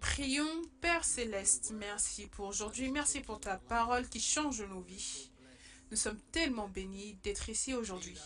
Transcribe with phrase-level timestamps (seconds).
[0.00, 5.30] Prions, Père céleste, merci pour aujourd'hui, merci pour ta parole qui change nos vies.
[5.90, 8.18] Nous sommes tellement bénis d'être ici aujourd'hui.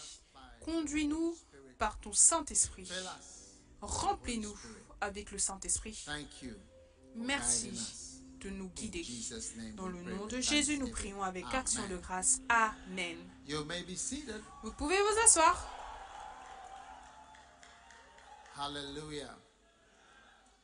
[0.61, 1.37] Conduis-nous
[1.79, 2.89] par ton Saint-Esprit.
[3.81, 4.57] Remplis-nous
[5.01, 6.05] avec le Saint-Esprit.
[7.17, 7.73] Merci
[8.41, 9.05] de nous guider.
[9.75, 12.41] Dans le nom de Jésus, nous prions avec action de grâce.
[12.49, 13.19] Amen.
[14.63, 15.71] Vous pouvez vous asseoir.
[18.57, 19.37] Hallelujah.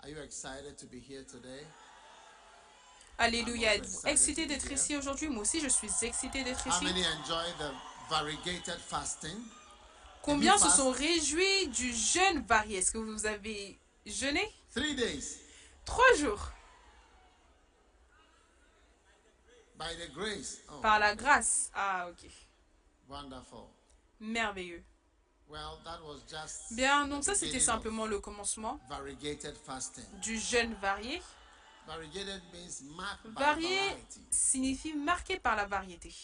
[0.03, 1.65] Are you excited to be here today?
[3.19, 3.75] Alléluia.
[3.77, 5.29] Êtes-vous excité d'être ici aujourd'hui?
[5.29, 6.85] Moi aussi, je suis excité d'être How ici.
[6.85, 7.71] many enjoy the
[8.09, 9.37] variegated fasting?
[10.23, 12.79] Combien se sont réjouis du jeûne varié?
[12.79, 14.43] Est-ce que vous avez jeûné?
[14.75, 15.39] Three days.
[15.85, 16.51] Trois jours.
[19.79, 20.59] By the grace.
[20.71, 21.71] Oh, Par la grâce.
[21.75, 22.31] Ah, ok.
[23.09, 23.69] wonderful.
[24.21, 24.77] Merveilleux.
[24.79, 25.40] Well, that was just
[26.73, 30.05] Bien, donc ça, c'était simplement le commencement of variegated fasting.
[30.21, 31.23] du jeûne varié.
[33.37, 33.79] Varié
[34.31, 36.15] signifie marqué par la variété.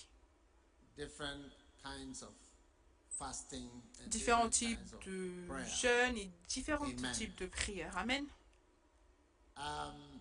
[0.97, 1.51] Different
[1.83, 2.33] kinds of
[3.19, 3.69] fasting.
[4.03, 5.33] and Différents different types de
[5.65, 7.97] jeûnes et différents types de prières.
[7.97, 8.27] Amen.
[9.57, 10.21] Um,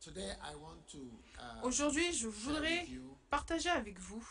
[0.00, 2.86] today I want to uh, Aujourd'hui, je voudrais
[3.30, 4.24] partager avec vous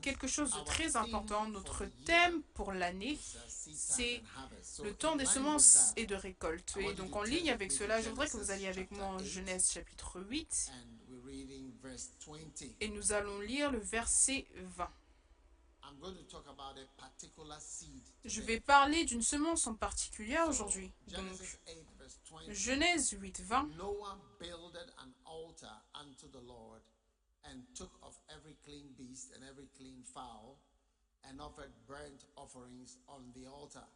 [0.00, 1.48] quelque chose de très important.
[1.48, 4.22] Notre thème pour l'année, c'est
[4.82, 6.76] le temps des semences et de récolte.
[6.78, 9.18] Et donc en ligne avec cela, je voudrais que vous alliez avec moi en.
[9.22, 12.74] Genèse chapitre 8 and we're reading verse 20.
[12.80, 14.90] et nous allons lire le verset 20.
[15.84, 18.02] I'm going to talk about a particular seed.
[18.24, 20.92] Je vais parler d'une semence en particulier aujourd'hui.
[21.08, 22.52] Donc Genesis 8 verse 20.
[22.52, 23.68] Genèse 8, 20.
[27.50, 30.58] And took of every clean beast and every clean fowl
[31.28, 33.86] and offered burnt offerings on the altar.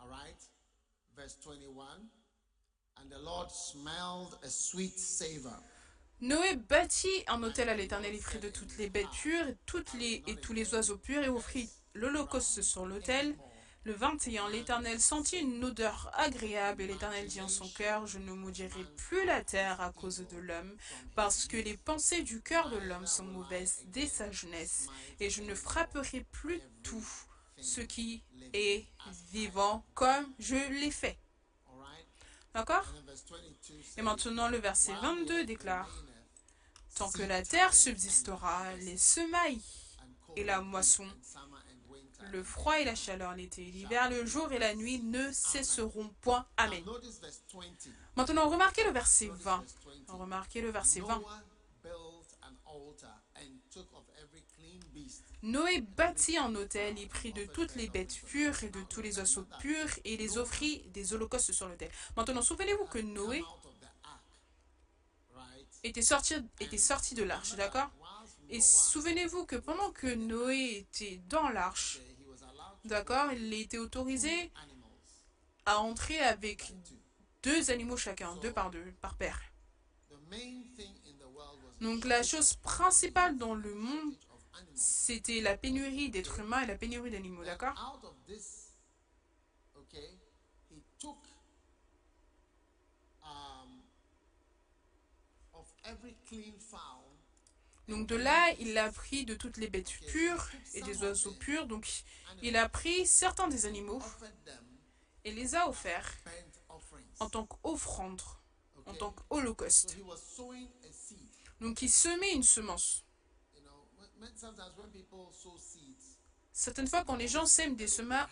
[0.00, 0.40] All right?
[1.16, 1.86] Verse 21.
[3.00, 5.56] And the Lord smelled a sweet savor.
[6.22, 8.90] Noé bâtit un autel à l'Éternel, il prit de toutes les ah.
[8.90, 13.34] bêtes pures toutes les, et tous les oiseaux purs et offrit l'holocauste sur l'autel.
[13.84, 18.32] Le 21, l'Éternel sentit une odeur agréable et l'Éternel dit en son cœur, je ne
[18.32, 20.76] maudirai plus la terre à cause de l'homme,
[21.14, 25.42] parce que les pensées du cœur de l'homme sont mauvaises dès sa jeunesse, et je
[25.42, 27.06] ne frapperai plus tout
[27.58, 28.86] ce qui est
[29.32, 31.18] vivant comme je l'ai fait.
[32.52, 32.84] D'accord?
[32.88, 36.04] And then verse 22 Et maintenant le verset While 22 yet déclare,
[36.96, 39.62] Tant que la terre subsistera, les semailles,
[40.36, 44.10] et la moisson, and summer and winter, le froid et la chaleur, l'été et l'hiver,
[44.10, 46.46] le jour et la nuit ne cesseront point.
[46.56, 46.84] Amen.
[46.84, 47.90] Now notice verse 20.
[48.16, 49.58] Maintenant, remarquez le verset Notice 20.
[49.58, 49.74] verse
[50.08, 50.14] 20.
[50.18, 51.06] Remarquez le verset 20.
[51.08, 51.42] Noah
[51.82, 57.32] built an altar and took of every clean beast Noé bâtit un autel, il prit
[57.32, 61.14] de toutes les bêtes pures et de tous les oiseaux purs et les offrit des
[61.14, 61.90] holocaustes sur l'autel.
[62.14, 63.42] Maintenant, souvenez-vous que Noé
[65.82, 67.90] était sorti, était sorti de l'arche, d'accord?
[68.52, 72.00] Et souvenez-vous que pendant que Noé était dans l'arche,
[72.84, 74.50] d'accord, il était autorisé
[75.66, 76.72] à entrer avec
[77.44, 79.40] deux animaux chacun, deux par deux, par paire.
[81.80, 84.14] Donc la chose principale dans le monde,
[84.74, 88.02] c'était la pénurie d'êtres humains et la pénurie d'animaux, d'accord?
[97.90, 101.66] Donc de là, il a pris de toutes les bêtes pures et des oiseaux purs.
[101.66, 102.04] Donc
[102.40, 104.00] il a pris certains des animaux
[105.24, 106.12] et les a offerts
[107.18, 108.22] en tant qu'offrande,
[108.86, 109.96] en tant qu'holocauste.
[111.60, 113.04] Donc il semait une semence.
[116.52, 117.88] Certaines fois, quand les gens sèment des,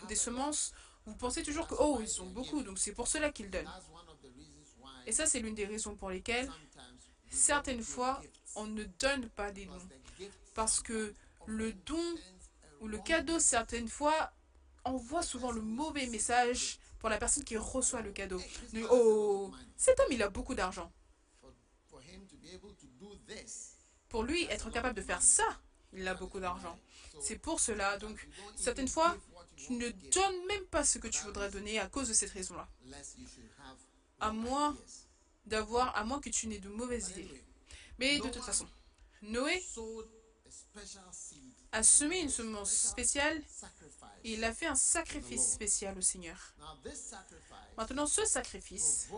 [0.08, 0.72] des semences,
[1.04, 3.70] vous pensez toujours que, oh, ils ont beaucoup, donc c'est pour cela qu'ils donnent.
[5.06, 6.50] Et ça, c'est l'une des raisons pour lesquelles,
[7.30, 8.20] certaines fois,
[8.54, 9.88] on ne donne pas des dons.
[10.54, 11.14] Parce que
[11.46, 12.14] le don
[12.80, 14.32] ou le cadeau, certaines fois,
[14.84, 18.40] envoie souvent le mauvais message pour la personne qui reçoit le cadeau.
[18.72, 20.92] De, oh, cet homme, il a beaucoup d'argent.
[24.08, 25.44] Pour lui, être capable de faire ça,
[25.92, 26.78] il a beaucoup d'argent.
[27.20, 27.98] C'est pour cela.
[27.98, 29.16] Donc, certaines fois,
[29.56, 32.68] tu ne donnes même pas ce que tu voudrais donner à cause de cette raison-là.
[34.20, 34.76] À moins
[35.46, 37.44] d'avoir, à moins que tu n'aies de mauvaises idées.
[37.98, 38.66] Mais de toute façon,
[39.22, 39.62] Noé
[41.72, 43.42] a semé une semence spéciale
[44.24, 46.54] et il a fait un sacrifice spécial au Seigneur.
[47.76, 49.08] Maintenant, ce sacrifice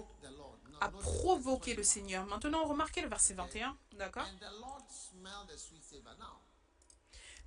[0.80, 2.00] a provoqué le verse 21.
[2.02, 2.26] Seigneur.
[2.26, 4.26] Maintenant, remarquez le verset 21, d'accord?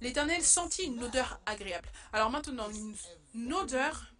[0.02, 1.90] L'Éternel sentit une odeur agréable.
[2.12, 2.70] Alors maintenant,
[3.34, 4.14] une, odeur.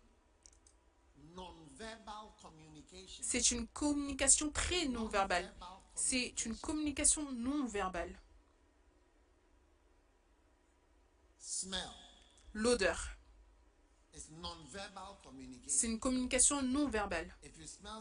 [3.22, 5.54] C'est une communication très non-verbale.
[5.96, 7.32] C'est une communication.
[7.32, 8.20] non-verbale.
[11.40, 11.90] Smell
[12.54, 13.18] L'odeur,
[15.68, 16.62] c'est une communication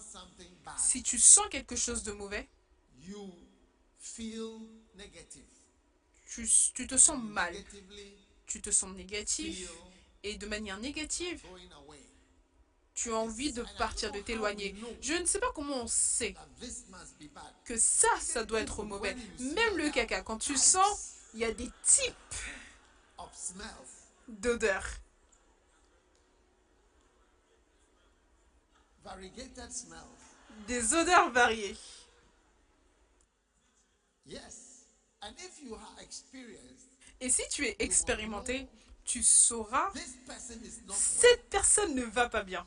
[0.00, 2.48] something bad, Si tu sens quelque chose de mauvais,
[6.26, 7.56] tu, tu te sens mal,
[8.46, 9.70] tu te sens négatif,
[10.22, 11.42] et de manière négative.
[12.94, 14.74] Tu as envie de partir, de t'éloigner.
[15.00, 16.34] Je ne sais pas comment on sait
[17.64, 19.16] que ça, ça doit être mauvais.
[19.38, 22.14] Même le caca, quand tu sens, il y a des types
[24.28, 24.88] d'odeurs.
[30.66, 31.76] Des odeurs variées.
[37.20, 38.68] Et si tu es expérimenté,
[39.04, 39.92] tu sauras,
[40.94, 42.66] cette personne ne va pas bien.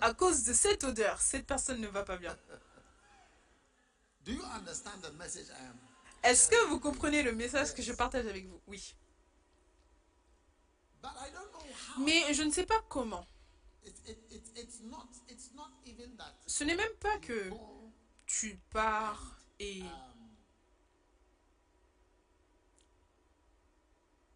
[0.00, 2.36] À cause de cette odeur, cette personne ne va pas bien.
[4.24, 5.76] Do you understand the message I am?
[6.22, 8.60] Est-ce que vous comprenez le message que je partage avec vous?
[8.68, 8.94] Oui.
[11.02, 11.60] But I don't know
[11.96, 12.04] how.
[12.04, 13.26] Mais je ne sais pas comment.
[16.46, 17.50] Ce n'est même pas que
[18.26, 19.88] tu pars et um,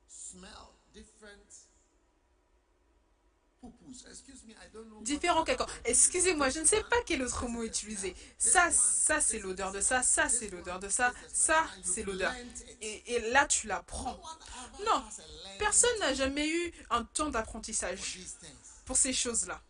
[0.09, 1.69] smell different
[3.61, 3.63] poo-poos.
[3.63, 3.71] Excuse me, I don't know.
[3.71, 3.85] what-
[5.85, 8.15] Excusez-moi, je ne sais pas quel autre mot utiliser.
[8.39, 12.33] Ça, ça c'est l'odeur de ça, ça c'est l'odeur de ça, ça c'est l'odeur.
[12.81, 14.21] Et, et là, tu la No prends.
[14.23, 14.39] one
[14.79, 15.05] ever Non,
[15.59, 18.21] Personne n'a jamais eu un temps d'apprentissage
[18.85, 19.61] pour ces choses-là.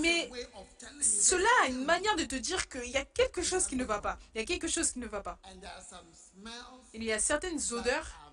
[0.00, 0.30] Mais
[1.00, 4.00] Cela a une manière de te dire qu'il y a quelque chose qui ne va
[4.00, 4.18] pas.
[4.34, 5.38] Il y a quelque chose qui ne va pas.
[6.92, 8.32] Il y a certaines odeurs.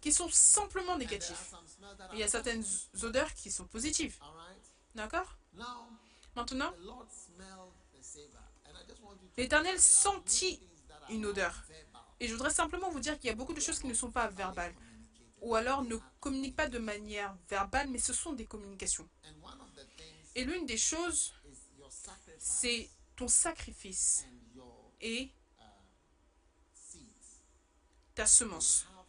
[0.00, 1.34] Qui sont simplement that
[2.12, 2.64] Il y a certaines
[3.02, 4.18] odeurs qui sont positives.
[4.94, 5.36] D'accord?
[6.34, 6.72] Maintenant,
[9.36, 10.60] l'Éternel sentit
[11.08, 11.64] une odeur.
[12.18, 14.10] Et je voudrais simplement vous dire qu'il y a beaucoup de choses qui ne sont
[14.10, 14.74] pas verbales.
[15.40, 19.08] Ou alors ne communiquent pas de manière verbale, mais ce sont des communications.
[20.34, 21.32] Et l'une des choses,
[22.38, 24.26] c'est ton sacrifice
[25.00, 25.30] et
[28.14, 28.86] ta semence.
[28.90, 29.06] Have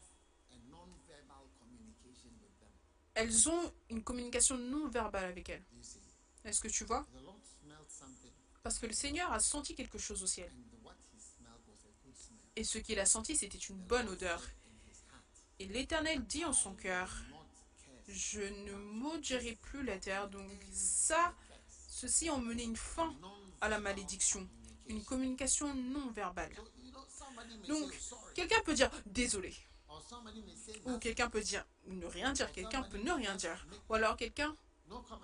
[0.51, 2.71] a non-verbal communication with them.
[3.13, 5.63] Elles ont une communication non verbale avec elles.
[6.43, 7.05] Est-ce que tu vois?
[8.63, 10.51] Parce que le Seigneur a senti quelque chose au ciel.
[10.83, 10.95] a.
[12.55, 14.41] Et ce qu'il a senti, c'était une bonne odeur.
[15.59, 17.15] Et l'Éternel dit en son cœur,
[18.07, 20.29] je ne maudirai plus la terre.
[20.29, 21.35] Donc ça,
[21.87, 23.15] ceci ont mené une fin
[23.61, 24.47] à la malédiction.
[24.87, 26.51] Une communication non verbale.
[27.67, 27.93] Donc,
[28.33, 29.55] quelqu'un peut dire désolé.
[30.85, 32.51] Ou quelqu'un peut dire ne rien dire.
[32.51, 33.65] Quelqu'un peut ne rien dire.
[33.89, 34.55] Ou alors quelqu'un
[34.87, 35.19] small.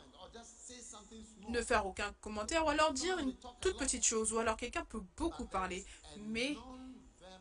[1.49, 2.65] ne faire aucun commentaire.
[2.65, 4.33] Ou alors dire une toute petite chose.
[4.33, 5.85] Ou alors quelqu'un peut beaucoup parler.
[6.17, 6.57] Mais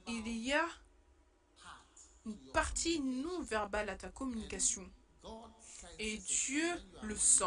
[0.06, 0.66] il y a
[2.24, 4.88] une partie non verbale à ta communication.
[5.98, 6.66] Et Dieu
[7.02, 7.44] le sent.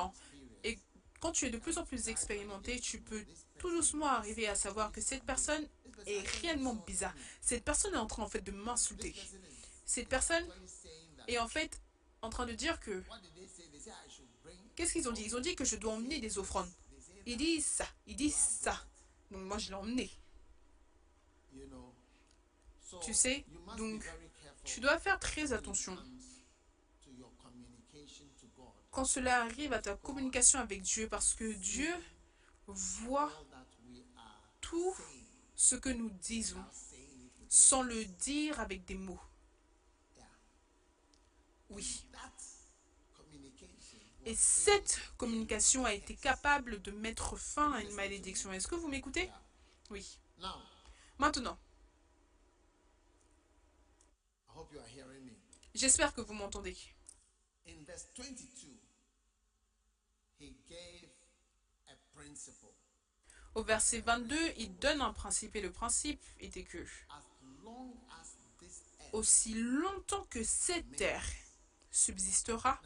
[0.63, 0.77] Et
[1.19, 3.23] quand tu es de plus en plus expérimenté, tu peux
[3.57, 5.67] tout doucement arriver à savoir que cette personne
[6.05, 7.13] est réellement bizarre.
[7.41, 9.13] Cette personne est en train en fait de m'insulter.
[9.89, 10.47] Cette personne
[11.27, 11.81] est en fait
[12.21, 13.03] en train de dire que
[14.75, 15.23] qu'est-ce qu'ils ont dit?
[15.23, 16.69] Ils ont dit que je dois emmener des offrandes.
[17.25, 18.85] Ils disent ça, ils disent ça.
[19.31, 20.11] Donc moi je l'ai emmené.
[23.01, 23.43] Tu sais,
[23.77, 24.05] donc,
[24.63, 25.97] Tu dois faire très attention
[28.91, 31.91] quand cela arrive à ta communication avec Dieu parce que Dieu
[32.67, 33.31] voit
[34.61, 34.95] tout
[35.55, 36.63] ce que nous disons
[37.47, 39.19] sans le dire avec des mots.
[41.69, 42.05] Oui.
[44.25, 48.51] Et cette communication a été capable de mettre fin à une malédiction.
[48.51, 49.29] Est-ce que vous m'écoutez?
[49.89, 50.19] Oui.
[51.17, 51.57] Maintenant,
[54.47, 55.31] I hope you are hearing me.
[55.73, 56.77] j'espère que vous m'entendez.
[57.67, 58.79] In verse 22,
[60.39, 61.09] he gave
[61.87, 62.73] a principle.
[63.55, 66.85] Au verset 22, il donne un principe et le principe était que
[69.11, 71.25] aussi longtemps que cette terre
[71.91, 72.79] subsistera,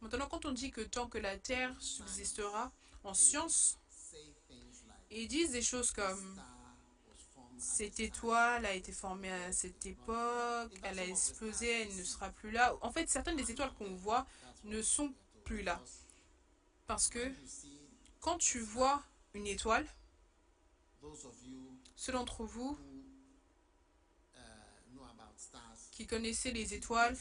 [0.00, 2.72] maintenant quand on dit que tant que la terre subsistera,
[3.04, 3.78] en science,
[5.10, 6.40] ils disent des choses comme
[7.58, 12.50] cette étoile a été formée à cette époque, elle a explosé, elle ne sera plus
[12.50, 12.76] là.
[12.82, 14.26] En fait, certaines des étoiles qu'on voit
[14.64, 15.14] ne sont
[15.44, 15.80] plus là.
[16.86, 17.32] Parce que
[18.20, 19.02] quand tu vois
[19.34, 19.86] une étoile,
[21.94, 22.76] ceux d'entre vous
[25.06, 27.16] who uh, qui connaissez les étoiles,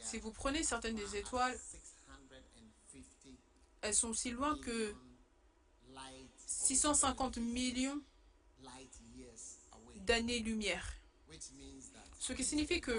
[0.00, 3.38] si vous prenez certaines des étoiles, 650
[3.82, 4.98] elles sont aussi loin que million
[5.92, 8.00] light, 650 millions
[10.06, 10.94] d'années-lumière.
[12.18, 12.98] Ce qui signifie que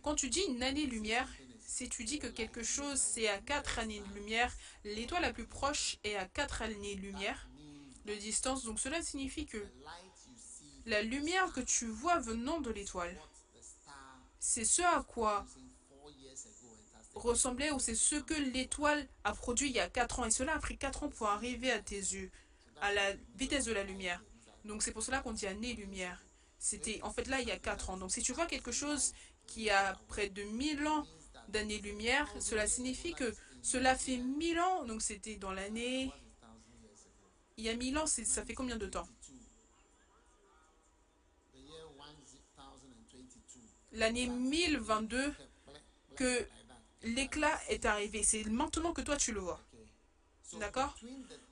[0.00, 1.28] quand tu dis une année-lumière,
[1.66, 6.16] si tu dis que quelque chose c'est à 4 années-lumière, l'étoile la plus proche est
[6.16, 7.50] à 4 années-lumière
[8.06, 8.64] de distance.
[8.64, 9.62] Donc cela signifie que
[10.86, 13.20] la lumière que tu vois venant de l'étoile,
[14.44, 15.46] c'est ce à quoi
[17.14, 20.24] ressemblait ou c'est ce que l'étoile a produit il y a 4 ans.
[20.24, 22.28] Et cela a pris 4 ans pour arriver à tes yeux,
[22.80, 24.20] à la vitesse de la lumière.
[24.64, 26.20] Donc c'est pour cela qu'on dit année-lumière.
[26.58, 27.96] C'était en fait là il y a 4 ans.
[27.96, 29.12] Donc si tu vois quelque chose
[29.46, 31.06] qui a près de 1000 ans
[31.48, 33.32] d'années-lumière, cela signifie que
[33.62, 34.84] cela fait 1000 ans.
[34.84, 36.10] Donc c'était dans l'année...
[37.58, 39.06] Il y a 1000 ans, ça fait combien de temps
[41.52, 45.34] the year 1022 L'année 1022
[46.16, 46.46] que
[47.02, 48.22] l'éclat est arrivé.
[48.22, 49.60] C'est maintenant que toi tu le vois.
[50.58, 50.96] D'accord?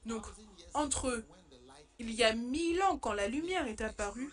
[0.04, 0.26] Donc,
[0.74, 1.24] entre
[1.98, 4.30] il y a 1000 ans, quand la lumière est apparue,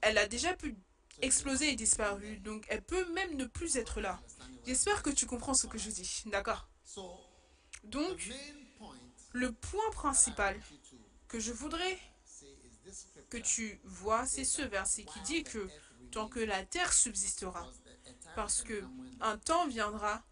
[0.00, 0.76] elle a déjà pu
[1.22, 2.38] exploser et disparu.
[2.38, 4.20] Donc elle peut même ne plus être là.
[4.66, 6.22] J'espère que tu comprends ce que je dis.
[6.26, 6.68] D'accord?
[7.84, 8.30] Donc,
[9.32, 10.60] le point principal
[11.26, 11.98] que je voudrais
[13.30, 15.68] que tu vois, c'est ce verset qui dit que
[16.10, 17.66] tant que la terre subsistera,
[18.34, 18.84] parce que
[19.20, 20.22] un temps viendra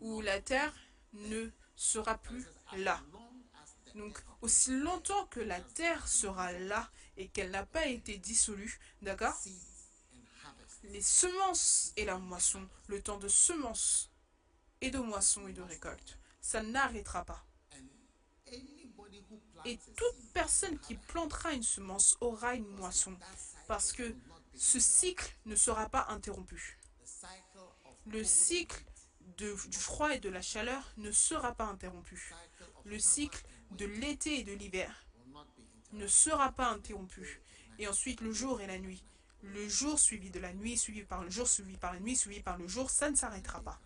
[0.00, 0.74] où la terre
[1.12, 3.00] ne sera plus là.
[3.94, 9.38] Donc, aussi longtemps que la terre sera là et qu'elle n'a pas été dissolue, d'accord?
[10.82, 14.10] Les semences et la moisson, le temps de semences
[14.80, 17.46] et de moisson et de récolte, ça n'arrêtera pas.
[19.64, 23.16] Et toute personne qui plantera une semence aura une moisson,
[23.66, 24.14] parce que
[24.56, 26.78] ce cycle ne sera pas interrompu.
[28.06, 28.84] Le cycle
[29.36, 32.32] du froid et de la chaleur ne sera pas interrompu.
[32.84, 33.42] Le cycle
[33.72, 35.06] de l'été et de l'hiver
[35.92, 37.40] ne sera pas interrompu.
[37.78, 39.02] Et ensuite le jour et la nuit.
[39.42, 42.40] Le jour suivi de la nuit, suivi par le jour, suivi par la nuit, suivi
[42.40, 43.80] par le jour, ça ne s'arrêtera pas.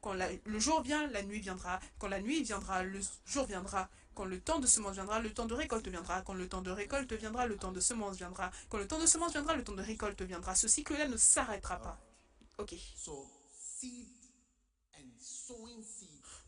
[0.00, 1.78] Quand le jour vient, la nuit viendra.
[1.98, 3.88] Quand la nuit viendra, le jour viendra.
[4.14, 6.22] Quand le temps de semence viendra, le temps de récolte viendra.
[6.22, 8.50] Quand le temps de récolte viendra, le temps de semence viendra.
[8.68, 10.54] Quand le temps de semence viendra, le temps de récolte viendra.
[10.54, 11.98] Ce cycle-là ne s'arrêtera pas.
[12.58, 12.74] Ok.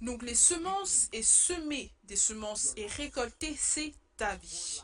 [0.00, 4.82] Donc les semences et semer des semences et récolter, c'est ta vie.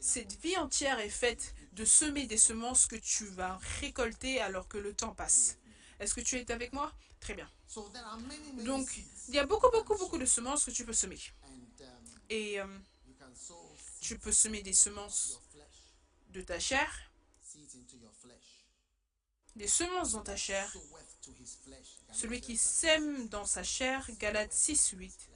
[0.00, 4.78] Cette vie entière est faite de semer des semences que tu vas récolter alors que
[4.78, 5.58] le temps passe.
[6.00, 6.92] Est-ce que tu es avec moi?
[7.20, 7.48] Très bien.
[8.64, 8.88] Donc,
[9.28, 11.18] il y a beaucoup, beaucoup, beaucoup de semences que tu peux semer.
[12.30, 12.66] Et euh,
[14.00, 15.40] tu peux semer des semences
[16.30, 16.90] de ta chair,
[19.56, 20.70] des semences dans ta chair.
[22.12, 25.10] Celui qui sème dans sa chair, Galates 6, 8.
[25.10, 25.28] flesh.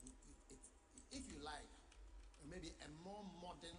[0.00, 1.68] So it- it- if you like,
[2.44, 3.76] maybe a more modern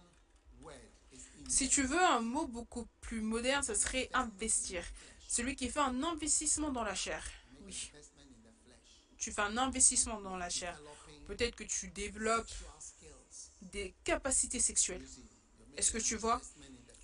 [0.60, 0.80] word
[1.12, 4.84] is Si tu veux un mot beaucoup plus moderne, ce serait investir.
[5.28, 7.22] Celui qui fait un investissement dans la chair.
[7.62, 7.90] Oui,
[9.18, 10.80] tu fais un investissement dans la chair.
[11.28, 12.50] Peut-être que tu développes
[13.60, 15.06] des capacités sexuelles.
[15.76, 16.40] Est-ce que tu vois?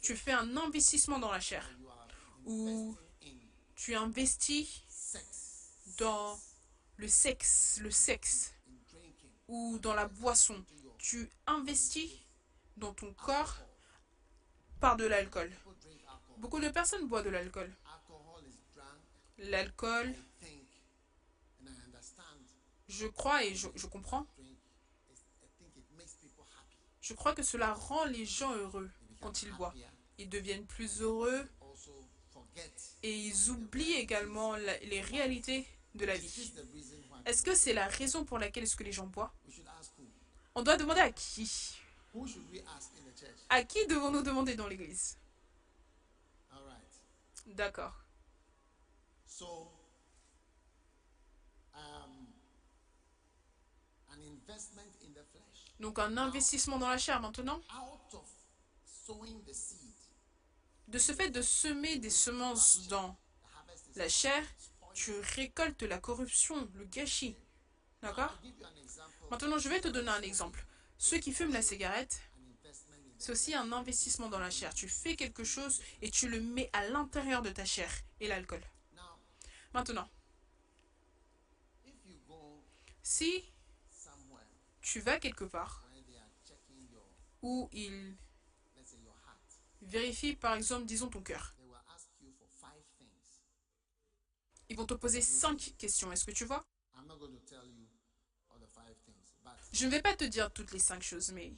[0.01, 1.69] Tu fais un investissement dans la chair.
[2.47, 2.97] Ou
[3.77, 4.83] tu investis
[5.99, 6.41] dans
[6.97, 8.55] le sexe, le sexe,
[9.47, 10.65] ou dans la boisson.
[10.97, 12.11] Tu investis
[12.79, 13.59] dans ton corps
[14.81, 15.53] par de l'alcool.
[16.39, 17.71] Beaucoup de personnes boivent de l'alcool.
[19.37, 20.15] L'alcool,
[22.99, 24.27] je crois et je, comprends,
[27.01, 29.75] je crois que cela rend les gens heureux quand ils boivent.
[30.19, 31.49] Ils deviennent plus heureux
[33.03, 36.53] et ils oublient également les réalités de la vie.
[37.27, 39.31] Est-ce que c'est la raison pour laquelle est-ce que les gens boivent?
[40.55, 41.77] On doit demander à qui?
[43.49, 45.19] À qui devons-nous demander dans l'église?
[47.47, 47.93] D'accord.
[49.27, 49.71] So,
[51.75, 52.27] um,
[54.11, 54.34] an investment in the flesh.
[55.81, 57.61] Donc un investissement dans la chair maintenant.
[60.89, 63.17] De ce fait de semer des semences dans
[63.97, 64.45] la chair,
[64.95, 67.37] tu récoltes la corruption, le gâchis.
[68.03, 68.39] D'accord?
[69.31, 70.65] Maintenant, je vais te donner un exemple.
[70.99, 72.21] Ceux qui fument la cigarette,
[73.19, 74.75] c'est aussi un investissement dans la chair.
[74.75, 78.63] Tu fais quelque chose et tu le mets à l'intérieur de ta chair et l'alcool.
[79.73, 80.09] Maintenant,
[83.03, 83.45] si
[84.85, 85.83] tu vas quelque part
[87.43, 88.17] où ils
[89.81, 91.55] vérifient par exemple, disons ton cœur,
[94.71, 96.11] Ils vont te poser cinq questions.
[96.11, 96.65] Est-ce que tu vois?
[99.73, 101.53] Je ne vais pas te dire toutes les cinq choses, mais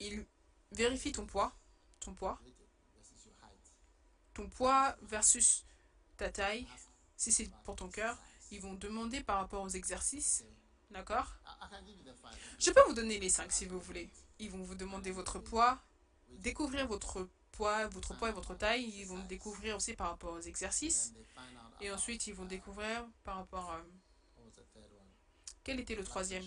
[0.00, 0.26] ils
[0.72, 1.56] vérifient ton poids,
[2.00, 2.40] ton poids,
[4.34, 5.64] ton poids versus
[6.16, 6.66] ta taille.
[7.16, 8.18] Si c'est pour ton cœur,
[8.50, 10.44] ils vont demander par rapport aux exercices.
[10.90, 11.36] D'accord
[12.20, 12.36] five.
[12.58, 14.10] Je peux vous donner les cinq si vous voulez.
[14.38, 15.80] Ils vont vous demander votre poids,
[16.38, 18.84] découvrir votre poids, votre poids et votre taille.
[18.84, 21.12] Ils vont découvrir aussi par rapport aux exercices.
[21.80, 23.78] Et ensuite, ils vont découvrir par rapport à...
[23.78, 23.86] one?
[25.64, 26.46] Quel était le troisième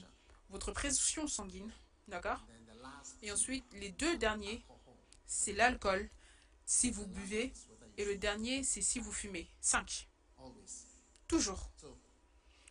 [0.50, 1.71] Votre pression sanguine.
[2.07, 2.43] D'accord
[3.21, 4.65] Et ensuite, les deux derniers,
[5.25, 6.09] c'est l'alcool,
[6.65, 7.53] si vous buvez.
[7.97, 9.47] Et le dernier, c'est si vous fumez.
[9.62, 10.09] Cinq.
[10.39, 10.85] always.
[11.27, 11.69] Toujours.
[11.79, 11.95] So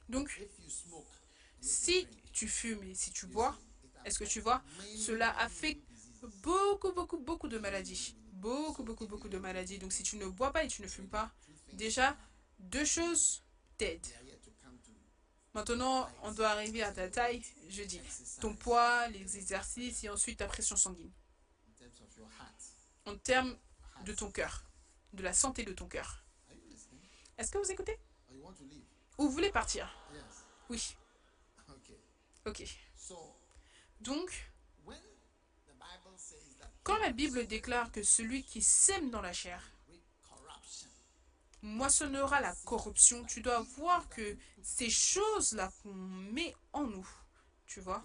[0.08, 0.40] Donc,
[1.62, 3.56] si tu fumes et si tu bois,
[4.04, 4.62] est-ce que tu vois
[4.96, 5.82] Cela affecte
[6.42, 8.16] beaucoup, beaucoup, beaucoup de maladies.
[8.32, 9.78] Beaucoup, beaucoup, beaucoup de maladies.
[9.78, 11.32] Donc, si tu ne bois pas et tu ne fumes pas,
[11.72, 12.16] déjà,
[12.58, 13.42] deux choses
[13.78, 14.06] t'aident.
[15.54, 18.00] Maintenant, on doit arriver à ta taille, je dis.
[18.40, 21.12] Ton poids, les exercices et ensuite ta pression sanguine.
[23.04, 23.56] En termes
[24.04, 24.64] de ton cœur,
[25.12, 26.24] de la santé de ton cœur.
[27.36, 27.98] Est-ce que vous écoutez?
[29.18, 29.94] Ou vous voulez partir?
[30.70, 30.96] Oui.
[32.44, 32.64] Okay.
[32.64, 32.78] Ok.
[32.96, 33.16] So
[34.00, 34.52] Donc,
[36.82, 39.62] quand la Bible déclare que celui qui sème dans la chair
[41.62, 47.08] moissonnera la corruption, tu dois voir que ces choses-là qu'on met en nous,
[47.66, 48.04] tu vois,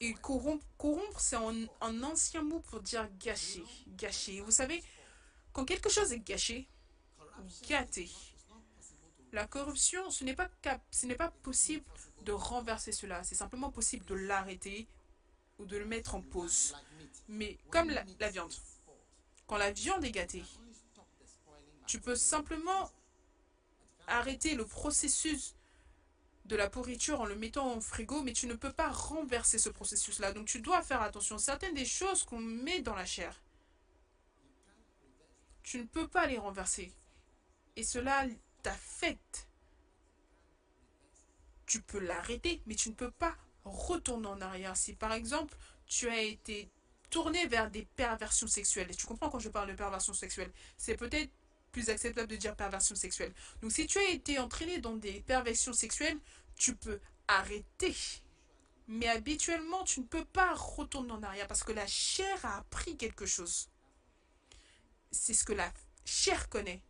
[0.00, 4.40] et corrompre, corrompre c'est un, un ancien mot pour dire gâcher, gâcher.
[4.40, 4.82] Vous savez,
[5.52, 6.68] quand quelque chose est gâché,
[7.68, 10.48] gâté, is not possible to la corruption, ce n'est pas,
[11.42, 11.84] possible
[12.22, 13.24] de renverser cela.
[13.24, 14.86] C'est simplement possible de l'arrêter
[15.58, 16.74] ou de le mettre en pause.
[17.28, 18.52] Mais comme la, viande,
[19.46, 20.44] quand la viande est gâtée,
[21.86, 22.90] tu peux simplement
[24.06, 25.54] arrêter le processus
[26.44, 29.70] de la pourriture en le mettant au frigo, mais tu ne peux pas renverser ce
[29.70, 30.32] processus-là.
[30.32, 31.38] Donc tu dois faire attention.
[31.38, 33.40] Certaines des choses qu'on met dans la chair,
[35.62, 36.92] tu ne peux pas les renverser.
[37.76, 38.26] Et cela
[38.62, 39.48] t'affecte.
[41.66, 44.76] Tu peux l'arrêter, mais tu ne peux pas retourner en arrière.
[44.76, 46.70] Si par exemple, tu as été
[47.10, 50.96] tourné vers des perversions sexuelles, et tu comprends quand je parle de perversion sexuelle, c'est
[50.96, 51.30] peut-être
[51.70, 53.32] plus acceptable de dire perversion sexuelle.
[53.60, 56.18] Donc si tu as été entraîné dans des perversions sexuelles,
[56.56, 57.94] tu peux arrêter.
[58.88, 62.96] Mais habituellement, tu ne peux pas retourner en arrière parce que la chair a appris
[62.96, 63.68] quelque chose.
[65.10, 65.72] C'est ce que la
[66.04, 66.82] chair connaît.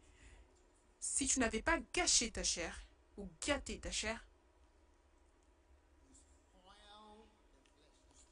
[1.04, 2.86] Si tu n'avais pas gâché ta chair
[3.16, 4.24] ou gâté ta chair,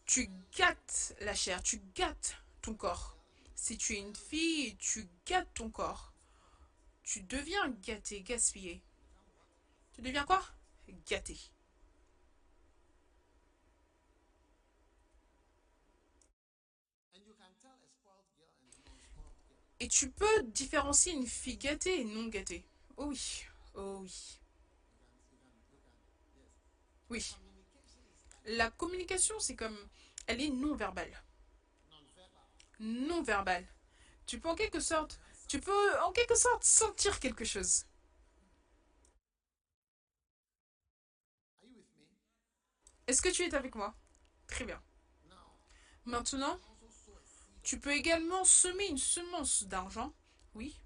[0.06, 3.16] tu gâtes la chair, tu gâtes ton corps.
[3.56, 6.12] Si tu es une fille, tu gâtes ton corps.
[7.02, 8.80] Tu deviens gâté, gaspillé.
[9.92, 10.40] Tu deviens quoi?
[11.08, 11.36] Gâté.
[17.16, 19.69] And you can tell a spoiled girl and a non-spoiled girl.
[19.80, 22.64] Et tu peux différencier une fille gâtée et non gâtée.
[22.96, 24.38] Oh oui, oh oui.
[27.08, 27.36] Oui.
[28.44, 29.76] La communication, c'est comme...
[30.26, 31.10] Elle est non verbale.
[32.78, 33.66] Non verbale.
[34.26, 35.18] Tu peux en quelque sorte...
[35.48, 37.86] Tu peux en quelque sorte sentir quelque chose.
[43.06, 43.94] Est-ce que tu es avec moi?
[44.46, 44.80] Très bien.
[46.04, 50.12] Maintenant, also sow a seed tu peux également semer une semence d'argent,
[50.54, 50.80] oui,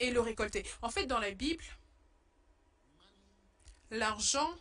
[0.00, 0.66] et le récolter.
[0.82, 1.64] En fait, dans la Bible,
[3.90, 4.52] l'argent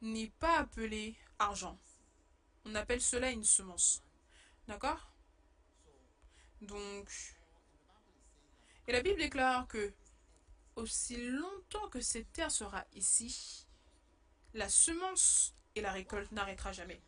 [0.00, 1.78] n'est pas appelé argent.
[2.64, 4.02] On appelle cela une semence.
[4.68, 5.10] D'accord?
[6.60, 7.10] Donc,
[8.86, 9.92] et la Bible déclare que
[10.76, 13.66] aussi longtemps que cette terre sera ici,
[14.54, 17.00] la semence et la récolte n'arrêtera jamais.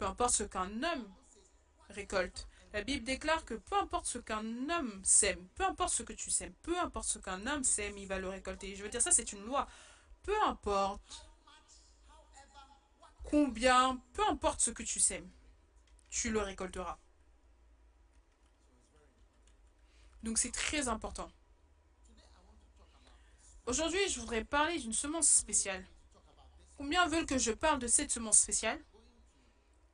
[0.00, 1.12] Peu importe ce qu'un homme
[1.90, 2.48] récolte.
[2.72, 6.30] La Bible déclare que peu importe ce qu'un homme sème, peu importe ce que tu
[6.30, 8.74] sèmes, peu importe ce qu'un homme sème, il va le récolter.
[8.74, 9.68] Je veux dire, ça c'est une loi.
[10.22, 11.28] Peu importe
[13.24, 15.28] combien, peu importe ce que tu sèmes,
[16.08, 16.98] tu le récolteras.
[20.22, 21.30] Donc c'est très important.
[23.66, 25.84] Aujourd'hui, je voudrais parler d'une semence spéciale.
[26.78, 28.82] Combien veulent que je parle de cette semence spéciale?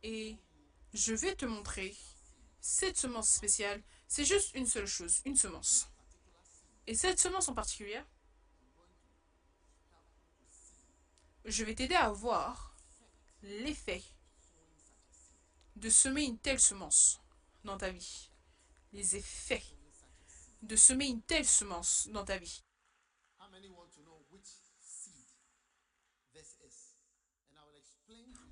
[0.03, 0.37] Et
[0.93, 1.97] je vais te montrer
[2.61, 3.83] cette semence spéciale.
[4.09, 5.89] C'est juste une seule chose, une semence.
[6.87, 8.01] Et cette semence en particulier,
[11.45, 12.77] je vais t'aider à voir
[13.43, 14.03] l'effet
[15.77, 17.21] de semer une telle semence.
[17.65, 18.31] dans ta vie.
[18.93, 19.65] Les effets
[20.63, 22.63] de semer une telle semence dans ta vie.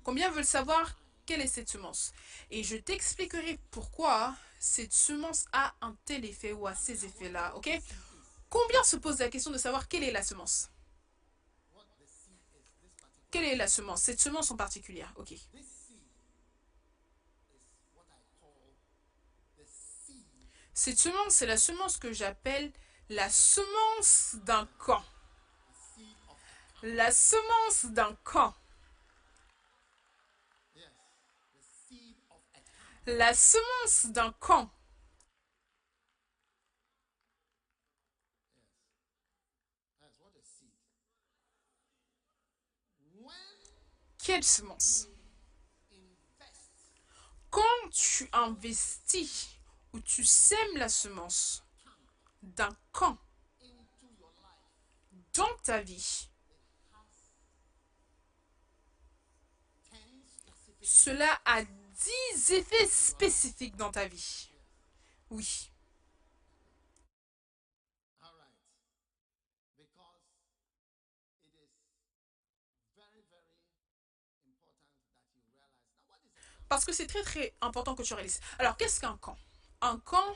[0.03, 2.11] Combien veulent savoir quelle est cette semence
[2.51, 7.69] Et je t'expliquerai pourquoi cette semence a un tel effet ou a ces effets-là, ok?
[8.49, 10.69] Combien se pose la question de savoir quelle est la semence?
[13.31, 14.03] Quelle est la semence?
[14.03, 15.33] Cette semence en particulier, ok.
[20.73, 22.71] Cette semence, c'est la semence que j'appelle
[23.09, 25.03] la semence d'un camp.
[26.83, 28.53] La semence d'un camp.
[30.75, 30.91] yes,
[31.53, 32.94] the seed of a camp.
[33.07, 34.71] La semence d'un camp.
[44.17, 45.07] Quelle semence?
[47.51, 49.49] Quand tu investis
[49.93, 51.63] ou tu sèmes la semence
[52.41, 53.19] d'un camp
[55.35, 56.27] dans ta vie,
[60.81, 61.61] cela a
[62.33, 64.49] 10 effets spécifiques dans ta vie.
[65.29, 65.71] Oui.
[76.67, 78.39] Parce que c'est très très important que tu réalises.
[78.59, 79.37] Alors, qu'est-ce qu'un camp?
[79.81, 80.35] Un camp,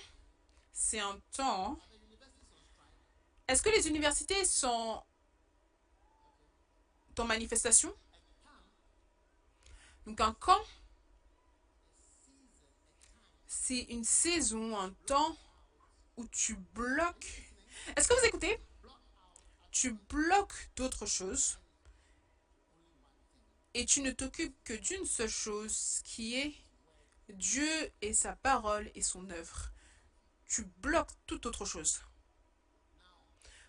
[0.72, 1.78] c'est un temps.
[3.48, 5.04] Est-ce que les universités sont
[7.18, 7.94] en manifestation?
[10.06, 10.62] Donc, un camp,
[13.50, 15.36] c'est une saison, un temps
[16.18, 17.52] où tu bloques.
[17.96, 18.64] Est-ce que vous écoutez?
[19.72, 21.60] Tu bloques d'autres choses
[23.74, 26.56] et tu ne t'occupes que d'une seule chose qui est
[27.30, 29.72] Dieu et sa parole et son œuvre.
[30.46, 32.02] Tu bloques toute autre chose.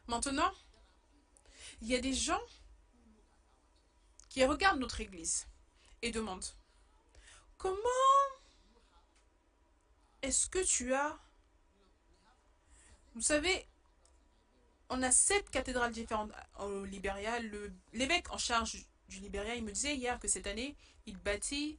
[0.09, 0.53] Maintenant,
[1.81, 2.43] il y a des gens
[4.29, 5.47] qui regardent notre Église
[6.03, 6.45] et demandent
[7.57, 7.79] comment
[10.23, 11.19] est-ce que tu as...
[13.15, 13.67] Vous savez,
[14.89, 17.39] on a sept cathédrales différentes au Libéria.
[17.93, 21.79] L'évêque en charge du Libéria, il me disait hier que cette année, il bâtit,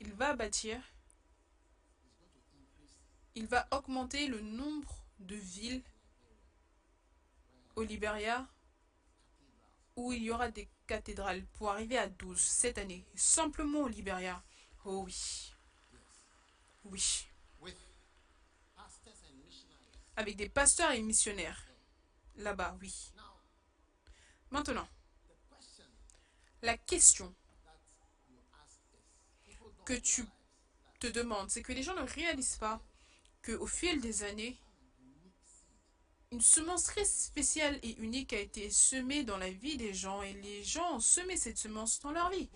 [0.00, 0.80] il va bâtir,
[3.34, 5.82] il va augmenter le nombre de villes
[7.76, 8.46] au Libéria
[9.96, 14.42] où il y aura des cathédrales pour arriver à 12 cette année, simplement au Libéria.
[14.84, 15.52] Oh oui.
[16.84, 17.26] Oui.
[17.62, 17.78] with
[18.76, 20.01] pastors and missionaries.
[20.16, 21.66] Avec des pasteurs et missionnaires.
[22.36, 23.12] Là-bas, oui.
[24.50, 24.88] Maintenant,
[26.62, 27.34] la question
[29.84, 30.24] que tu
[31.00, 32.80] te demandes, c'est que les gens ne réalisent pas
[33.42, 34.58] qu'au fil des années,
[36.30, 40.32] une semence très spéciale et unique a été semée dans la vie des gens et
[40.34, 42.48] les gens ont semé cette semence dans leur vie.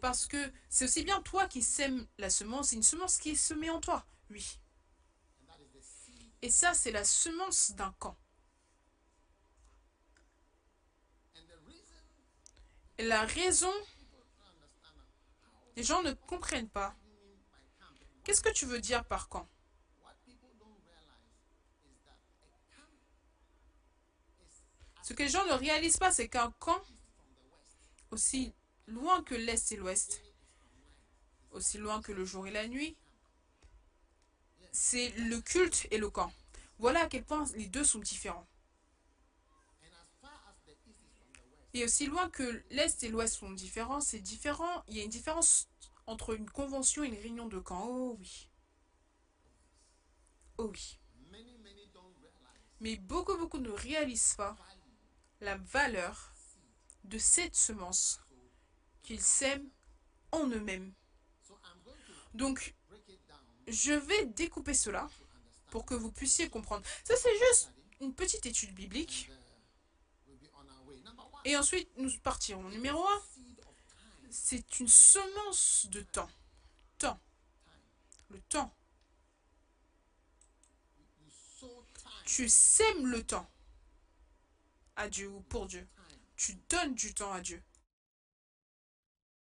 [0.00, 3.70] Parce que c'est aussi bien toi qui sèmes la semence, une semence qui est semée
[3.70, 4.06] en toi.
[4.30, 4.58] Oui.
[5.38, 8.16] and that is the seed Et ça, c'est la semence d'un camp.
[12.98, 13.72] Et la raison,
[15.76, 16.94] les gens ne comprennent pas.
[18.24, 19.48] Qu'est-ce que tu veux dire par camp?
[25.02, 26.80] Ce que les gens ne réalisent pas, c'est qu'un camp,
[28.10, 28.54] aussi
[28.86, 30.22] loin que l'Est et l'Ouest,
[31.50, 32.96] aussi loin que le jour et la nuit,
[34.72, 36.32] c'est le culte et le camp.
[36.78, 38.46] Voilà à quel point les deux sont différents.
[41.74, 44.82] Et aussi loin que l'Est et l'Ouest sont différents, c'est différent.
[44.88, 45.68] Il y a une différence
[46.06, 47.86] entre une convention et une réunion de camp.
[47.86, 48.50] Oh oui.
[50.58, 50.98] Oh oui.
[52.80, 54.56] Mais beaucoup, beaucoup ne réalisent pas
[55.40, 56.34] la valeur
[57.04, 58.20] de cette semence
[59.02, 59.70] qu'ils sèment
[60.32, 60.92] en eux-mêmes.
[62.34, 62.74] Donc,
[63.72, 65.08] je vais découper cela
[65.70, 66.84] pour que vous puissiez comprendre.
[67.04, 69.30] Ça, c'est juste une petite étude biblique.
[71.44, 72.68] Et ensuite, nous partirons.
[72.68, 76.30] Numéro 1, seed of time c'est une semence de temps.
[76.98, 77.18] Temps.
[78.28, 78.72] Le temps.
[82.24, 83.48] Tu sèmes le temps
[84.96, 85.86] à Dieu ou pour Dieu.
[86.36, 87.62] Tu donnes du temps à Dieu.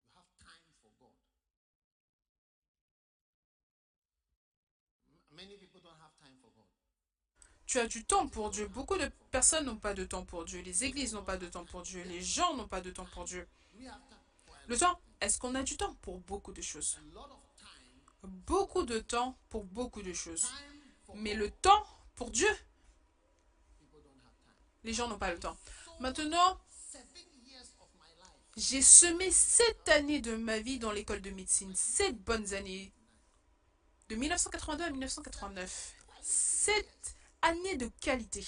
[0.03, 1.13] you have time for god
[5.07, 6.65] M- many people don't have time for god
[7.71, 8.67] Tu as du temps pour Dieu.
[8.67, 10.59] Beaucoup de personnes n'ont pas de temps pour Dieu.
[10.59, 12.03] Les églises n'ont pas de temps pour Dieu.
[12.03, 13.47] Les gens n'ont pas de temps pour Dieu.
[14.67, 16.99] Le temps, est-ce qu'on a du temps pour beaucoup de choses?
[18.23, 20.49] Beaucoup de temps pour beaucoup de choses.
[21.15, 22.49] Mais le temps pour Dieu,
[24.83, 25.55] les gens n'ont pas le temps.
[26.01, 26.59] Maintenant,
[28.57, 31.73] j'ai semé sept années de ma vie dans l'école de médecine.
[31.73, 32.91] Sept bonnes années.
[34.09, 35.95] De 1982 à 1989.
[36.21, 38.45] Sept années de qualité.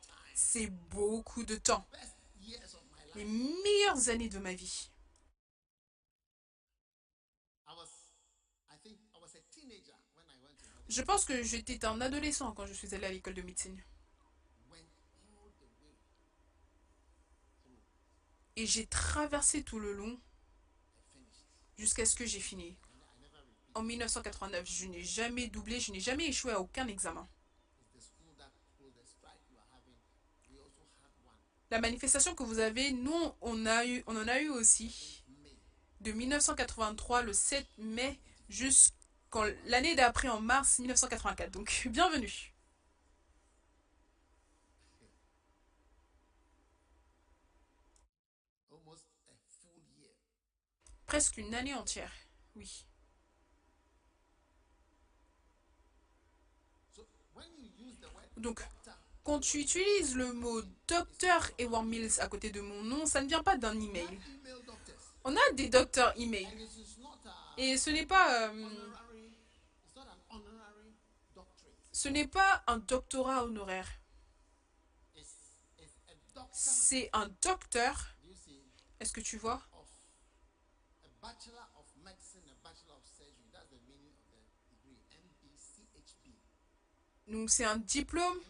[0.00, 0.14] Time.
[0.34, 1.86] C'est beaucoup de temps.
[3.14, 4.90] Les meilleures années de ma vie.
[10.90, 13.80] Je pense que j'étais un adolescent quand je suis allé à l'école de médecine.
[18.56, 20.20] Et j'ai traversé tout le long
[21.78, 22.76] jusqu'à ce que j'ai fini.
[23.74, 27.28] En 1989, je n'ai jamais doublé, je n'ai jamais échoué à aucun examen.
[31.70, 35.24] La manifestation que vous avez, nous, on, a eu, on en a eu aussi
[36.00, 41.50] de 1983, le 7 mai, jusqu'à l'année d'après, en mars 1984.
[41.52, 42.54] Donc, bienvenue.
[51.06, 52.12] Presque une année entière.
[52.54, 52.86] Oui.
[56.94, 57.04] So
[57.34, 58.60] when you use the word Donc,
[59.22, 63.28] quand tu utilises le mot docteur Edward Mills à côté de mon nom, ça ne
[63.28, 64.08] vient pas d'un email.
[65.24, 66.48] On a des docteurs email.
[67.58, 68.68] Et ce n'est pas, euh,
[71.92, 73.88] ce n'est pas un doctorat honoraire.
[76.52, 78.16] C'est un docteur.
[78.98, 79.86] Est-ce que tu vois of
[81.04, 83.48] a bachelor of medicine, a bachelor of surgery.
[83.52, 84.40] That's the meaning of the
[84.72, 84.98] degree.
[85.12, 86.34] MBCHB.
[87.30, 88.40] Donc c'est un diplôme,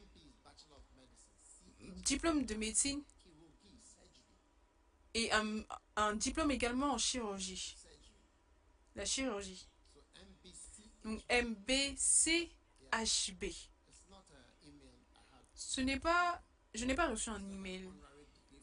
[1.97, 3.03] diplôme de médecine
[5.13, 5.63] et un,
[5.97, 7.77] un diplôme également en chirurgie.
[8.97, 9.69] La chirurgie.
[11.05, 12.55] Donc MBCHB.
[15.55, 17.91] Ce n'est pas, je n'ai pas reçu un email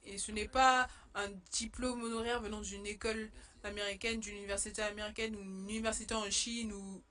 [0.04, 3.30] et ce n'est pas un diplôme honoraire venant d'une école
[3.64, 7.04] américaine, d'une université américaine ou une université en Chine ou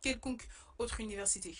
[0.00, 1.54] quelconque autre université.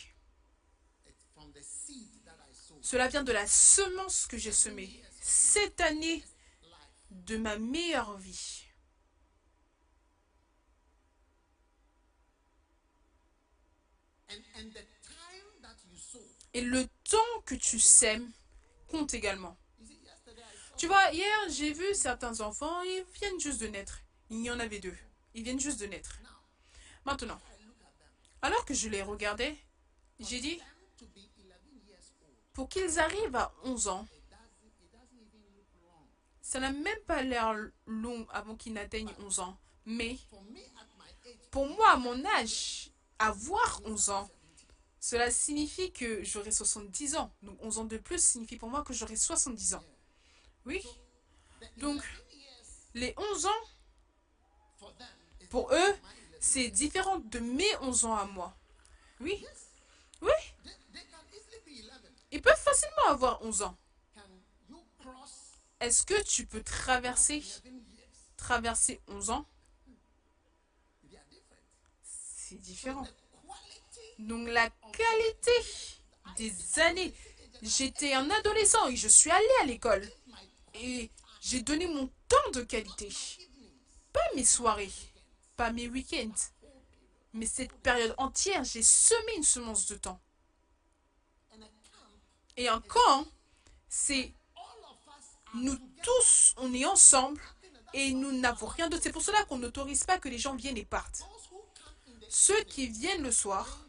[2.84, 5.02] Cela vient de la semence que j'ai semée.
[5.22, 6.22] Cette année
[7.10, 8.66] de ma meilleure vie.
[16.52, 18.30] Et le temps que tu sèmes
[18.88, 19.56] compte également.
[20.76, 24.02] Tu vois, hier, j'ai vu certains enfants, ils viennent juste de naître.
[24.28, 24.96] Il y en avait deux.
[25.32, 26.18] Ils viennent juste de naître.
[27.06, 27.40] Maintenant,
[28.42, 29.56] alors que je les regardais,
[30.20, 30.66] j'ai dit, Them
[30.98, 32.43] to be 11 years old.
[32.54, 34.06] Pour qu'ils arrivent à 11 ans,
[36.40, 37.54] ça n'a même pas l'air
[37.86, 39.58] long avant qu'ils n'atteignent 11 ans.
[39.84, 40.16] Mais
[41.50, 44.30] pour moi, à mon âge, avoir 11 ans,
[45.00, 47.30] cela signifie que j'aurai 70 ans.
[47.42, 49.84] Donc 11 ans de plus signifie pour moi que j'aurai 70 ans.
[50.64, 50.82] Oui?
[51.76, 52.02] Donc, 11
[52.34, 54.92] years les 11 ans,
[55.50, 55.94] pour eux,
[56.40, 58.56] c'est différent de mes 11 ans à moi.
[59.20, 59.44] Oui?
[60.20, 62.00] they, they can easily be 11.
[62.34, 63.76] Ils peuvent facilement avoir 11 ans.
[65.80, 68.08] Est-ce que tu peux traverser, 11 years?
[68.36, 69.46] traverser 11 ans?
[72.02, 73.06] C'est différent.
[74.18, 75.52] Donc la qualité
[76.36, 77.14] des années.
[77.62, 80.06] J'étais un adolescent et je suis allé à l'école.
[80.74, 81.10] Et
[81.40, 83.08] j'ai donné mon temps de qualité.
[84.12, 84.90] Pas mes soirées,
[85.56, 86.34] pas mes week-ends.
[87.32, 90.20] Mais cette période entière, j'ai semé une semence de temps.
[92.56, 93.26] Et camp,
[93.88, 94.32] c'est
[95.54, 97.40] nous tous, on est ensemble
[97.92, 99.02] et nous n'avons rien d'autre.
[99.02, 101.22] C'est pour cela qu'on n'autorise pas que les gens viennent et partent.
[102.28, 103.80] Ceux qui viennent le soir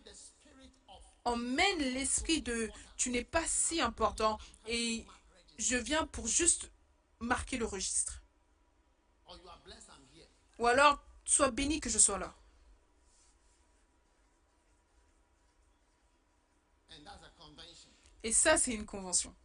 [1.26, 5.06] emmènent l'esprit de tu n'es pas si important et
[5.58, 6.72] je viens pour juste
[7.20, 8.22] marquer le registre.
[10.60, 12.34] Ou alors, sois béni que je sois là.
[18.26, 19.36] Et ça, c'est une convention.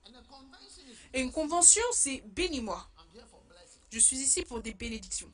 [1.12, 2.90] Et une convention, c'est bénis-moi.
[3.92, 5.30] Je suis ici pour des bénédictions.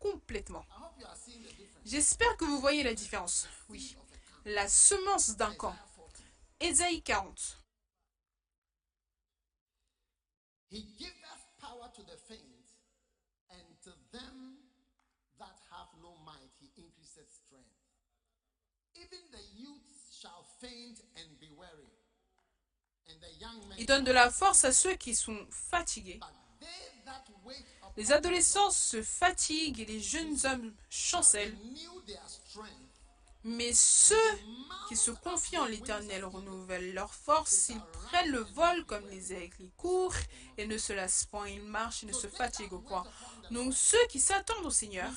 [0.00, 0.66] Complètement.
[1.84, 3.46] J'espère que vous voyez la différence.
[3.68, 3.96] Oui.
[4.44, 5.76] La semence d'un camp.
[6.60, 7.00] Isaiah 40.
[7.00, 7.62] Ésaïe 40.
[10.68, 12.74] He giveth power to the faint,
[13.50, 14.58] and to them
[15.38, 17.78] that have no might he increaseth strength.
[18.96, 23.05] Even the youths shall faint and be weary, and the young men.
[23.78, 26.20] Il donne de la force à ceux qui sont fatigués.
[27.96, 31.56] Les adolescents se fatiguent et les jeunes hommes chancellent.
[33.44, 34.16] Mais ceux
[34.88, 37.68] qui se confient en l'Éternel renouvellent leur force.
[37.68, 39.56] Ils prennent le vol comme les aigles.
[39.60, 40.16] Ils courent
[40.58, 41.48] et ne se lassent point.
[41.48, 43.04] Ils marchent et ne se fatiguent point.
[43.50, 45.10] Donc ceux qui s'attendent au Seigneur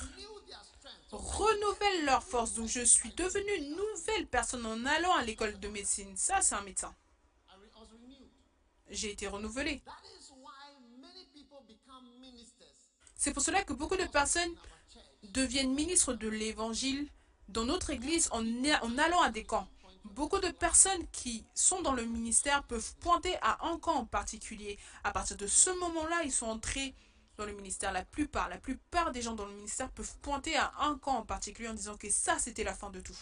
[1.10, 2.54] renouvellent leur force.
[2.54, 6.16] Donc je suis devenue une nouvelle personne en allant à l'école de médecine.
[6.16, 6.94] Ça, c'est un médecin.
[8.90, 9.28] J'ai été
[12.20, 12.66] ministers
[13.16, 14.54] C'est pour cela que beaucoup de personnes
[15.22, 17.08] deviennent ministres de l'Évangile
[17.48, 19.68] dans notre Église en, en allant à des camps.
[20.04, 24.78] Beaucoup de personnes qui sont dans le ministère peuvent pointer à un camp en particulier.
[25.04, 26.94] À partir de ce moment-là, ils sont entrés
[27.36, 27.92] dans le ministère.
[27.92, 31.24] La plupart, la plupart des gens dans le ministère peuvent pointer à un camp en
[31.26, 33.16] particulier en disant que ça, c'était la fin de tout.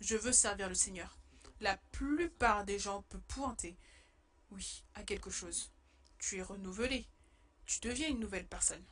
[0.00, 1.18] Je veux servir le Seigneur.
[1.60, 3.76] La plupart des gens peuvent pointer,
[4.50, 5.70] oui, à quelque chose.
[6.18, 7.06] Tu es renouvelé.
[7.66, 8.84] Tu deviens une nouvelle personne.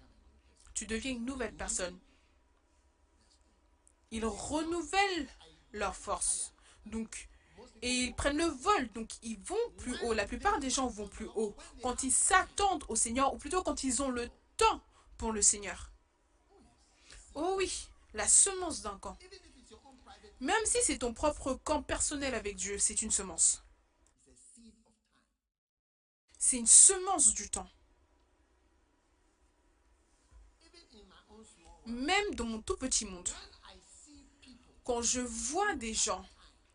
[0.74, 1.98] Tu deviens une nouvelle personne.
[4.10, 5.28] Ils renouvellent
[5.72, 6.52] leur force.
[6.86, 7.28] Donc,
[7.82, 8.90] et ils prennent le vol.
[8.92, 10.12] Donc, ils vont plus haut.
[10.12, 13.84] La plupart des gens vont plus haut quand ils s'attendent au Seigneur, ou plutôt quand
[13.84, 14.80] ils ont le temps
[15.16, 15.90] pour le Seigneur.
[17.34, 19.16] Oh oui, la semence d'un camp.
[20.40, 23.64] Même si c'est ton propre camp personnel avec Dieu, c'est une semence.
[24.24, 25.22] it's a seed of time.
[26.46, 27.70] C'est une semence du temps.
[31.87, 33.30] Même dans mon tout petit monde,
[34.85, 36.22] quand je vois des gens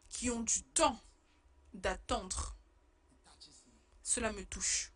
[0.09, 0.99] qui ont du temps
[1.75, 2.55] d'attendre,
[4.01, 4.91] cela me touche.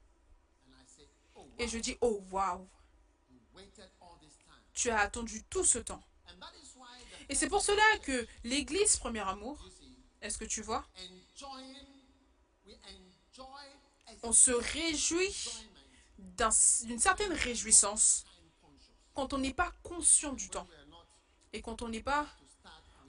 [0.65, 2.67] and I say, "Oh, Et je dis, oh waouh,
[3.29, 6.03] you waited all this time." tu as attendu tout ce temps.
[7.29, 9.63] Et c'est pour cela que l'Église Premier Amour,
[10.19, 10.83] est-ce que tu vois,
[14.23, 15.69] on se réjouit
[16.17, 18.25] d'une certaine réjouissance
[19.13, 20.67] quand on n'est pas conscient du temps.
[21.51, 22.27] Et quand on n'est pas,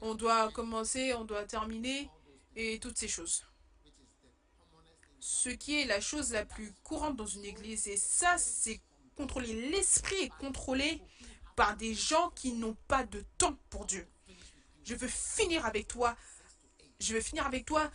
[0.00, 2.11] on doit commencer, on doit terminer,
[2.57, 3.44] et toutes ces choses.
[5.20, 7.88] Ce qui est la chose la plus courante dans une église.
[7.88, 8.81] Et ça, c'est
[9.16, 9.70] contrôler.
[9.70, 11.00] L'esprit est contrôlé
[11.57, 14.07] par des gens qui n'ont pas de temps pour Dieu.
[14.85, 16.16] Je veux finir avec toi.
[17.00, 17.90] Je veux finir avec toi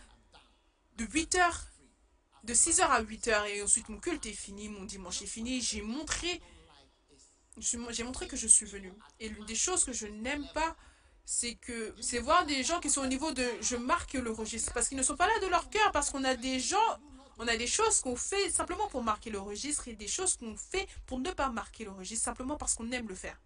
[0.96, 1.66] de 8 heures,
[2.44, 3.46] de 6 heures à 8 heures.
[3.46, 5.60] Et ensuite, mon culte est fini, mon dimanche est fini.
[5.60, 6.40] J'ai montré,
[7.58, 8.92] j'ai montré que je suis venu.
[9.18, 10.76] Et l'une des choses que je n'aime pas,
[11.24, 14.72] c'est que c'est voir des gens qui sont au niveau de je marque le registre
[14.72, 16.98] parce qu'ils ne sont pas là de leur cœur parce qu'on a des gens
[17.38, 20.56] on a des choses qu'on fait simplement pour marquer le registre et des choses qu'on
[20.56, 23.40] fait pour ne pas marquer le registre simplement parce qu'on aime le faire.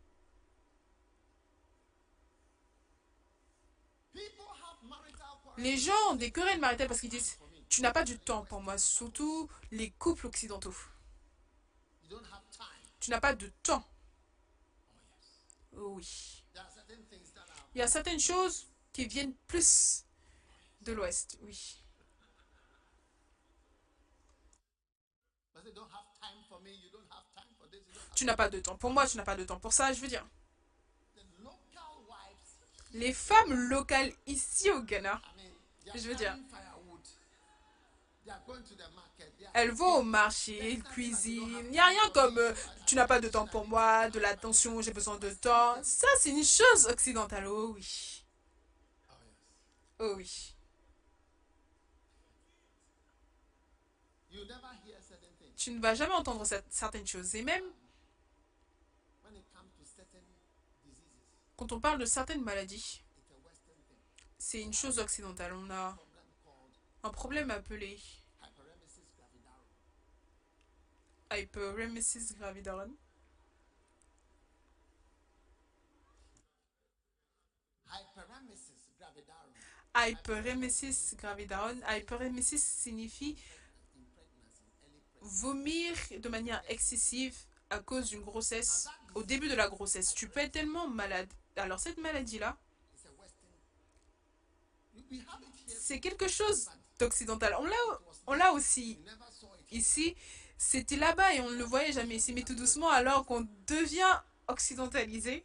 [5.59, 7.39] Les gens ont des querelles maritales parce qu'ils disent
[7.75, 10.75] tu n'as pas du temps pour moi, surtout les couples occidentaux.
[13.01, 13.85] Tu n'as pas de temps.
[15.73, 16.45] Oui.
[17.75, 20.05] Il y a certaines choses qui viennent plus
[20.83, 21.83] de l'Ouest, oui.
[28.15, 30.01] Tu n'as pas de temps pour moi, tu n'as pas de temps pour ça, je
[30.01, 30.25] veux dire.
[32.93, 35.21] Les femmes locales ici au Ghana,
[35.97, 36.37] Je veux dire-
[39.53, 41.67] elles vont au marché, elles cuisinent.
[41.67, 42.53] Il n'y a rien comme euh,
[42.87, 45.83] tu n'as pas de temps pour moi, de l'attention, j'ai besoin de temps.
[45.83, 48.25] Ça, c'est une chose occidentale, oh oui.
[50.01, 50.55] Oh oui.
[55.57, 57.35] Tu ne vas jamais entendre certaines choses.
[57.37, 57.65] Et même
[61.57, 63.03] quand on parle de certaines maladies,
[64.39, 65.53] c'est une chose occidentale.
[65.55, 65.97] On a
[67.05, 68.01] un problème appelé
[71.31, 72.97] hyperemesis gravidarum.
[79.95, 81.83] hyperemesis gravidarum.
[81.87, 83.37] Hyperemesis signifie
[85.21, 87.37] vomir de manière excessive
[87.69, 90.15] à cause d'une grossesse, au début de la grossesse.
[90.15, 91.31] Tu peux être tellement malade.
[91.57, 92.57] Alors cette maladie-là,
[95.67, 97.57] c'est quelque chose d'occidental.
[98.27, 98.99] On l'a, aussi
[99.71, 100.17] ici.
[100.57, 102.33] C'était là-bas et on ne le voyait jamais ici.
[102.33, 105.45] Mais tout doucement, alors qu'on devient occidentalisé,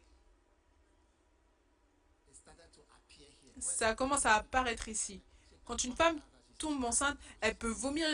[3.58, 5.20] ça commence à apparaître ici.
[5.64, 6.20] Quand une femme
[6.58, 8.06] tombe enceinte, elle peut vomir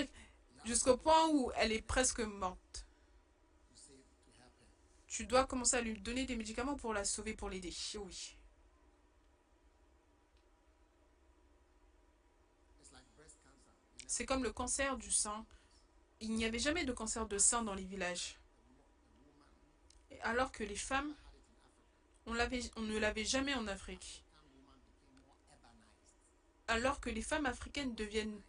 [0.64, 2.86] jusqu'au point où elle est presque morte.
[5.06, 7.74] Tu dois commencer à lui donner des médicaments pour la sauver, pour l'aider.
[7.94, 8.35] Oui.
[14.06, 15.44] C'est comme le cancer du sein.
[16.20, 18.38] Il n'y avait jamais de cancer de sein dans les villages.
[20.22, 21.14] Alors que les femmes,
[22.26, 22.34] on,
[22.76, 24.24] on ne l'avait jamais en Afrique.
[26.68, 28.40] Alors que les femmes africaines deviennent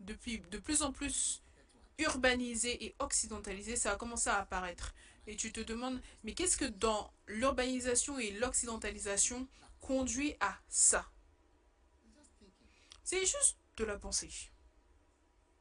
[0.00, 1.42] depuis de plus en plus
[1.98, 4.94] urbanisées et occidentalisées, ça a commencé à apparaître.
[5.26, 9.48] Et tu te demandes, mais qu'est-ce que dans l'urbanisation et l'occidentalisation
[9.80, 11.10] conduit à ça?
[13.04, 14.30] C'est juste de la pensée.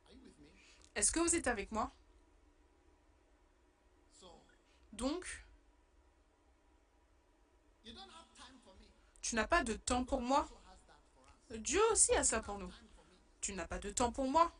[0.05, 0.82] Are you with me?
[0.95, 1.91] Est-ce que vous êtes avec moi?
[4.91, 5.43] Donc,
[9.21, 10.47] tu n'as pas de temps pour moi?
[11.57, 12.71] Dieu aussi a ça pour nous.
[13.41, 14.51] Tu n'as pas de temps pour moi.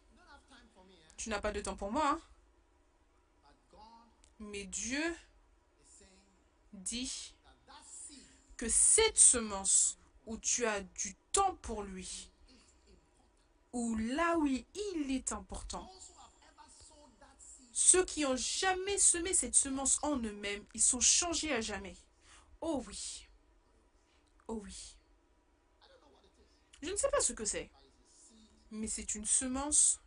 [1.18, 2.10] Tu n'as pas de temps pour moi.
[2.10, 2.22] hein.
[4.40, 5.16] Mais Dieu
[6.74, 7.36] dit
[8.58, 12.32] que cette semence où tu as du temps pour lui,
[13.72, 15.90] ou là où il est important,
[17.84, 21.98] ceux qui ont jamais semé cette semence en eux-mêmes, ils sont changés à jamais.
[22.62, 23.28] Oh oui.
[24.48, 24.96] Oh oui.
[26.82, 27.70] Je ne sais pas ce que c'est,
[28.72, 30.00] mais c'est une semence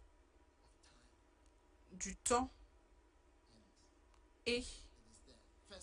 [1.93, 2.51] du temps
[4.47, 4.65] et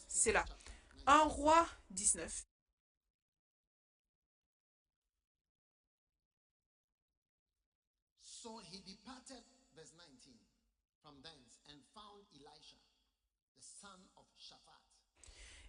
[0.07, 0.43] c'est là.
[0.47, 1.07] chapter 19.
[1.07, 2.45] 1 roi 19.
[8.21, 9.43] So he departed,
[9.75, 10.33] verse 19,
[11.03, 12.79] from thence and found Elisha,
[13.59, 14.79] the son of Shaphat,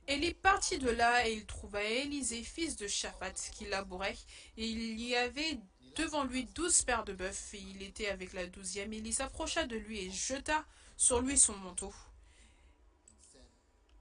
[0.06, 4.18] Élie partit de là et il trouva Élisée, fils de Shaphat, qui labourait,
[4.56, 5.58] et il y avait
[5.96, 8.92] devant lui douze paires de bœufs, et il était avec la douzième.
[8.92, 10.64] Élie s'approcha de lui et jeta
[10.96, 11.94] sur lui son manteau.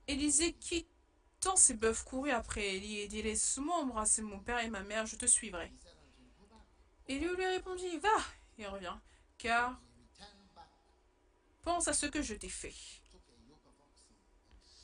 [0.08, 4.84] Élisée, quittant ses bœufs, courut après Élie et dit Laisse-moi embrasser mon père et ma
[4.84, 5.72] mère, je te suivrai.
[7.08, 8.10] Élie lui répondit Va
[8.58, 9.02] et reviens,
[9.38, 9.80] car
[11.62, 12.74] pense à ce que je t'ai fait.
[13.14, 14.16] took a yoke of oxen,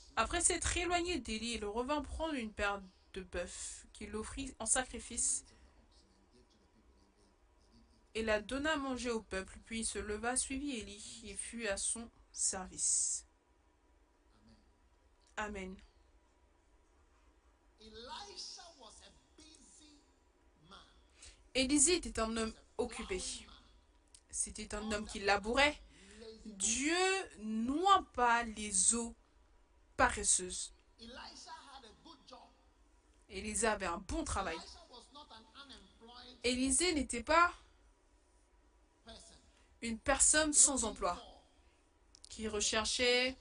[0.08, 2.82] and Après s'être éloigné d'Élie, il revint prendre une paire
[3.14, 5.46] de bœufs qu'il offrit en sacrifice
[8.14, 9.58] et la donna à manger au peuple.
[9.66, 13.26] Puis il se leva, suivit Élie et fut à son service.
[15.38, 15.74] Amen.
[21.56, 23.22] Élisée était un homme occupé.
[24.30, 25.80] C'était un homme qui labourait.
[26.44, 26.98] Dieu
[27.38, 29.16] noie pas les eaux
[30.00, 30.74] paresseuses.
[30.98, 32.40] Elisha had a good job.
[33.30, 34.58] Élisée avait un bon travail.
[36.44, 37.52] Élisée n'était pas
[39.82, 41.22] une personne sans emploi
[42.30, 43.38] qui recherchait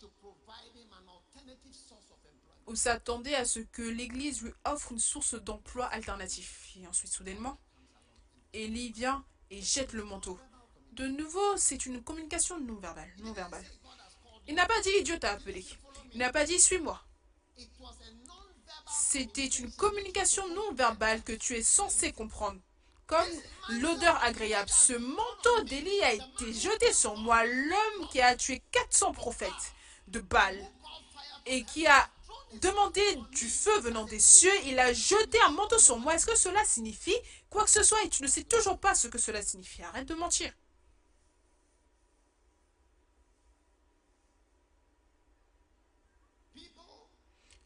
[2.66, 6.72] ou s'attendait à ce que l'Église lui offre une source d'emploi alternatif.
[6.76, 7.56] Et ensuite, soudainement,
[8.52, 10.40] Élie vient et jette le manteau.
[10.92, 13.14] De nouveau, c'est une communication non verbale.
[13.18, 13.64] Non verbale.
[14.48, 15.64] Il n'a pas dit Dieu t'a appelé.
[16.12, 17.00] Il n'a pas dit suis-moi.
[18.90, 22.60] C'était une communication non verbale que tu es censé comprendre.
[23.06, 23.28] Comme
[23.80, 24.68] l'odeur agréable.
[24.68, 29.72] Ce manteau d'Élie a été jeté sur moi, l'homme qui a tué 400 prophètes
[30.08, 30.58] de Baal
[31.46, 32.08] et qui a
[32.60, 33.02] demandé
[33.32, 34.52] du feu venant des cieux.
[34.66, 36.14] Il a jeté un manteau sur moi.
[36.14, 37.16] Est-ce que cela signifie
[37.50, 38.02] quoi que ce soit?
[38.04, 40.52] Et tu ne sais toujours pas ce que cela signifie Arrête de mentir.
[46.54, 47.57] people Les gens by each other and they know without speaking a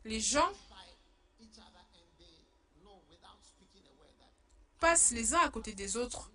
[3.99, 4.33] word that
[4.81, 6.31] passent les uns à côté des autres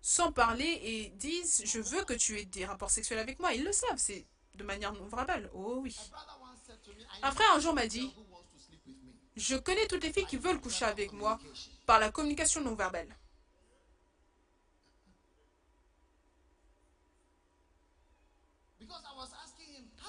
[0.00, 3.52] sans parler et disent je veux que tu aies des rapports sexuels avec moi.
[3.52, 5.50] Ils le savent, c'est de manière non verbale.
[5.52, 5.96] Oh oui.
[7.22, 8.14] Un frère un jour m'a dit
[9.36, 11.38] je connais toutes les filles qui veulent coucher avec moi
[11.86, 13.08] par la communication non verbale.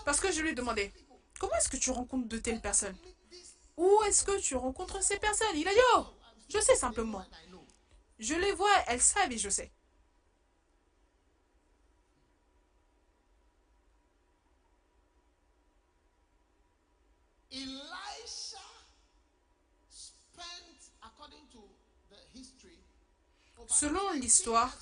[0.05, 0.91] Parce que je lui ai demandé
[1.40, 2.98] comment est-ce que tu rencontres de telles personnes?
[3.78, 5.56] Où est-ce que tu rencontres ces personnes?
[5.56, 6.06] Il a dit oh
[6.50, 7.26] je sais simplement.
[8.18, 9.72] Je les vois, elles savent et je sais.
[23.68, 24.76] Selon 20 l'histoire.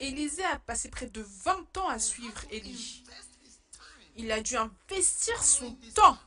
[0.00, 3.04] Élisée a passé près de 20 ans à suivre Élie.
[4.18, 6.18] Il a dû investir son temps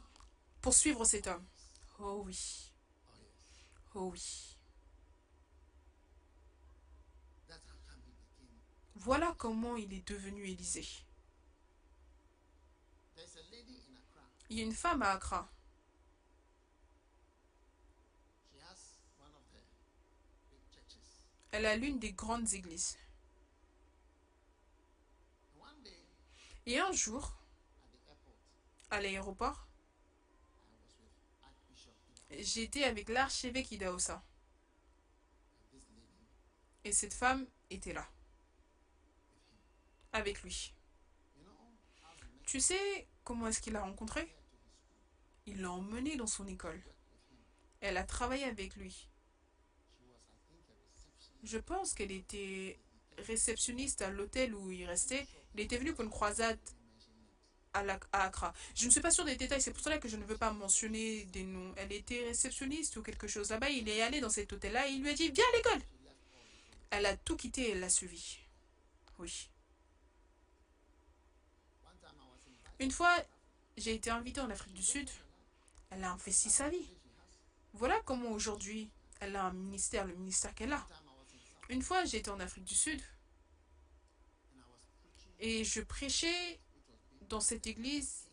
[0.62, 1.46] pour suivre cet homme.
[2.00, 2.72] Oh oui.
[3.94, 4.58] Oh oui.
[8.96, 11.06] Voilà comment il est devenu Accra.
[14.50, 15.50] Il y a une femme à Accra.
[21.52, 22.98] Elle a l'une des grandes églises.
[26.66, 27.41] Et un jour,
[28.92, 29.68] à l'aéroport,
[32.30, 34.24] j'étais avec l'archevêque Idaosa.
[36.84, 38.08] Et cette femme était là.
[40.14, 40.74] Avec lui.
[42.46, 45.54] Tu sais comment est-ce qu'il l'a rencontré her to his school.
[45.54, 46.82] Il l'a emmené dans son école.
[47.80, 49.08] Elle a travaillé avec lui.
[51.44, 52.80] Je pense qu'elle était
[53.18, 55.28] réceptionniste à l'hôtel où il restait.
[55.54, 56.60] Il était venu pour une croisade
[57.74, 58.54] à, Accra.
[58.76, 60.52] Je ne suis pas sûre des détails, c'est pour cela que je ne veux pas
[60.52, 61.74] mentionner des noms.
[61.78, 63.70] Elle était réceptionniste ou quelque chose là-bas.
[63.70, 65.82] Il est allé dans cet hôtel-là et il lui a dit Viens à l'école
[66.92, 68.40] Elle a tout quitté et elle l'a suivi.
[69.20, 69.50] Oui.
[72.80, 73.16] Une fois,
[73.78, 75.10] j'ai été invitée en Afrique du Sud.
[75.92, 76.90] Elle a investi sa vie.
[77.74, 80.86] Voilà comment aujourd'hui elle a un ministère, le ministère qu'elle a.
[81.70, 83.02] Une fois, j'étais en Afrique du Sud
[85.40, 86.60] et je prêchais
[87.32, 88.28] dans cette église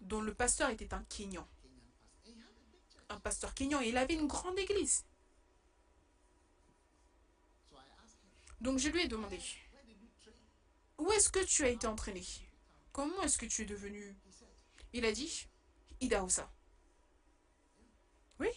[0.00, 1.46] dont le pasteur était un Kenyan.
[3.08, 5.04] Un pasteur Kenyan il avait une grande église.
[8.60, 9.40] Donc je lui ai demandé?
[10.98, 12.24] Où est-ce que tu as été entraîné?
[12.92, 14.16] Comment est-ce que tu es devenu?
[14.92, 15.48] Il a dit
[16.00, 16.48] Idaosa.
[18.38, 18.48] Oui,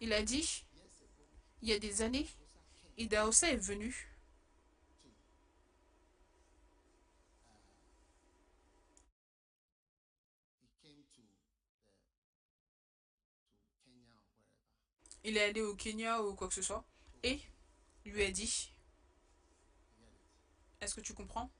[0.00, 0.64] il a dit
[1.62, 2.28] il y a des années,
[2.96, 4.06] Idaosa est venu
[10.62, 11.36] he came to the
[13.60, 15.09] to Kenya or wherever.
[15.24, 16.84] Il est allé au Kenya ou quoi que ce soit
[17.22, 17.40] et
[18.04, 18.72] lui a dit?
[20.80, 21.50] Est-ce que tu comprends?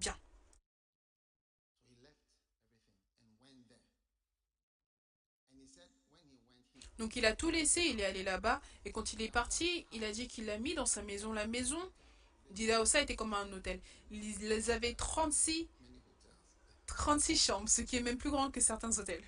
[0.00, 0.10] He
[7.00, 10.04] Donc il a tout laissé, il est allé là-bas et quand il est parti, il
[10.04, 11.32] a dit qu'il l'a mis dans sa maison.
[11.32, 11.80] La maison
[12.50, 13.80] d'Idaosa était comme un hôtel.
[14.10, 16.36] Ils avaient 36, many hotels.
[16.86, 19.24] 36 chambres, ce qui est même plus grand que certains hôtels.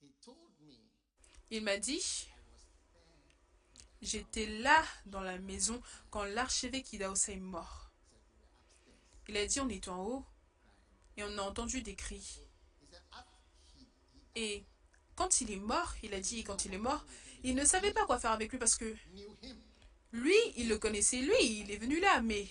[0.00, 0.14] Oh yes.
[0.14, 0.72] He told me
[1.54, 2.26] Il m'a dit.
[4.02, 5.80] J'étais là dans la maison
[6.10, 7.92] quand l'archevêque Idaosa est mort.
[9.28, 10.24] Il a dit on était en haut
[11.16, 12.40] et on a entendu des cris.
[14.34, 14.64] Et
[15.14, 17.06] quand il est mort, il a dit quand il est mort,
[17.44, 18.92] il ne savait pas quoi faire avec lui parce que
[20.10, 22.48] lui, il le connaissait, lui, il est venu là, mais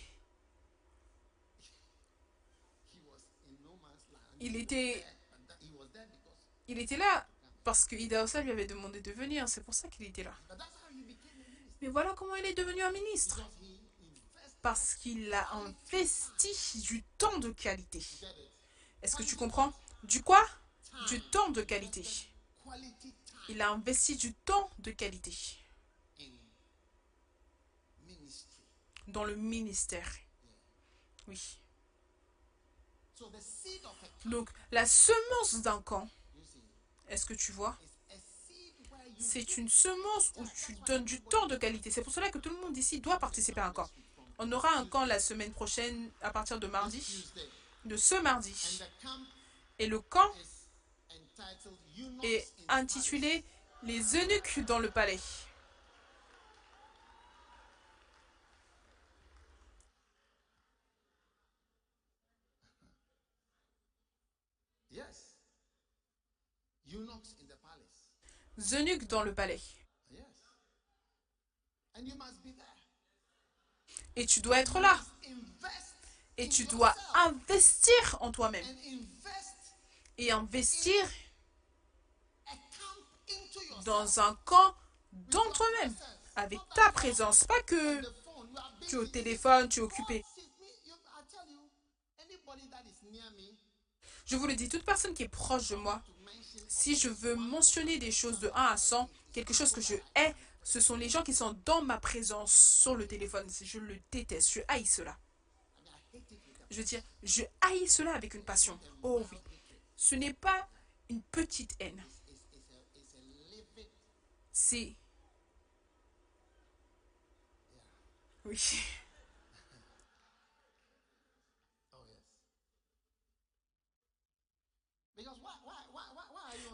[4.39, 5.03] il était,
[6.69, 7.27] il était là
[7.63, 10.35] parce que Idaosa lui avait demandé de venir, c'est pour ça qu'il était là.
[11.81, 13.41] Mais voilà comment il est devenu un ministre.
[14.61, 18.03] Parce qu'il a investi du temps de qualité.
[19.01, 19.73] Est-ce que tu comprends?
[20.03, 20.45] Du quoi?
[21.07, 22.05] Du temps de qualité.
[23.49, 25.33] Il a investi du temps de qualité
[29.07, 30.09] dans le ministère.
[31.27, 31.59] Oui.
[34.25, 36.09] Donc, la semence d'un camp,
[37.13, 37.77] est-ce que tu vois?
[39.19, 41.91] C'est une semence où tu donnes du temps de qualité.
[41.91, 43.89] C'est pour cela que tout le monde ici doit participer à un camp.
[44.39, 47.31] On aura un camp la semaine prochaine à partir de mardi,
[47.85, 48.81] de ce mardi.
[49.79, 50.31] Et le camp
[52.23, 53.43] est in intitulé
[53.83, 55.19] Les eunuques dans le palais.
[64.89, 65.33] Yes.
[66.82, 66.82] Eunuchs in the palace.
[68.73, 69.59] Eunuques dans le palais.
[74.15, 74.99] Et tu dois être là.
[76.37, 78.65] Et tu dois investir en toi-même.
[80.17, 81.09] Et investir
[83.85, 84.75] dans un camp
[85.11, 85.95] dans toi-même.
[86.35, 87.43] Avec ta présence.
[87.43, 88.01] Pas que
[88.87, 90.23] tu es au téléphone, tu es occupé.
[90.35, 91.59] See, me, you, I tell you,
[92.19, 93.57] anybody that is near me
[94.33, 96.01] Je vous le dis, toute personne qui est proche de moi,
[96.67, 100.33] si je veux mentionner des choses de 1 à 100, quelque chose que je hais,
[100.63, 103.47] ce sont les gens qui sont dans ma présence sur le téléphone.
[103.61, 105.15] Je le déteste, je haïs cela.
[106.71, 108.79] Je veux dire, je haïs cela avec une passion.
[109.03, 109.37] Oh oui.
[109.95, 110.67] Ce n'est pas
[111.09, 112.03] une petite haine.
[114.51, 114.95] C'est...
[118.45, 118.59] Oui.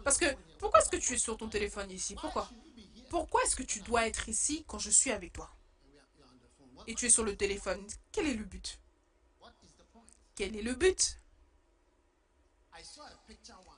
[0.03, 0.25] Parce que,
[0.59, 2.15] pourquoi est-ce que tu es sur ton téléphone ici?
[2.15, 2.49] Pourquoi?
[3.09, 5.49] Pourquoi est-ce que tu dois être ici quand je suis avec toi?
[6.87, 7.85] Et tu es sur le téléphone.
[8.11, 8.79] Quel est le but?
[10.35, 11.17] Quel est le but?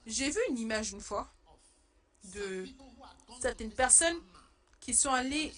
[0.05, 1.34] J'ai vu une image une fois
[2.36, 2.67] de
[3.41, 4.22] certaines personnes
[4.80, 5.53] qui sont allées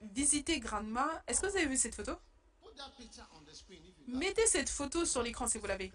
[0.00, 1.22] visiter Grandma.
[1.26, 2.12] Est-ce que vous avez vu cette photo?
[4.08, 5.92] Mettez cette photo sur l'écran si vous l'avez.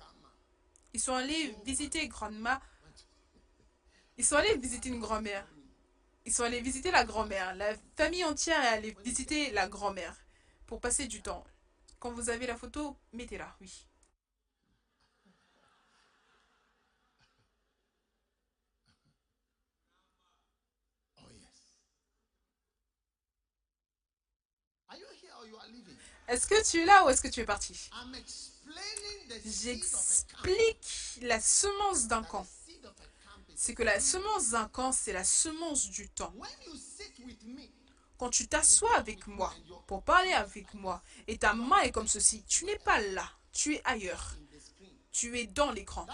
[0.94, 2.62] Ils sont allés visiter grandma.
[4.20, 5.48] Ils sont allés visiter une grand-mère.
[6.26, 7.56] Ils sont allés visiter la grand-mère.
[7.56, 10.14] La famille entière est allée visiter la grand-mère
[10.68, 11.46] pour passer du temps.
[12.00, 13.88] Quand vous avez la photo, mettez-la, oui.
[21.18, 21.22] Oh?
[26.28, 27.90] Est-ce que tu es là ou est-ce que tu es parti?
[29.46, 32.46] J'explique la semence d'un camp.
[33.62, 36.34] C'est que la semence d'un camp, c'est la semence du temps.
[38.18, 39.54] Quand tu t'assois avec moi
[39.86, 43.76] pour parler avec moi et ta main est comme ceci, tu n'es pas là, tu
[43.76, 44.38] es ailleurs,
[45.12, 46.08] tu es dans l'écran.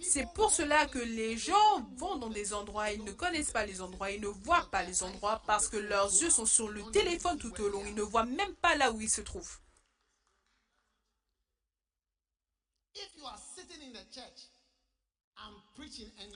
[0.00, 3.82] C'est pour cela que les gens vont dans des endroits, ils ne connaissent pas les
[3.82, 7.36] endroits, ils ne voient pas les endroits parce que leurs yeux sont sur le téléphone
[7.36, 9.58] tout au long, ils ne voient même pas là où ils se trouvent.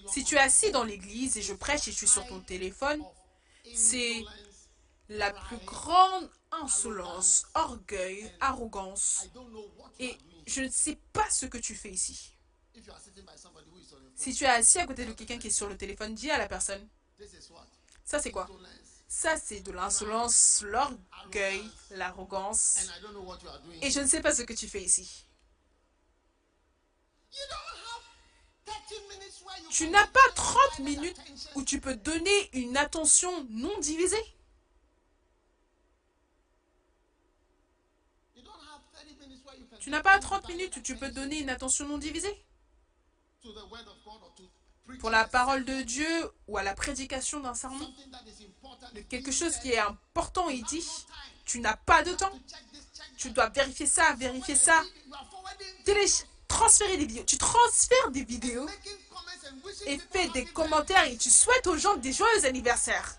[0.08, 3.02] Si tu es assis dans l'église et je prêche et je suis sur ton téléphone,
[3.74, 4.24] c'est
[5.08, 9.26] la plus grande insolence, orgueil, arrogance.
[9.98, 10.16] Et
[10.46, 12.32] je ne sais pas ce que tu fais ici.
[14.14, 16.38] Si tu es assis à côté de quelqu'un qui est sur le téléphone, dis à
[16.38, 16.86] la personne,
[18.04, 18.48] ça c'est quoi?
[19.08, 22.78] Ça c'est de l'insolence, l'orgueil, l'arrogance.
[23.82, 25.24] Et je ne sais pas ce que tu fais ici.
[27.30, 28.57] You don't have 30 minutes where you
[29.70, 31.20] Tu n'as pas them 30 divided minutes
[31.54, 34.16] où tu peux donner une attention non divisée.
[38.34, 40.76] You don't have 30 minutes where you can Tu n'as pas them 30 divided minutes
[40.76, 42.44] où tu peux donner une attention non divisée.
[45.00, 47.92] Pour la parole de Dieu ou à la prédication d'un sermon.
[49.08, 50.84] quelque chose qui est important et dit,
[51.44, 52.32] tu n'as pas de temps.
[53.16, 54.82] Tu dois vérifier ça, vérifier ça.
[56.48, 57.24] Transférer des vidéos.
[57.24, 58.68] Tu transfères des vidéos
[59.86, 63.18] et fais des commentaires et tu souhaites aux gens des joyeux anniversaires.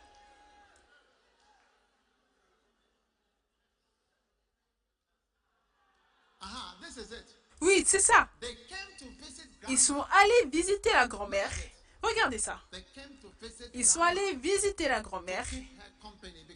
[7.61, 8.29] Oui, c'est ça.
[9.67, 11.51] Ils sont allés visiter la grand-mère.
[12.01, 12.61] Regardez ça.
[13.73, 15.45] Ils sont allés visiter la grand-mère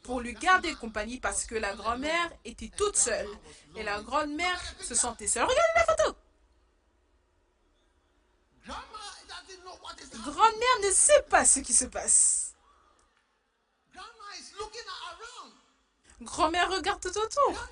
[0.03, 3.27] pour lui garder compagnie parce que la grand-mère était toute seule.
[3.75, 5.43] Et la grand-mère se sentait seule.
[5.43, 6.17] Regardez la photo.
[8.65, 8.81] Grandma
[9.27, 10.02] doesn't know what is happening.
[10.13, 12.53] Grand-mère ne sait pas ce qui se passe.
[16.21, 17.67] Grand-mère regarde tout autour.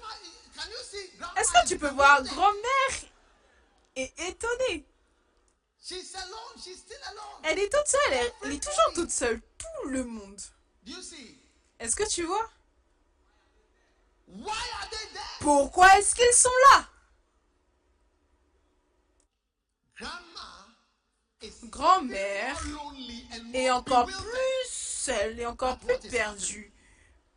[1.37, 3.09] Est-ce que tu peux voir grand-mère
[3.95, 4.85] est étonnée?
[7.43, 8.13] Elle est toute seule.
[8.13, 9.41] Elle, elle est toujours toute seule.
[9.57, 10.41] Tout le monde.
[11.79, 12.49] Est-ce que tu vois?
[15.39, 16.87] Pourquoi est-ce qu'ils sont là?
[21.63, 22.63] Grand-mère
[23.53, 26.71] est encore plus seule et encore plus perdue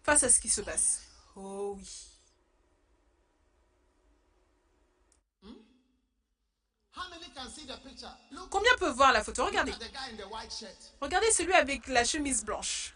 [0.02, 1.02] face à ce qui se passe.
[1.36, 2.14] Oh oui.
[8.50, 9.44] Combien peut voir la photo?
[9.46, 9.72] Regardez.
[11.00, 12.94] Regardez celui avec la chemise blanche.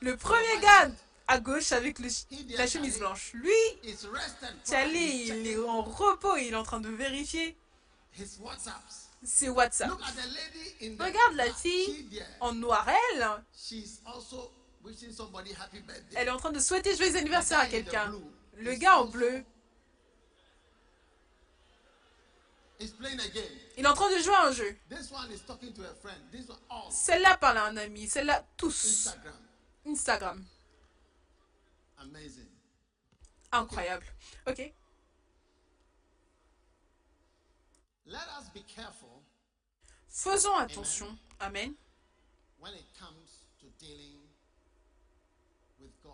[0.00, 0.90] Le premier gars
[1.28, 3.32] à gauche avec la chemise blanche.
[3.32, 3.50] Lui.
[4.68, 6.36] Charlie, il est en repos.
[6.36, 7.56] Il est en train de vérifier
[8.18, 9.08] His WhatsApps.
[9.24, 9.88] ses WhatsApp.
[9.88, 12.86] Look at the lady in the Regarde la fille en noir.
[12.88, 14.50] Elle, She's also
[14.84, 16.16] wishing somebody happy birthday.
[16.16, 18.12] elle est en train de souhaiter joyeux anniversaire à quelqu'un.
[18.56, 19.44] Le gars en bleu,
[22.80, 23.44] is playing a game.
[23.76, 24.76] il est en train de jouer à un jeu.
[24.90, 26.18] This one is talking to a friend.
[26.30, 28.08] This one, all Celle-là parle à un ami.
[28.08, 29.06] Celle-là, tous.
[29.06, 29.34] Instagram.
[29.86, 30.44] Instagram.
[31.98, 32.48] Amazing.
[33.52, 34.06] Incroyable.
[34.46, 34.72] Ok.
[38.06, 39.22] Let us be careful
[40.08, 41.18] Faisons attention.
[41.40, 41.74] Amen.
[42.62, 44.20] when it comes to dealing
[45.80, 46.12] with God.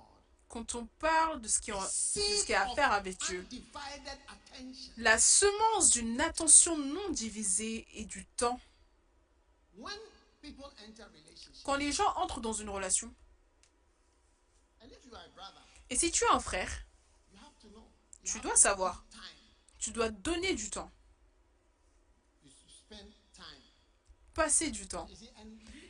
[0.48, 3.46] Quand on parle de ce qui, a à faire avec Dieu.
[4.96, 8.58] La semence d'une attention non divisée et du temps.
[11.64, 13.14] Quand les gens entrent dans une relation.
[15.90, 16.70] Et si tu es un frère,
[18.24, 19.04] tu dois savoir.
[19.78, 20.90] Tu dois donner du temps.
[24.38, 25.08] Passer du temps.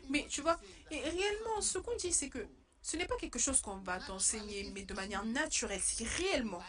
[0.09, 0.59] Mais tu vois,
[0.91, 2.47] et réellement, ce qu'on dit, c'est que
[2.81, 5.83] ce n'est pas quelque chose qu'on va t'enseigner, mais de manière naturelle.
[5.83, 6.63] Si réellement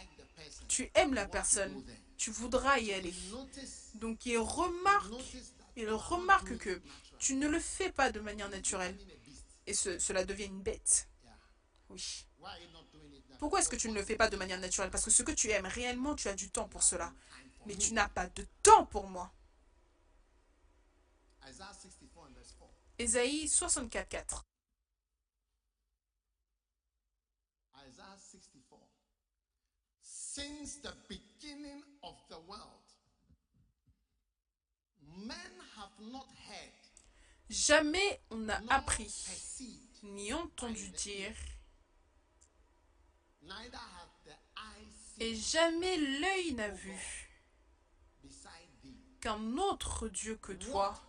[0.68, 1.84] tu aimes la personne,
[2.18, 3.14] tu voudras y aller.
[3.96, 5.14] Donc il remarque,
[5.78, 6.82] il remarque que
[7.18, 8.98] tu ne le fais pas de manière naturelle.
[9.66, 11.08] Et ce- cela devient une bête.
[11.90, 12.26] Oui.
[13.40, 14.92] Pourquoi est-ce que tu ne le fais pas de manière naturelle?
[14.92, 17.14] Parce que ce que tu aimes réellement, tu as du temps pour cela.
[17.66, 19.32] Mais tu n'as pas de temps pour moi.
[21.48, 22.70] Isaiah 64 and verse 4.
[23.00, 24.46] Ésaïe 64, 4.
[27.88, 28.78] Isaiah 64.
[30.02, 32.84] Since the beginning of the world,
[35.26, 35.38] men
[35.78, 36.80] have not heard,
[37.50, 39.12] Jamais on n'a appris
[40.04, 41.36] ni entendu dire,
[45.20, 47.30] et jamais l'œil n'a vu
[49.20, 51.02] qu'un autre Dieu que toi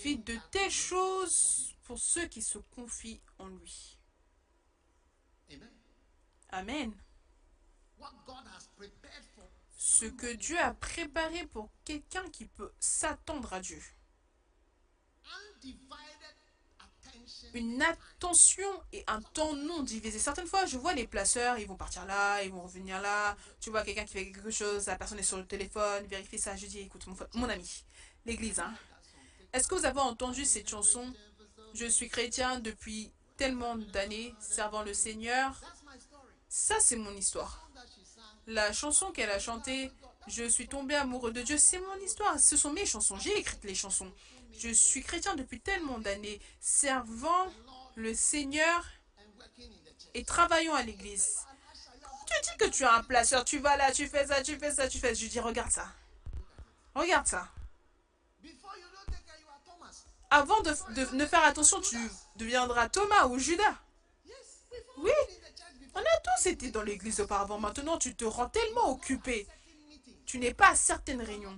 [0.00, 3.98] fit de telles choses pour ceux qui se confient en lui.
[6.48, 6.92] Amen.
[9.76, 13.82] Ce que Dieu a préparé pour quelqu'un qui peut s'attendre à Dieu.
[17.54, 20.18] Une attention et un temps non divisé.
[20.18, 23.36] Certaines fois, je vois les placeurs, ils vont partir là, ils vont revenir là.
[23.60, 26.56] Tu vois quelqu'un qui fait quelque chose, la personne est sur le téléphone, vérifie ça.
[26.56, 27.84] Je dis, écoute, mon, mon ami,
[28.24, 28.74] l'église, hein.
[29.52, 31.12] Est-ce que vous avez entendu cette chanson?
[31.74, 35.60] Je suis chrétien depuis tellement d'années, servant le Seigneur.
[36.48, 37.68] Ça, c'est mon histoire.
[38.46, 39.90] La chanson qu'elle a chantée,
[40.28, 42.38] Je suis tombé amoureux de Dieu, c'est mon histoire.
[42.38, 43.18] Ce sont mes chansons.
[43.18, 44.10] J'ai écrit les chansons.
[44.56, 47.52] Je suis chrétien depuis tellement d'années, servant
[47.96, 48.86] le Seigneur
[50.14, 51.40] et travaillant à l'église.
[52.26, 54.70] Tu dis que tu as un placeur, tu vas là, tu fais ça, tu fais
[54.70, 55.20] ça, tu fais ça.
[55.20, 55.88] Je dis, regarde ça.
[56.94, 57.48] Regarde ça.
[60.34, 61.98] Avant de, ne faire attention, tu
[62.36, 63.76] deviendras Thomas ou Judas.
[64.96, 65.10] Oui.
[65.94, 67.58] On a tous été dans l'église auparavant.
[67.58, 69.46] Maintenant, tu te rends tellement occupé.
[70.24, 71.54] Tu n'es pas à certaines réunions.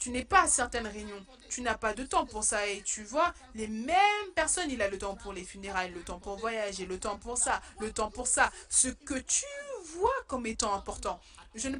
[0.00, 1.24] Tu n'es pas à certaines réunions.
[1.50, 2.66] Tu n'as pas de temps pour ça.
[2.66, 6.18] Et tu vois, les mêmes personnes, il a le temps pour les funérailles, le temps
[6.18, 8.50] pour voyager, le temps pour ça, le temps pour ça.
[8.68, 9.46] Ce que tu
[9.94, 11.20] vois comme étant important.
[11.54, 11.78] Je ne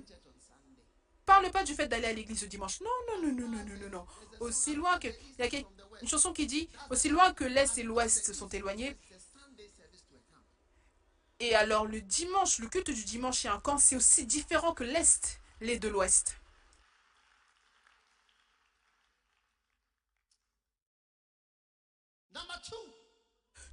[1.26, 2.80] parle pas du fait d'aller à l'église le dimanche.
[2.82, 4.06] Non, non, non, non, non, non, non.
[4.38, 5.08] Aussi loin que...
[5.08, 5.64] Il y a quel-
[6.02, 8.96] une chanson qui dit, aussi loin que l'Est et l'Ouest sont éloignés.
[11.40, 14.84] Et alors le dimanche, le culte du dimanche et un camp, c'est aussi différent que
[14.84, 16.36] l'Est, les de l'Ouest.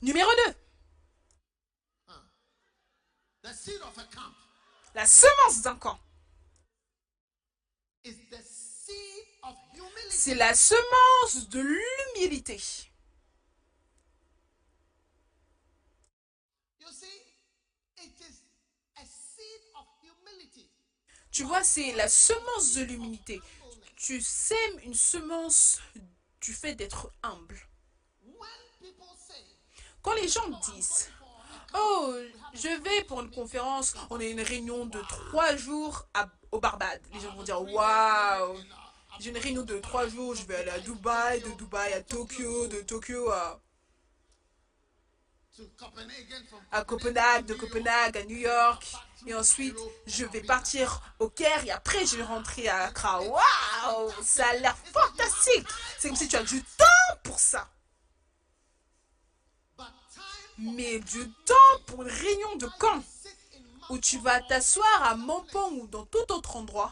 [0.02, 0.54] Numéro 2,
[3.44, 4.34] the seed of a camp
[4.96, 6.00] la semence d'un camp.
[10.10, 12.62] C'est la semence de l'humilité.
[21.32, 23.42] Tu vois, c'est la semence de l'humilité.
[23.98, 25.82] Tu sèmes une semence
[26.40, 27.60] du fait d'être humble.
[30.02, 31.10] Quand les gens disent,
[31.74, 32.16] oh,
[32.54, 37.02] je vais pour une conférence, on a une réunion de trois jours à, au Barbade.
[37.12, 38.58] Les gens vont dire, waouh,
[39.20, 42.68] j'ai une réunion de trois jours, je vais aller à Dubaï, de Dubaï à Tokyo,
[42.68, 43.62] de Tokyo à,
[46.72, 48.84] à Copenhague, de Copenhague à New York.
[49.28, 53.22] Et ensuite, je vais partir au Caire et après, je vais rentrer à Accra.
[53.22, 55.68] Waouh, ça a l'air fantastique.
[55.98, 57.70] C'est comme si tu as du temps pour ça.
[60.58, 63.04] Mais du temps pour une réunion de camp
[63.90, 66.92] où tu vas t'asseoir à Mampong ou dans tout autre endroit.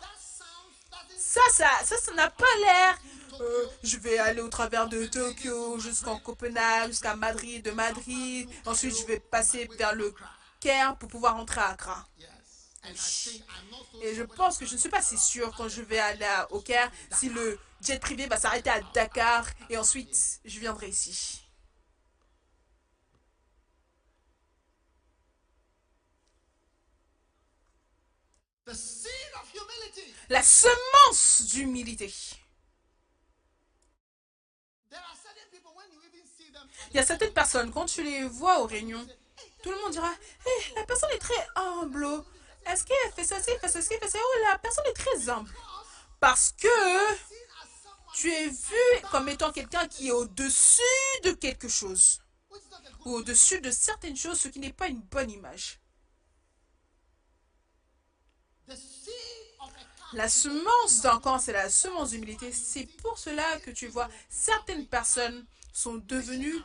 [1.18, 2.98] Ça, ça, ça, ça n'a pas l'air.
[3.42, 8.50] euh, je vais aller au travers de Tokyo jusqu'en Copenhague, jusqu'à Madrid, de Madrid.
[8.66, 10.14] Ensuite, je vais passer vers le
[10.60, 12.08] Caire pour pouvoir rentrer à Accra.
[14.02, 16.60] Et je pense que je ne suis pas si sûre quand je vais aller au
[16.62, 21.40] Caire si le jet privé va s'arrêter à Dakar et ensuite je viendrai ici.
[22.46, 23.44] the seed of humility.
[30.30, 32.08] La semence d'humilité.
[34.90, 37.86] There are certain people when you even see them Il y a certaines personnes, quand
[37.86, 39.06] tu les vois aux réunions,
[39.62, 40.12] tout le monde dira
[40.46, 42.08] Eh, la personne est très humble.
[42.66, 45.54] Est-ce qu'elle fait ceci, fait ceci, fait ça Oh, la personne est très humble.
[46.22, 47.16] Parce que
[48.16, 50.82] tu es vu comme étant quelqu'un qui est au-dessus
[51.24, 52.22] de quelque chose.
[53.06, 55.82] Ou au-dessus de certaines choses, ce qui n'est pas une bonne image.
[58.68, 59.14] the seed
[59.62, 62.52] of a camp La semence d'un camp, c'est la semence d'humilité.
[62.52, 66.62] C'est pour cela que tu vois, certaines personnes sont devenues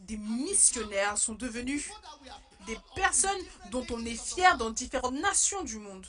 [0.00, 1.90] des missionnaires, sont devenues
[2.66, 3.40] des personnes
[3.70, 6.06] dont on est fier dans différentes nations du monde.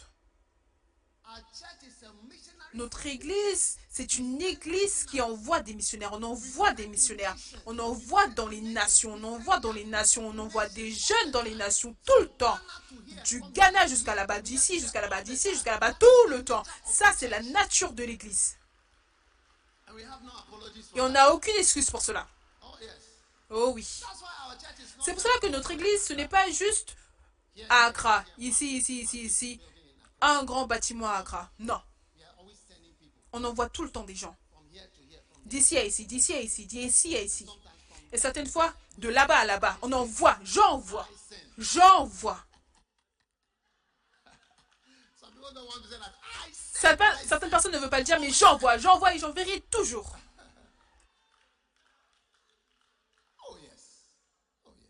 [2.74, 6.14] Notre église, c'est une église qui envoie des missionnaires.
[6.14, 7.36] On envoie des missionnaires.
[7.68, 9.14] On envoie dans les nations.
[9.14, 10.28] On envoie dans les nations.
[10.28, 12.58] On envoie des jeunes dans les nations tout le temps.
[13.26, 16.64] Du Ghana jusqu'à là-bas, d'ici jusqu'à là-bas, d'ici jusqu'à là-bas, tout le temps.
[16.84, 18.58] Ça, c'est la nature de l'église.
[20.96, 22.28] Et on n'a aucune excuse pour cela.
[23.52, 23.88] Oh, oui.
[25.06, 26.96] C'est pour cela que notre église, ce n'est pas juste
[27.70, 29.62] Accra, ici, ici, ici, ici,
[30.22, 31.52] un grand bâtiment à Accra.
[31.60, 31.80] Non,
[32.16, 34.36] We are always sending people on envoie tout le temps des gens.
[35.46, 37.46] D'ici à ici, d'ici à ici, d'ici à ici.
[38.12, 41.08] Et certaines fois, de là-bas à là-bas, on envoie, j'envoie,
[41.58, 42.46] j'envoie.
[46.74, 50.16] Certaines, certaines personnes ne veulent pas le dire, mais j'envoie, j'envoie et j'enverrai toujours.
[53.48, 54.16] Oh, yes.
[54.66, 54.90] Oh, yes.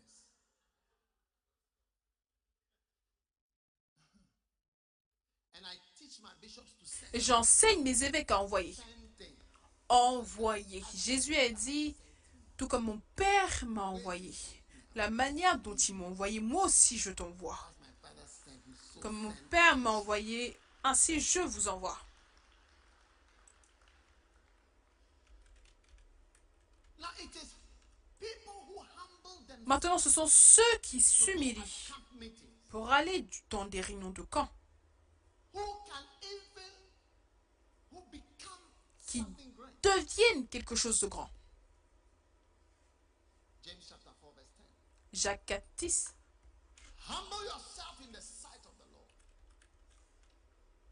[5.54, 7.03] And I teach my bishops to send.
[7.03, 8.76] Et J'enseigne mes évêques à envoyer.
[9.88, 10.84] Envoyer.
[10.94, 11.94] Jésus a dit,
[12.56, 14.34] tout comme mon Père m'a envoyé.
[14.94, 17.58] La manière dont il m'a envoyé, moi aussi je t'envoie.
[19.00, 19.32] Comme mon.
[19.50, 21.98] Père m'a envoyé, ainsi je vous envoie.
[29.66, 31.62] Maintenant, ce sont ceux qui s'humilient
[32.70, 34.48] pour aller dans des réunions de camp,
[35.52, 36.72] who can even
[37.92, 38.58] who become
[39.14, 39.24] qui
[39.82, 41.30] deviennent quelque chose de grand.
[43.62, 44.50] James chapter 4 verse
[45.12, 45.20] 10.
[45.20, 46.14] Jacques 4, 10.
[47.06, 49.12] Humble yourself in the sight of the Lord,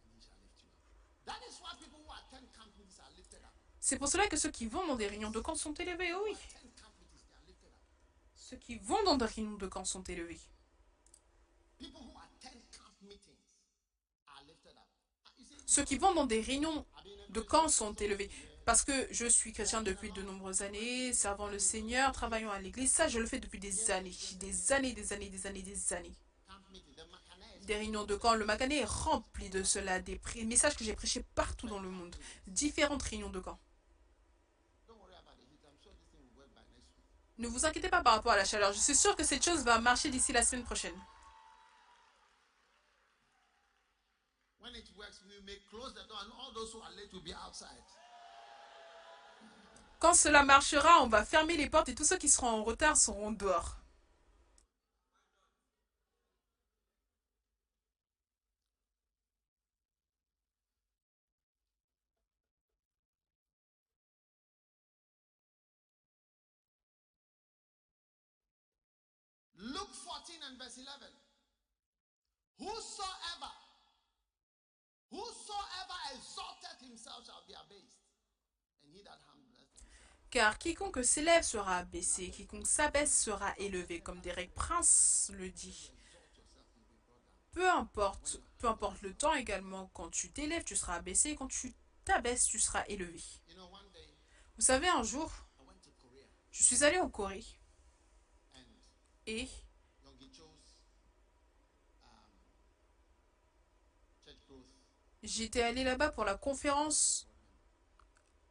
[0.04, 0.78] and he shall lift you up.
[1.26, 3.54] That is why people who attend camp meetings are lifted up.
[3.80, 6.36] C'est pour cela que ceux qui vont dans des réunions de camp sont élevés, oui.
[8.36, 10.38] Ceux qui vont dans des réunions de camp sont élevés.
[14.26, 14.40] Ah,
[15.66, 16.86] Ceux qui vont dans des réunions
[17.32, 18.30] de camp sont élevés.
[18.64, 22.92] Parce que je suis chrétien depuis de nombreuses années, servant le Seigneur, travaillant à l'église.
[22.92, 24.14] Ça, je le fais depuis des années.
[24.38, 26.14] Des années, des années, des années, des années.
[27.62, 28.34] Des réunions de camp.
[28.34, 30.00] Le Macané est rempli de cela.
[30.00, 32.14] Des messages que j'ai prêchés partout dans le monde.
[32.46, 33.58] Différentes réunions de camp.
[37.38, 38.72] Ne vous inquiétez pas par rapport à la chaleur.
[38.72, 40.94] Je suis sûre que cette chose va marcher d'ici la semaine prochaine.
[44.62, 47.20] When it works, we may close the door and all those who are late will
[47.20, 47.82] be outside.
[49.98, 52.96] Quand cela marchera, on va fermer les portes et tous ceux qui seront en retard
[52.96, 53.76] seront dehors.
[69.56, 70.86] Luke 14 and verse 11.
[72.58, 73.50] Whosoever,
[75.12, 78.00] whosoever exalted himself shall be abased,
[78.82, 79.90] and he that humbleth himself.
[80.30, 85.92] Car quiconque s'élève sera abaissé, quiconque s'abaisse sera élevé, comme Derek Prince le dit.
[87.52, 91.74] Peu importe, peu importe le temps également, quand tu t'élèves, tu seras abaissé, quand tu
[92.04, 93.22] t'abaisses, tu seras élevé.
[94.56, 95.30] Vous savez, un jour,
[96.50, 97.44] je suis allé en Corée
[99.26, 99.48] et
[105.22, 107.28] j'étais allé là-bas pour la conférence,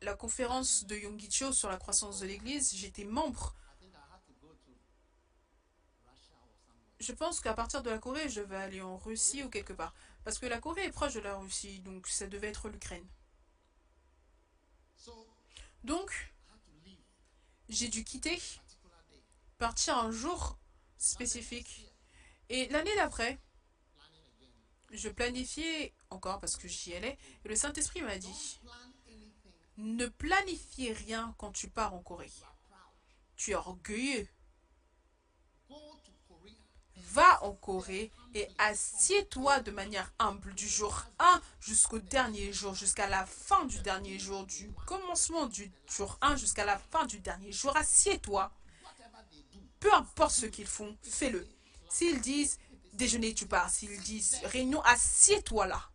[0.02, 2.74] la conférence de Yonggi sur la croissance de l'Église.
[2.76, 3.56] J'étais membre.
[7.00, 9.94] Je pense qu'à partir de la Corée, je vais aller en Russie ou quelque part.
[10.24, 13.08] Parce que la Corée est proche de la Russie, donc ça devait être l'Ukraine.
[15.84, 16.32] Donc,
[17.70, 18.40] j'ai dû quitter,
[19.58, 20.60] partir un jour
[21.00, 21.92] spécifique.
[22.50, 23.40] Et l'année d'après,
[24.92, 27.18] je planifiais encore parce que j'y allais.
[27.46, 28.60] Et le Saint-Esprit m'a dit,
[29.78, 32.32] ne planifiez rien quand tu pars en Corée.
[33.36, 34.28] Tu es orgueilleux.
[36.96, 43.10] Va en Corée et assieds-toi de manière humble du jour 1 jusqu'au dernier jour, jusqu'à
[43.10, 47.52] la fin du dernier jour, du commencement du jour 1 jusqu'à la fin du dernier
[47.52, 47.76] jour.
[47.76, 48.52] Assieds-toi.
[49.80, 51.46] Peu importe ce qu'ils font, fais-le.
[51.90, 52.60] S'ils disent
[52.94, 53.70] déjeuner, tu pars.
[53.70, 55.91] S'ils disent réunion, assieds-toi là.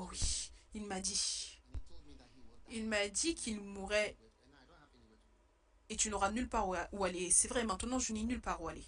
[0.00, 1.60] Oh oui, il m'a dit.
[2.70, 4.16] Il m'a dit qu'il mourrait
[5.90, 7.30] et tu n'auras nulle part où aller.
[7.30, 8.86] C'est vrai, maintenant je n'ai nulle part où aller.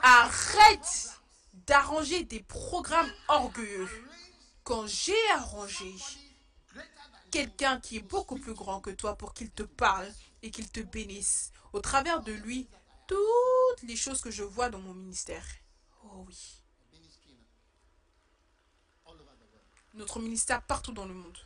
[0.00, 1.20] Arrête
[1.66, 3.90] d'arranger des programmes orgueilleux.
[4.64, 5.94] Quand j'ai arrangé
[7.30, 10.10] quelqu'un qui est beaucoup plus grand que toi pour qu'il te parle
[10.42, 12.66] et qu'il te bénisse, au travers de lui,
[13.06, 15.44] toutes les choses que je vois dans mon ministère.
[16.02, 16.62] Oh oui.
[16.92, 17.42] ministry in
[19.06, 19.68] all over the world.
[19.96, 21.38] Notre ministère partout dans le monde.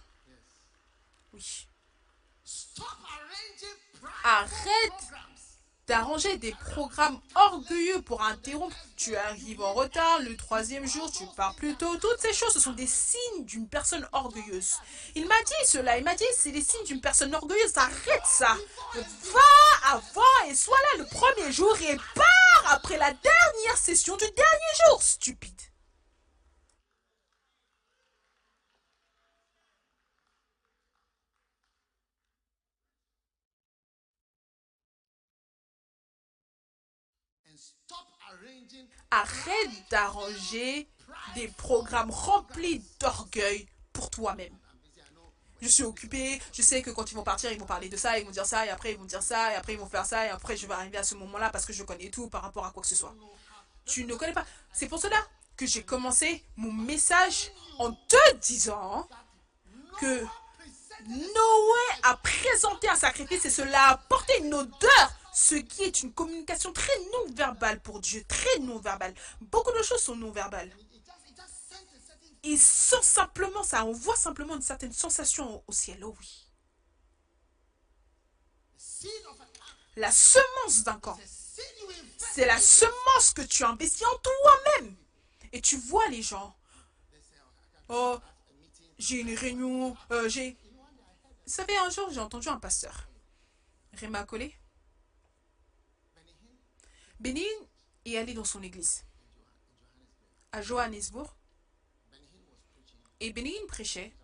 [1.33, 1.69] Oui.
[2.45, 5.31] Stop arranging private Arrête
[5.87, 8.77] d'arranger des programmes orgueilleux pour interrompre.
[8.97, 11.97] Tu arrives en retard, le troisième jour, tu pars plus tôt.
[11.97, 14.75] Toutes ces choses, ce sont des signes d'une personne orgueilleuse.
[15.15, 17.77] Il m'a dit cela, il m'a dit c'est des signes d'une personne orgueilleuse.
[17.77, 18.57] Arrête ça.
[18.95, 24.25] Va avant et sois là le premier jour et pars après la dernière session du
[24.25, 25.70] dernier jour, stupide.
[39.11, 40.89] Arrête d'arranger
[41.35, 44.57] des programmes remplis d'orgueil pour toi-même.
[45.61, 48.19] Je suis occupé, je sais que quand ils vont partir, ils vont parler de ça,
[48.19, 50.07] ils vont dire ça, et après ils vont dire ça, et après ils vont faire
[50.07, 52.43] ça, et après je vais arriver à ce moment-là parce que je connais tout par
[52.43, 53.15] rapport à quoi que ce soit.
[53.85, 54.47] Tu ne connais pas.
[54.73, 55.19] C'est pour cela
[55.57, 59.07] que j'ai commencé mon message en te disant
[59.99, 60.25] que
[61.07, 66.13] Noé a présenté un sacrifice et cela a apporté une odeur, ce qui est une
[66.13, 69.15] communication très non-verbale pour Dieu, très non-verbale.
[69.41, 70.71] Beaucoup de choses sont non-verbales.
[72.43, 76.47] Il sent simplement ça, on voit simplement une certaine sensation au- ciel, oh oui.
[79.97, 81.19] La semence d'un camp,
[82.19, 84.95] c'est la semence que tu investis en toi-même.
[85.53, 86.55] Et tu vois les gens,
[87.89, 88.19] oh,
[88.99, 90.57] j'ai une réunion, euh, j'ai...
[91.47, 93.09] Vous savez, un jour, j'ai entendu un pasteur,
[93.95, 94.55] Réma Collet,
[97.21, 97.43] Bénin
[98.07, 99.05] est allé dans son église
[100.53, 101.31] à Johannesburg
[103.21, 104.15] et Bénin prêchait.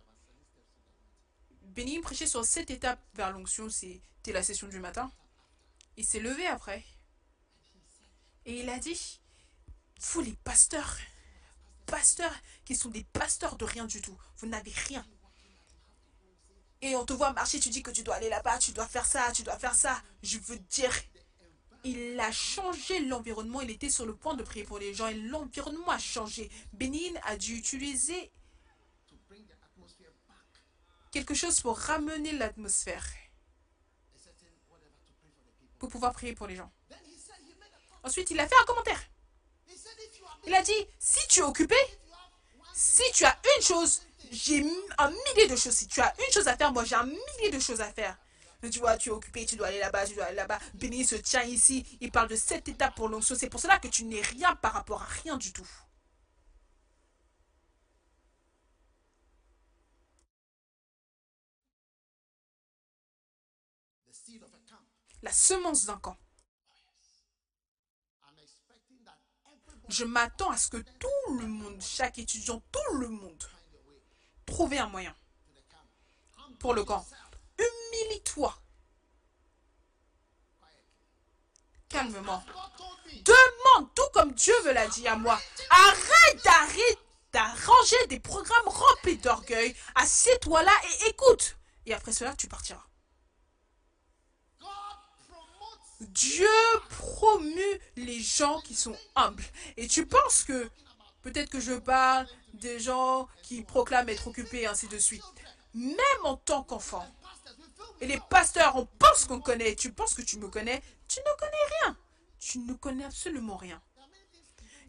[1.61, 5.11] Bénin prêchait sur sept étapes vers l'onction, c'était la session du matin.
[5.95, 6.83] Il s'est levé après
[8.47, 9.19] et il a dit,
[10.01, 10.97] vous les pasteurs,
[11.85, 12.33] pasteurs
[12.65, 15.05] qui sont des pasteurs de rien du tout, vous n'avez rien.
[16.81, 19.05] Et on te voit marcher, tu dis que tu dois aller là-bas, tu dois faire
[19.05, 20.01] ça, tu dois faire ça.
[20.23, 20.93] Je veux dire,
[21.87, 25.13] il a changé l'environnement, il était sur le point de prier pour les gens et
[25.13, 26.49] l'environnement a changé.
[26.73, 28.31] Bénin a dû utiliser
[31.11, 33.05] quelque chose pour ramener l'atmosphère,
[35.79, 36.71] pour pouvoir prier pour les gens.
[38.03, 39.01] Ensuite, il a fait un commentaire.
[40.45, 41.75] Il a dit, si tu es occupé,
[42.73, 44.63] si tu as une chose, j'ai
[44.97, 45.73] un millier de choses.
[45.73, 48.17] Si tu as une chose à faire, moi j'ai un millier de choses à faire.
[48.61, 50.59] Mais tu vois, tu es occupé, tu dois aller là-bas, tu dois aller là-bas.
[50.73, 53.35] Béni se tient ici, il parle de cette étape pour l'onction.
[53.35, 55.67] C'est pour cela que tu n'es rien par rapport à rien du tout.
[65.23, 66.17] La semence d'un camp.
[69.89, 73.43] Je m'attends à ce que tout le monde, chaque étudiant, tout le monde,
[74.45, 75.15] trouve un moyen
[76.59, 77.05] pour le camp.
[78.07, 78.53] Humilie-toi
[81.89, 82.43] calmement.
[83.23, 85.39] Demande tout comme Dieu me l'a dit à moi.
[85.69, 86.99] Arrête d'arrêter
[87.33, 89.75] d'arranger des programmes remplis d'orgueil.
[89.95, 91.57] Assieds-toi là et écoute.
[91.85, 92.83] Et après cela, tu partiras.
[95.99, 96.47] Dieu
[96.89, 99.43] promue les gens qui sont humbles.
[99.77, 100.69] Et tu penses que
[101.23, 105.23] peut-être que je parle des gens qui proclament être occupés et ainsi de suite.
[105.73, 107.05] Même en tant qu'enfant.
[108.01, 109.75] Et les pasteurs, on pense qu'on connaît.
[109.75, 110.81] Tu penses que tu me connais?
[111.07, 111.97] Tu ne connais rien.
[112.39, 113.81] Tu ne connais absolument rien.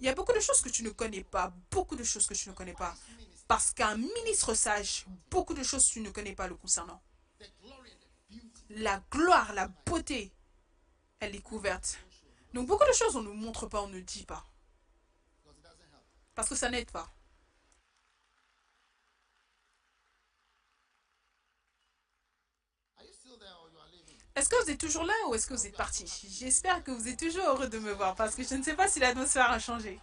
[0.00, 1.52] Il y a beaucoup de choses que tu ne connais pas.
[1.70, 2.94] Beaucoup de choses que tu ne connais pas.
[3.48, 7.00] Parce qu'un ministre sage, beaucoup de choses tu ne connais pas le concernant.
[8.70, 10.30] La gloire, la beauté,
[11.18, 11.98] elle est couverte.
[12.52, 14.44] Donc beaucoup de choses on ne montre pas, on ne dit pas.
[16.34, 17.10] Parce que ça n'aide pas.
[22.98, 24.16] Are you still there or you are leaving?
[24.38, 26.06] Est-ce que vous êtes toujours là ou est-ce que vous êtes parti?
[26.30, 28.86] J'espère que vous êtes toujours heureux de me voir parce que je ne sais pas
[28.86, 30.00] si l'atmosphère a changé.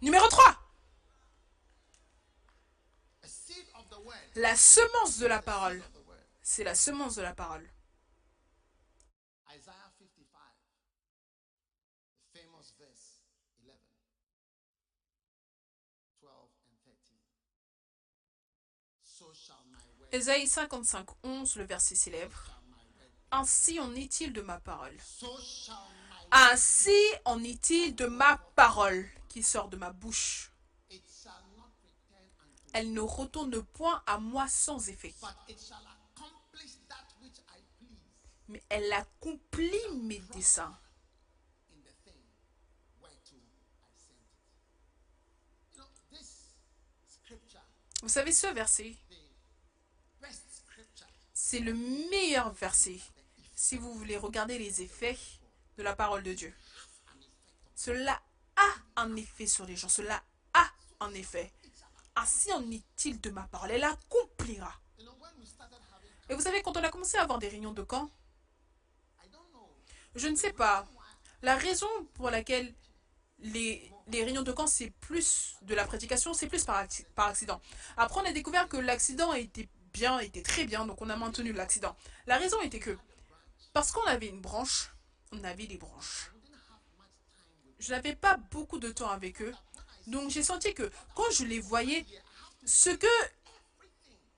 [0.00, 0.56] Numéro 3.
[3.22, 4.14] a seed of the word.
[4.36, 5.82] La semence de la parole.
[6.40, 7.68] C'est la semence de la parole.
[9.50, 10.38] Isaiah 55,
[12.20, 13.26] the famous verse
[13.66, 13.74] 11,
[16.20, 16.30] 12,
[16.70, 17.18] and 13.
[19.02, 22.60] So shall my word, Ésaïe 55, 11, le verset célèbre.
[23.30, 24.96] Ainsi en est-il de ma parole.
[26.30, 26.96] Ainsi
[27.26, 30.50] en est-il de ma parole qui sort de ma bouche.
[32.72, 35.14] elle ne retourne point à moi sans effet.
[38.48, 40.78] Mais elle accomplit mes desseins
[48.02, 48.96] Vous savez, ce verset,
[51.48, 51.72] c'est le
[52.10, 52.98] meilleur verset
[53.56, 55.16] si vous voulez regarder les effets
[55.78, 56.54] de la parole de Dieu.
[57.74, 58.20] Cela
[58.54, 59.88] a un effet sur les gens.
[59.88, 60.22] Cela
[60.52, 60.70] a
[61.00, 61.50] un effet.
[62.16, 63.70] Ainsi en est-il de ma parole?
[63.70, 64.74] Elle accomplira.
[66.28, 68.10] Et vous savez, quand on a commencé à avoir des réunions de camp,
[70.16, 70.86] je ne sais pas.
[71.40, 72.74] La raison pour laquelle
[73.38, 77.58] les, réunions de camp, c'est plus de la prédication, c'est plus par, par accident.
[77.96, 81.52] Après, on a découvert que l'accident était bien, était très bien, donc on a maintenu
[81.52, 81.96] l'accident.
[82.26, 82.96] La raison était que,
[83.72, 84.90] parce qu'on avait une branche,
[85.32, 86.32] on avait des branches.
[87.78, 89.54] Je n'avais pas beaucoup de temps avec eux,
[90.06, 92.04] donc j'ai senti que quand je les voyais,
[92.64, 93.06] ce que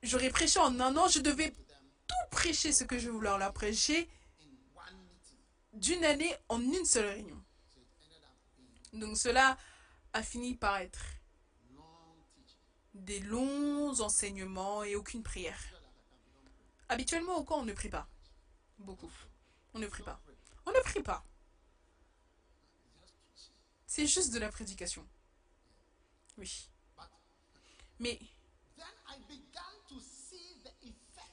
[0.02, 4.08] j'aurais prêché en un an, je devais tout prêcher ce que je voulais leur prêcher
[5.72, 7.42] d'une année en une seule réunion.
[8.92, 9.56] Donc cela
[10.12, 10.98] a fini par être
[13.04, 15.60] des longs enseignements et aucune prière.
[16.88, 18.08] Habituellement au camp, on ne prie pas.
[18.78, 19.10] Beaucoup.
[19.74, 20.20] On ne prie pas.
[20.66, 21.24] On ne prie pas.
[23.86, 25.06] C'est juste de la prédication.
[26.38, 26.68] Oui.
[27.98, 28.18] Mais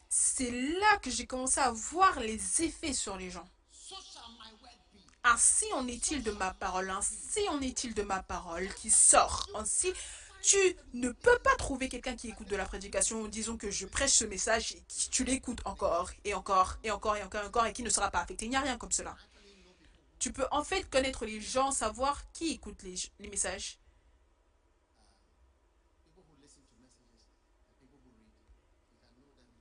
[0.10, 3.48] c'est là que j'ai commencé à voir les effets sur les gens.
[5.24, 9.48] Ainsi en est-il de ma parole, ainsi en est-il de ma parole qui sort.
[9.56, 9.92] Ainsi,
[10.48, 14.14] tu ne peux pas trouver quelqu'un qui écoute de la prédication, disons que je prêche
[14.14, 17.74] ce message et tu l'écoutes encore et encore et encore et encore et encore et
[17.74, 18.46] qui ne sera pas affecté.
[18.46, 19.18] Il n'y a rien comme cela.
[20.20, 23.78] Tu peux en fait connaître les gens, savoir qui écoute les, messages.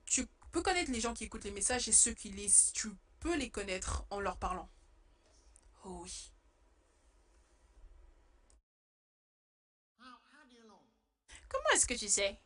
[0.04, 2.70] Tu peux connaître les gens qui écoutent les messages et ceux qui lisent.
[2.74, 4.68] Tu peux les connaître en leur parlant.
[5.84, 6.30] Oh oui.
[11.48, 12.40] Comment est-ce que tu sais?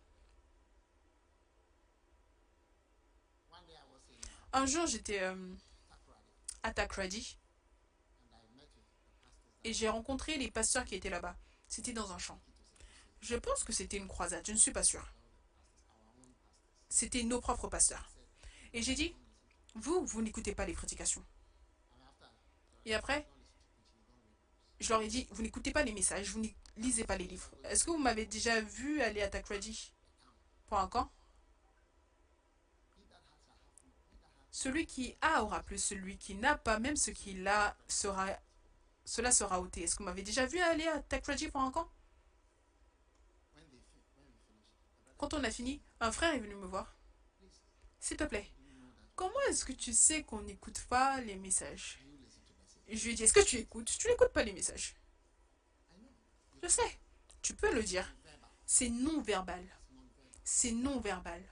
[4.52, 5.54] Un jour, j'étais euh,
[6.64, 7.38] à Takrady
[8.32, 9.30] and I met with the pastors
[9.62, 11.36] et j'ai rencontré les pasteurs qui étaient là-bas.
[11.68, 12.40] C'était dans un champ.
[13.20, 15.06] Je pense que c'était une croisade, je ne suis pas sûre.
[16.88, 18.10] C'était nos propres pasteurs.
[18.72, 19.14] Et j'ai dit,
[19.76, 21.24] vous, vous n'écoutez pas les prédications.
[22.84, 23.28] Et après,
[24.80, 27.50] je leur ai dit, vous n'écoutez pas les messages, vous ne lisez pas les livres.
[27.64, 29.92] Est-ce que vous m'avez déjà vu aller à Takrady
[30.66, 31.12] pour un camp
[34.50, 39.60] Celui qui a aura plus, celui qui n'a pas, même ce qu'il a, cela sera
[39.60, 39.82] ôté.
[39.82, 41.88] Est-ce que vous m'avez déjà vu aller à Takrady pour un camp.
[45.18, 46.96] Quand on a fini, un frère est venu me voir.
[47.98, 48.50] S'il te plaît,
[49.14, 51.98] comment est-ce que tu sais qu'on n'écoute pas les messages?
[52.90, 53.90] Je lui ai dit, est-ce que tu écoutes?
[53.98, 54.96] Tu n'écoutes pas les messages.
[56.62, 57.00] Je sais,
[57.40, 58.14] tu peux le dire.
[58.66, 59.64] C'est non-verbal.
[60.44, 61.42] C'est non-verbal.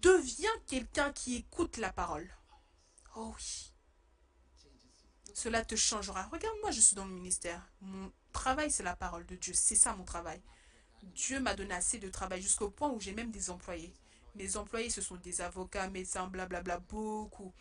[0.00, 2.28] Deviens quelqu'un qui écoute la parole.
[3.16, 3.72] Oh oui.
[5.34, 6.24] Cela te changera.
[6.24, 7.70] Regarde, moi, je suis dans le ministère.
[7.80, 9.52] Mon travail, c'est la parole de Dieu.
[9.54, 10.40] C'est ça mon travail.
[11.02, 13.92] Dieu m'a donné assez de travail jusqu'au point où j'ai même des employés.
[14.34, 17.52] Mes employés, ce sont des avocats, médecins, blablabla, beaucoup.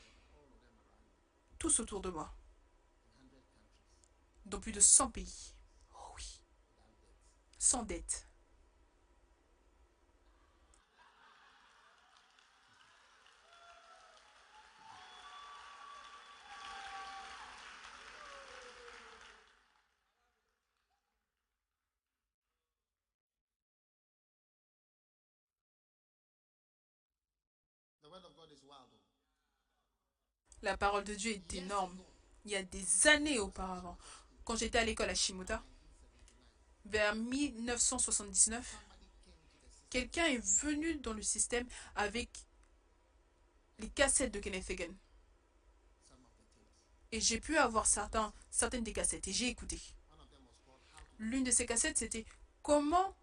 [1.64, 2.30] Tous autour de moi.
[4.46, 5.56] Dans plus de 100 pays.
[5.94, 6.42] Oh oui.
[7.58, 8.28] Sans dette.
[28.02, 28.90] the word of God is wild.
[28.94, 29.14] oh.
[30.64, 31.96] La parole de Dieu est énorme.
[32.46, 33.98] Il y a des années auparavant,
[34.46, 35.62] quand j'étais à l'école à Shimota,
[36.86, 38.78] vers 1979,
[39.90, 42.30] quelqu'un est venu dans le système avec
[43.80, 44.94] les cassettes de Kenneth Hagin.
[47.12, 49.82] Et j'ai pu avoir certaines des cassettes et j'ai écouté.
[51.20, 52.26] L'une de ces cassettes, c'était
[52.62, 53.16] comment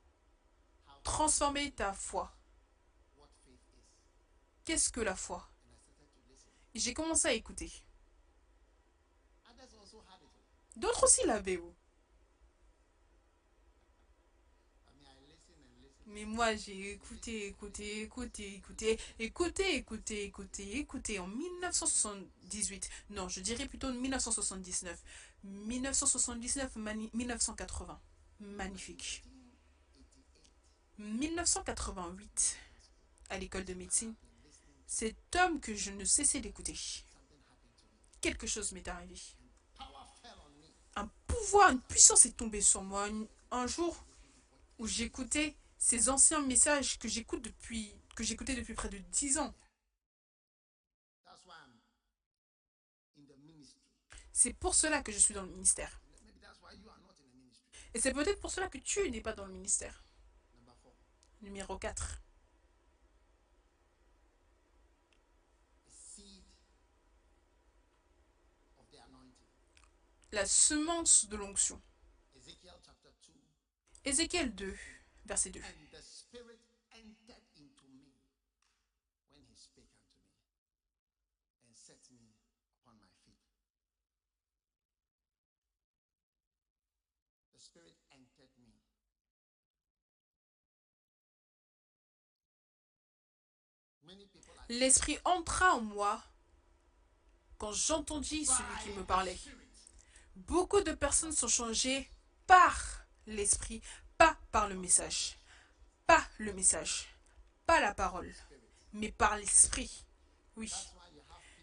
[1.02, 2.32] transformer ta foi?
[4.64, 5.49] Qu'est-ce que la foi?
[6.74, 7.70] J'ai commencé à écouter.
[10.76, 11.58] D'autres aussi l'avaient.
[11.58, 11.74] oh.
[16.06, 22.90] Mais moi, j'ai écouté, écouté, écouté, écouté, écouté, écouté, écouté, écouté en 1978.
[23.10, 25.00] Non, je dirais plutôt 1979.
[25.44, 28.00] 1979, mani- 1980.
[28.40, 29.22] Magnifique.
[30.98, 32.56] 1988,
[33.30, 34.14] à l'école de médecine,
[34.90, 36.74] cet homme que je ne cessais d'écouter,
[38.20, 39.14] quelque chose m'est arrivé.
[40.96, 43.08] Un pouvoir, une puissance est tombée sur moi.
[43.52, 44.04] Un- jour
[44.80, 49.54] où j'écoutais ces anciens messages que j'écoutais depuis près de 10 ans.
[54.32, 56.00] C'est pour cela que je suis dans le ministère.
[57.94, 60.02] Et c'est peut-être pour cela que tu n'es pas dans le ministère.
[61.42, 62.20] Numéro 4.
[65.86, 66.44] the seed
[68.78, 69.48] of the anointing.
[70.32, 71.82] La semence de l'onction.
[72.36, 73.32] Ezekiel chapter 2.
[74.04, 74.78] Ézéchiel 2,
[75.24, 75.60] verset 2.
[75.60, 76.60] And the Spirit
[76.92, 78.14] entered into me
[79.28, 80.30] when he spake unto me
[81.66, 82.30] and set me
[82.78, 83.42] upon my feet.
[87.52, 88.78] The Spirit entered me.
[94.04, 96.22] Many people are L'Esprit entra en moi
[97.58, 99.36] quand j'entendis celui qui me parlait.
[100.46, 102.08] Beaucoup de personnes sont changées
[102.46, 103.80] par l'Esprit,
[104.18, 105.36] pas par le message.
[106.06, 107.06] Pas le message,
[107.66, 108.34] pas la parole,
[108.92, 110.04] mais par l'Esprit.
[110.56, 110.72] Oui.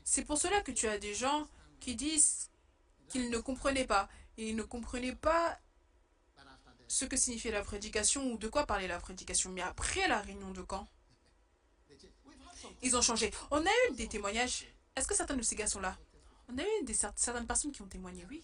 [0.06, 1.48] C'est pour cela que tu as des gens
[1.82, 2.50] qui disent
[3.10, 4.08] qu'ils ne comprenaient pas.
[4.38, 5.60] Et ils ne comprenaient pas
[6.88, 9.50] ce que signifiait la prédication ou de quoi parlait la prédication.
[9.50, 10.88] Mais après la réunion de camp,
[12.82, 13.34] ils ont changé.
[13.52, 14.66] On a eu des témoignages.
[14.96, 15.98] Est-ce que certains de ces gars sont là?
[16.48, 18.42] On a eu des, cer- certaines personnes qui ont témoigné, oui.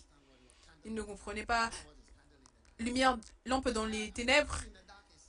[0.86, 1.70] Ils ne comprenaient pas.
[2.80, 4.60] Lumière, lampe dans les ténèbres.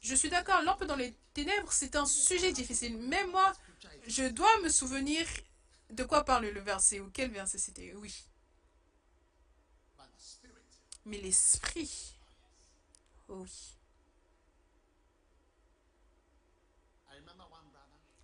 [0.01, 2.97] Je suis d'accord, lampe dans les ténèbres, c'est un sujet difficile.
[2.99, 3.53] Même moi,
[4.07, 5.27] je dois me souvenir
[5.91, 7.95] de quoi parle le verset ou quel verset c'était.
[7.95, 8.25] Oui.
[11.05, 12.15] Mais l'esprit.
[13.29, 13.75] Oui.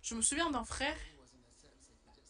[0.01, 0.97] Je me souviens d'un frère,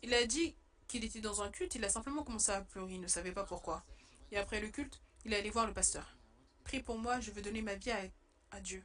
[0.03, 0.53] il a dit
[0.87, 3.43] qu'il était dans un culte, il a simplement commencé à pleurer, il ne savait pas
[3.43, 3.83] pourquoi.
[4.31, 6.17] Et après le culte, il est allé voir le pasteur.
[6.63, 7.91] Prie pour moi, je veux donner ma vie
[8.51, 8.83] à, Dieu.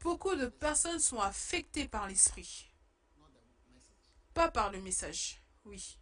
[0.00, 2.70] Beaucoup de personnes sont affectées par l'esprit,
[4.34, 5.42] pas par le message.
[5.64, 5.98] Oui.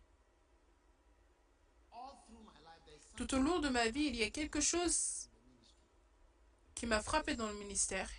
[3.17, 5.29] Tout au long de ma vie, il y a quelque chose
[6.75, 8.11] qui m'a frappé dans le ministère.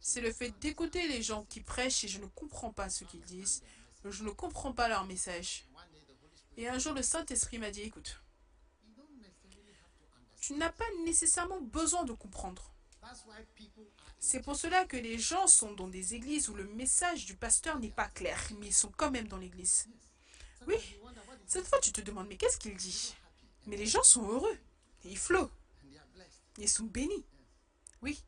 [0.00, 3.24] C'est le fait d'écouter les gens qui prêchent et je ne comprends pas ce qu'ils
[3.24, 3.62] disent.
[4.04, 5.66] Je ne comprends pas leur message.
[5.74, 8.20] One day the Holy Spirit Et un jour, le Saint-Esprit m'a dit, écoute,
[10.42, 12.74] tu n'as pas nécessairement besoin de comprendre.
[14.18, 17.78] C'est pour cela que les gens sont dans des églises où le message du pasteur
[17.78, 19.88] n'est pas clair, mais ils sont quand même dans l'église.
[20.66, 20.76] Oui,
[21.46, 23.14] cette fois tu te demandes, mais qu'est-ce qu'il dit?
[23.66, 24.58] Mais les gens sont heureux,
[25.04, 25.50] et ils flottent,
[26.58, 27.24] ils sont bénis.
[28.02, 28.22] Oui,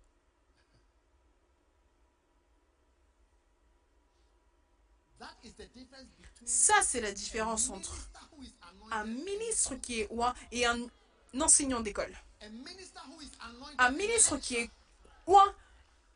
[6.46, 7.94] ça c'est la différence entre
[8.93, 10.78] un ministre qui est oint et un
[11.40, 12.14] enseignant d'école.
[13.78, 14.70] Un ministre qui est
[15.27, 15.55] oint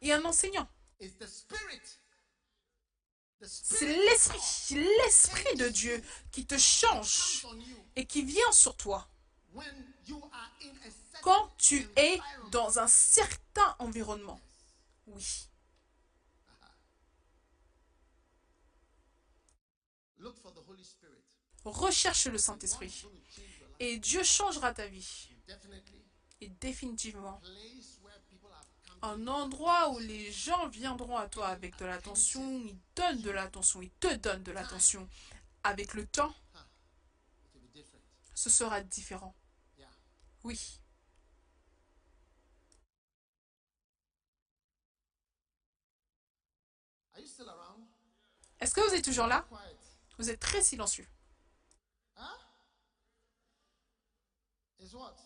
[0.02, 0.68] et un enseignant.
[3.40, 4.74] C'est l'esprit,
[5.04, 7.46] l'esprit de Dieu qui te change
[7.94, 9.08] et qui vient sur toi
[11.22, 12.20] quand tu es
[12.50, 14.40] dans un certain environnement.
[15.06, 15.48] Oui.
[20.18, 21.24] Look for the Holy Spirit.
[21.66, 23.06] Recherche le Saint-Esprit.
[23.80, 25.30] Et Dieu changera ta vie.
[26.40, 27.40] Et définitivement.
[29.02, 33.82] Un endroit où les gens viendront à toi avec de l'attention, ils donnent de l'attention,
[33.82, 35.08] ils te donnent de l'attention.
[35.64, 36.34] Avec le temps,
[38.34, 39.34] ce sera différent.
[40.44, 40.80] Oui.
[48.60, 49.46] Est-ce que vous êtes toujours là?
[50.18, 51.06] Vous êtes très silencieux.
[52.16, 52.22] Huh?
[54.86, 55.18] Is what?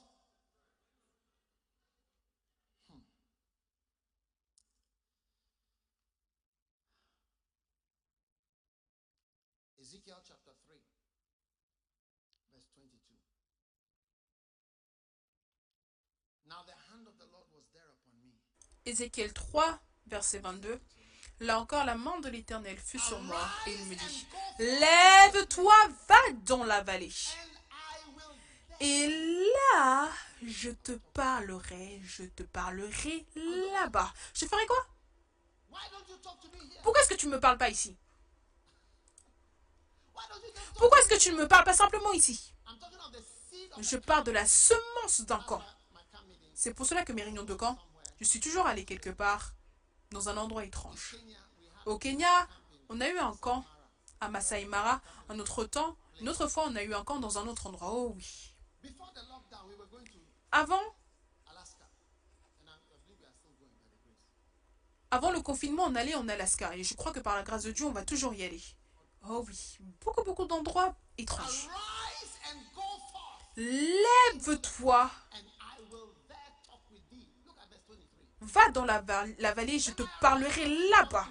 [2.89, 3.01] Hmm.
[9.79, 10.77] Ezekiel chapter 3,
[12.55, 12.89] verse 22.
[16.49, 18.33] Now the hand of the Lord was there upon me.
[18.87, 20.81] Ézéchiel 3, verset 22.
[21.41, 24.27] Là encore, la main de l'Éternel fut sur moi et il me dit,
[24.59, 25.75] Lève-toi,
[26.09, 27.13] va dans la vallée.
[27.13, 28.61] And I will there.
[28.81, 30.11] Et là,
[30.43, 33.27] je te parlerai, je te parlerai
[33.75, 34.13] là-bas.
[34.35, 34.87] Je ferai quoi?
[36.83, 37.97] Pourquoi est-ce que tu ne me parles pas ici?
[40.77, 42.55] Pourquoi est-ce que tu ne me parles pas simplement ici?
[43.79, 45.63] Je parle de la semence d'un camp.
[46.55, 47.79] C'est pour cela que mes réunions de camp,
[48.19, 49.53] je suis toujours allé quelque part,
[50.11, 51.17] dans un endroit étrange.
[51.87, 52.49] Au Kenya,
[52.89, 53.65] on a eu un camp
[54.21, 55.01] à Masai Mara.
[55.29, 57.91] Un autre temps, une autre fois, on a eu un camp dans un autre endroit.
[57.93, 58.50] Oh oui.
[58.83, 60.19] Before the lockdown, we were going to
[60.53, 60.83] Avant,
[65.11, 66.77] avant le confinement, on allait en Alaska.
[66.77, 68.63] Et je crois que par la grâce de Dieu, on va toujours y aller.
[69.29, 69.79] Oh oui.
[70.05, 71.69] Beaucoup, beaucoup d'endroits étranges.
[73.57, 75.11] Lève-toi.
[75.33, 77.29] and I will there talk with thee.
[77.45, 78.47] Look at verse 23.
[78.47, 79.03] Va dans la,
[79.39, 81.27] la vallée, je te parlerai là-bas.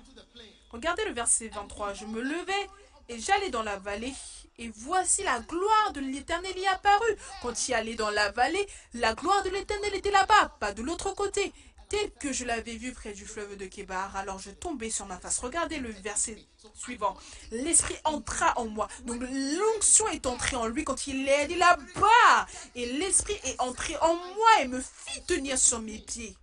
[0.71, 1.93] Regardez le verset 23.
[1.93, 2.69] Je me levai
[3.07, 4.13] et j'allais dans la vallée.
[4.59, 7.15] Et voici la gloire de l'Éternel y apparut.
[7.41, 11.15] Quand il allait dans la vallée, la gloire de l'Éternel était là-bas, pas de l'autre
[11.15, 11.53] côté.
[11.87, 15.17] Tel que je l'avais vu près du fleuve de Kébar, alors je tombai sur ma
[15.17, 15.39] face.
[15.39, 16.37] Regardez le verset
[16.75, 17.17] suivant.
[17.51, 18.89] L'Esprit entra en moi.
[19.05, 22.45] Donc l'onction est entrée en lui quand il est allé là-bas.
[22.75, 26.37] Et l'Esprit est entré en moi et me fit tenir sur mes pieds.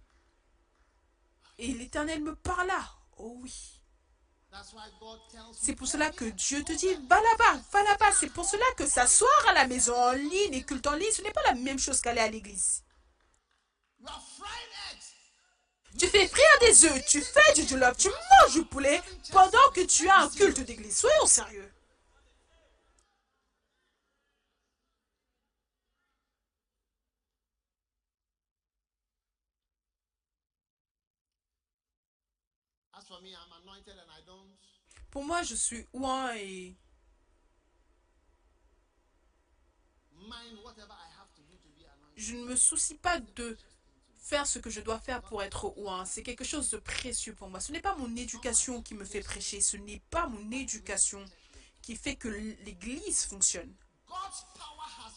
[1.58, 2.80] Et l'Éternel me parla.
[3.18, 3.75] Oh oui.
[5.52, 8.12] C'est pour cela que Dieu te dit, va là-bas, va là-bas.
[8.18, 11.22] C'est pour cela que s'asseoir à la maison en ligne et culte en ligne, ce
[11.22, 12.84] n'est pas la même chose qu'aller à l'église.
[15.98, 19.00] Tu fais frire des œufs, tu fais du jollof, tu manges du poulet
[19.32, 20.98] pendant que tu as un culte d'église.
[20.98, 21.72] Soyons sérieux.
[21.74, 21.82] As
[31.96, 32.94] for me, I'm anointed and I don't
[35.10, 36.76] Pour moi, je suis ouin et
[42.16, 43.56] je ne me soucie pas de
[44.18, 46.04] faire ce que je dois faire pour être ouin.
[46.04, 47.60] C'est quelque chose de précieux pour moi.
[47.60, 49.60] Ce n'est pas mon éducation qui me fait prêcher.
[49.60, 51.24] Ce n'est pas mon éducation
[51.82, 53.72] qui fait que l'église fonctionne.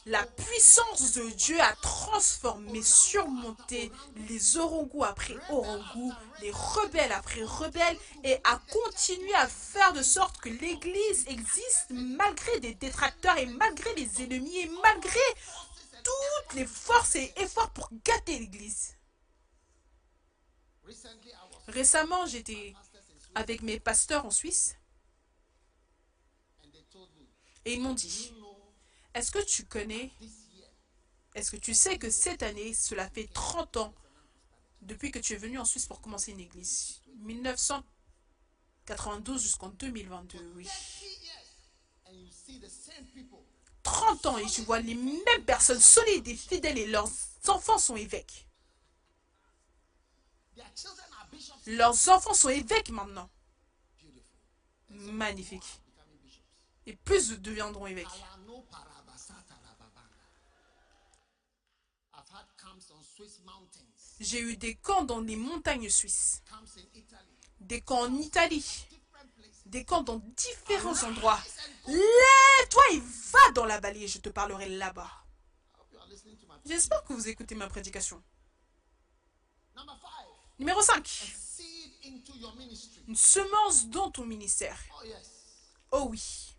[0.09, 3.91] La puissance de Dieu a transformé, surmonté
[4.27, 6.11] les orangous après orangous,
[6.41, 12.59] les rebelles après rebelles, et a continué à faire de sorte que l'Église existe malgré
[12.59, 15.19] des détracteurs et malgré les ennemis et malgré
[16.03, 18.97] toutes les forces et efforts pour gâter l'Église.
[21.67, 22.73] Récemment, j'étais
[23.35, 24.75] avec mes pasteurs en Suisse
[27.65, 28.33] et ils m'ont dit,
[29.13, 30.11] est-ce que tu connais,
[31.35, 33.93] est-ce que tu sais que cette année, cela fait 30 ans
[34.81, 37.01] depuis que tu es venu en Suisse pour commencer une église?
[37.17, 40.65] 1992 jusqu'en 2022, oui.
[40.65, 40.73] 30
[41.23, 41.33] years
[42.07, 43.39] and you see the same people
[43.83, 47.09] 30 ans et tu vois les mêmes personnes solides et fidèles et leurs
[47.47, 48.47] enfants sont évêques.
[51.65, 53.29] Leurs enfants sont évêques maintenant.
[54.89, 55.63] Magnifique.
[56.85, 58.07] Et plus deviendront évêques.
[64.19, 66.43] J'ai eu des camps dans les montagnes suisses,
[67.59, 68.87] des camps en Italie,
[69.65, 71.39] des camps dans différents endroits.
[71.87, 75.11] Lève-toi et va dans la vallée, je te parlerai là-bas.
[76.65, 78.21] J'espère que vous écoutez ma prédication.
[80.57, 81.07] Numéro 5.
[81.07, 84.77] seed into your ministry Une semence dans ton ministère.
[84.91, 85.05] oh
[85.91, 86.55] Oh oui.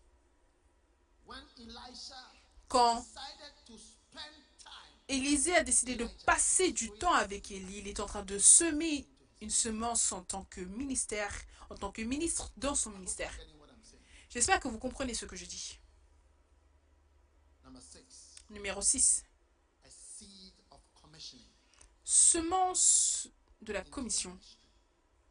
[2.68, 3.04] Quand
[5.10, 9.08] Élisée a décidé de passer du temps avec Élie, il est en train de semer
[9.40, 11.34] une semence en tant que ministère,
[11.68, 13.36] en tant que ministre dans son ministère.
[14.28, 15.80] J'espère que vous comprenez ce que je dis.
[18.50, 19.24] Numéro 6.
[19.84, 21.46] a seed of commissioning
[22.04, 23.28] Semence
[23.62, 24.38] de la commission.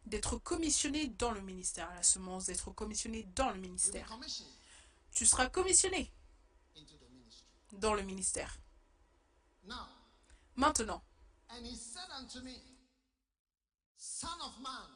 [0.05, 1.89] D'être commissionné dans le ministère.
[1.95, 4.19] La semence d'être commissionné dans le ministère.
[5.13, 6.11] Tu seras commissionné
[7.71, 8.59] dans le ministère.
[10.55, 11.01] Maintenant,
[11.49, 12.55] and he said unto me
[13.97, 14.89] son of man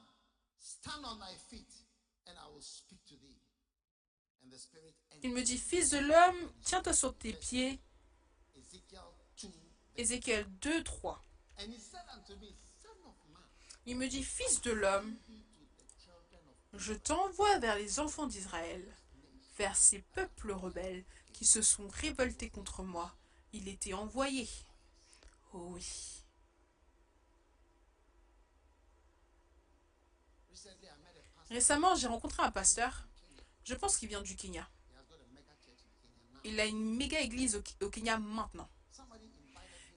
[0.59, 1.73] stand on thy feet
[2.27, 3.39] and I will speak to thee
[4.43, 4.93] and the spirit
[5.23, 7.79] il me dit, Fils de l'homme, tiens-toi sur tes pieds.
[8.55, 9.01] Ezekiel
[9.41, 9.49] 2
[9.95, 11.21] Ézéchiel 2, 3.
[11.59, 13.41] and he said unto me son of man
[13.85, 15.15] Il me dit, Fils de l'homme,
[16.73, 18.83] je t'envoie vers les enfants d'Israël,
[19.57, 23.15] vers ces peuples rebelles qui se sont révoltés contre moi.
[23.53, 24.49] Il était envoyé.
[25.53, 26.23] Oh oui.
[31.49, 33.07] Récemment, j'ai rencontré un pasteur.
[33.63, 34.67] Je pense qu'il vient du Kenya.
[36.43, 38.67] Il a une méga église au, Kenya maintenant.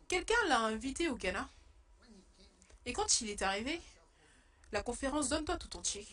[0.06, 1.48] Quelqu'un l'a invité au Ghana.
[2.84, 3.80] Et quand il est arrivé,
[4.70, 6.06] la conférence Donne-toi tout entier.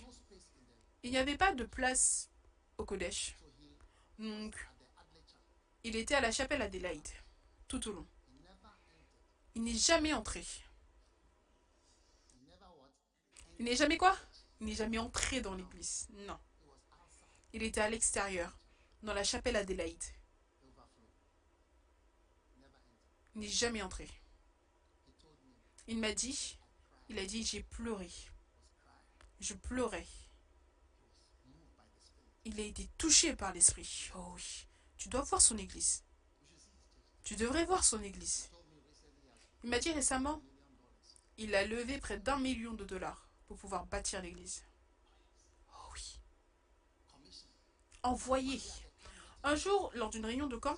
[1.03, 2.29] Il n'y avait pas de place
[2.77, 3.35] au Kodesh.
[4.17, 4.55] Donc,
[5.83, 7.07] il était à la chapelle Adélaïde,
[7.79, 8.07] tout au long.
[9.55, 10.45] Il n'est jamais entré.
[13.57, 14.15] Il n'est jamais quoi?
[14.59, 16.07] Il n'est jamais entré dans l'église.
[16.27, 16.39] Non.
[17.51, 18.55] Il était à l'extérieur,
[19.01, 20.03] dans la chapelle Adélaïde.
[23.33, 24.07] Il n'est jamais entré.
[25.87, 26.59] Il m'a dit,
[27.09, 28.11] il a dit, j'ai pleuré.
[29.39, 30.07] Je pleurais.
[32.45, 34.11] Il a été touché par l'Esprit.
[34.15, 34.67] Oh oui.
[34.97, 36.03] Tu dois voir son église.
[36.39, 37.11] You should see his church.
[37.23, 38.49] Tu devrais voir son église.
[39.63, 40.41] Il m'a dit récemment,
[41.37, 44.63] il a levé près d'un million de dollars pour pouvoir bâtir l'église.
[45.69, 46.19] Oh oui.
[48.03, 48.61] Envoyé.
[49.43, 50.77] Un jour, lors d'une réunion de camp,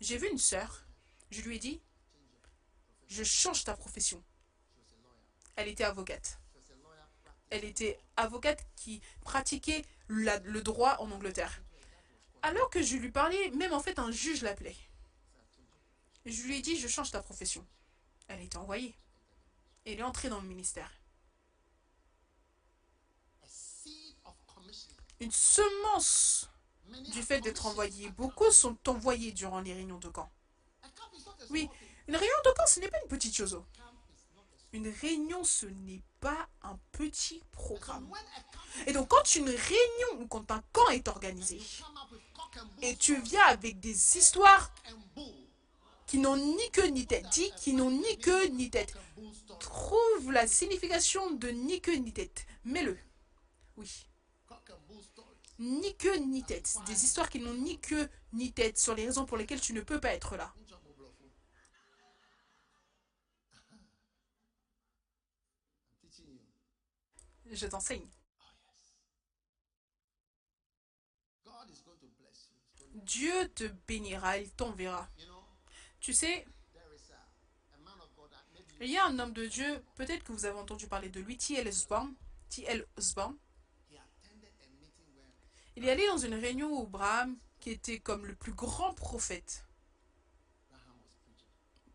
[0.00, 0.86] j'ai vu une sœur.
[1.30, 1.82] Je lui ai dit,
[3.08, 4.22] je change ta profession.
[5.56, 6.40] Elle était avocate.
[7.50, 11.60] Elle était avocate qui pratiquait le droit en Angleterre.
[12.42, 14.76] Alors que je lui parlais, même en fait un juge l'appelait.
[16.26, 17.66] Je lui ai dit, je change ta profession.
[18.28, 18.94] Elle était envoyée.
[19.84, 20.90] Elle est entrée dans le ministère.
[25.20, 26.48] Une semence
[27.12, 30.30] du fait d'être at Beaucoup sont envoyés durant les réunions de camp.
[31.50, 31.68] Oui,
[32.08, 33.54] une réunion de camp, ce n'est pas une petite chose.
[33.54, 33.66] oh.
[34.72, 38.10] Une réunion, ce n'est pas un petit programme.
[38.86, 41.60] Et donc, quand une réunion ou quand un camp est organisé,
[42.82, 44.72] et tu viens avec des histoires
[46.10, 48.92] qui n'ont ni queue ni tête, dis qui n'ont ni queue ni tête,
[49.60, 52.46] trouve la signification de ni queue ni tête.
[52.64, 52.98] Mets-le.
[53.76, 54.08] Oui.
[55.60, 56.78] Ni queue ni tête.
[56.86, 59.82] Des histoires qui n'ont ni queue ni tête sur les raisons pour lesquelles tu ne
[59.82, 60.52] peux pas être là.
[67.52, 68.08] Je t'enseigne.
[72.94, 75.08] Dieu te bénira, il t'enverra.
[76.00, 76.46] Tu sais,
[78.80, 81.36] il y a un homme de Dieu, peut-être que vous avez entendu parler de lui,
[81.36, 82.86] T.L.
[82.96, 83.36] Osborne.
[85.76, 89.66] Il est allé dans une réunion où Braham, qui était comme le plus grand prophète,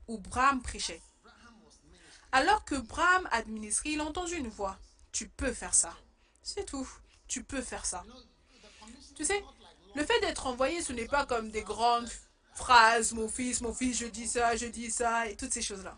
[0.07, 1.01] où Braham prêchait.
[2.31, 4.05] Alors que Braham administrait, il a
[4.37, 4.77] une voix.
[5.11, 5.97] Tu peux faire ça.
[6.43, 6.87] C'est tout.
[7.27, 8.03] Tu peux faire ça.
[9.15, 9.43] Tu is sais,
[9.95, 12.09] le fait d'être envoyé, ce n'est pas comme des grandes
[12.55, 15.97] phrases, mon fils, mon fils, je dis ça, je dis ça, et toutes ces choses-là.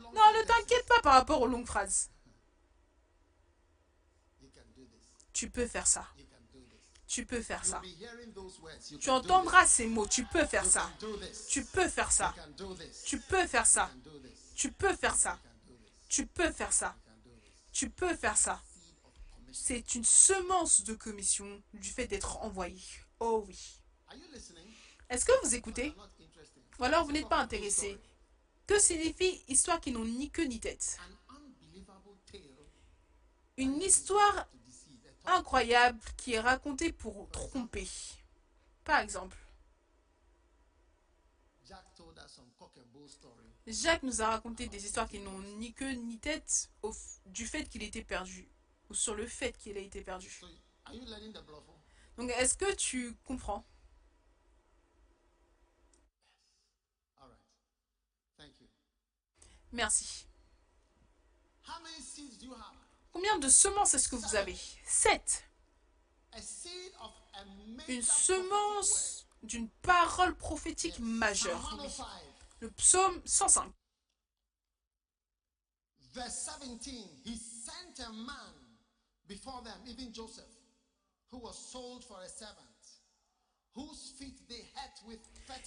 [0.00, 2.10] Non, ne t'inquiète pas par rapport aux longues phrases.
[5.32, 6.06] Tu peux faire ça.
[7.06, 7.80] Tu peux faire ça.
[9.00, 10.06] Tu entendras ces mots.
[10.06, 10.90] Tu peux faire ça.
[11.48, 12.34] Tu peux faire ça.
[13.04, 13.90] Tu peux faire ça.
[14.54, 15.38] Tu peux faire ça.
[16.08, 16.96] Tu peux faire ça.
[17.72, 18.60] Tu peux faire ça.
[19.52, 22.82] C'est une semence de commission du fait d'être envoyé.
[23.20, 23.80] Oh oui.
[25.10, 25.94] Est-ce que vous écoutez.
[26.78, 27.98] Ou alors vous n'êtes pas intéressé
[28.66, 30.98] Que signifie histoire qui n'ont ni queue ni tête
[33.56, 34.46] Une histoire
[35.26, 37.88] incroyable qui est racontée pour tromper.
[38.84, 39.36] Par exemple.
[43.66, 46.70] Jacques nous a raconté des histoires qui n'ont ni queue ni tête
[47.26, 48.48] du fait qu'il était perdu.
[48.88, 50.30] Ou sur le fait qu'il a été perdu.
[52.16, 53.64] Donc est-ce que tu comprends
[57.20, 57.38] All right.
[58.38, 58.66] Thank you.
[59.72, 60.26] Merci.
[63.12, 64.56] Combien de semences est-ce que vous avez?
[64.84, 65.44] 7.
[66.32, 71.76] A seed of a major Une semence d'une parole prophétique majeure.
[71.80, 71.88] Oui.
[71.90, 72.06] 105,
[72.60, 73.72] Le psaume 105.
[76.14, 76.48] verse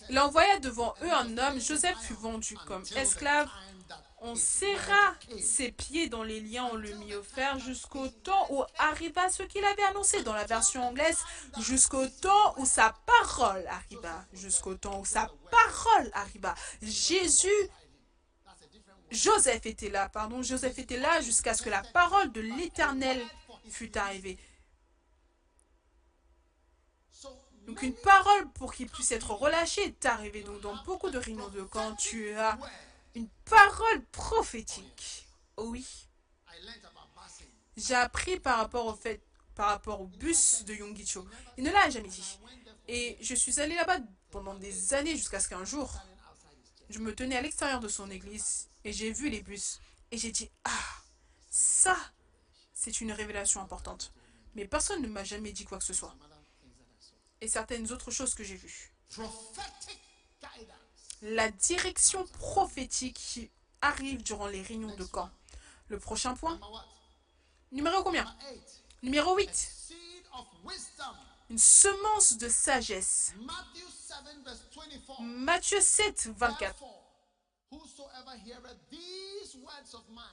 [0.10, 3.50] Il envoya devant eux un homme, Joseph fut vendu comme esclave.
[4.24, 8.64] On serra ses pieds dans les liens, on le mit au fer jusqu'au temps où
[8.78, 11.18] arriva ce qu'il avait annoncé dans la version anglaise,
[11.60, 16.54] jusqu'au temps où sa parole arriva, jusqu'au temps où sa parole arriva.
[16.82, 17.50] Jésus.
[19.10, 23.20] Joseph était là, pardon, Joseph était là jusqu'à ce que la parole de l'Éternel
[23.70, 24.38] fût arrivée.
[27.68, 30.44] Donc une parole pour qu'il puisse être relâché est arrivée.
[30.44, 32.58] Donc dans beaucoup de réunions de camp, tu as
[33.16, 35.28] une parole prophétique.
[35.58, 35.86] Oh oui.
[37.78, 39.22] J'ai appris par rapport au fait,
[39.56, 41.26] par rapport au bus de Yongicho.
[41.58, 42.40] Il ne l'a jamais dit.
[42.88, 44.00] Et je suis allée là-bas
[44.32, 45.94] pendant des années jusqu'à ce qu'un jour,
[46.90, 49.80] je me tenais à l'extérieur de son église et j'ai vu les bus
[50.12, 51.02] et j'ai dit ah
[51.50, 51.96] ça
[52.74, 54.14] c'est une révélation importante.
[54.56, 56.16] Mais personne ne m'a jamais dit quoi que ce soit.
[57.42, 58.92] Et certaines autres choses que j'ai vues.
[61.24, 63.52] La direction prophétique qui
[63.82, 65.30] arrive durant les réunions de camp.
[65.90, 66.60] Le prochain point,
[67.72, 68.26] numéro combien?
[69.04, 69.98] Numéro A 8, seed
[70.34, 71.16] of wisdom.
[71.50, 73.34] une semence de sagesse.
[73.38, 75.22] Matthew 7, verse 24.
[75.22, 76.60] Matthieu 7, 24.
[76.60, 76.90] Therefore,
[77.72, 80.24] whosoever heareth these words of mine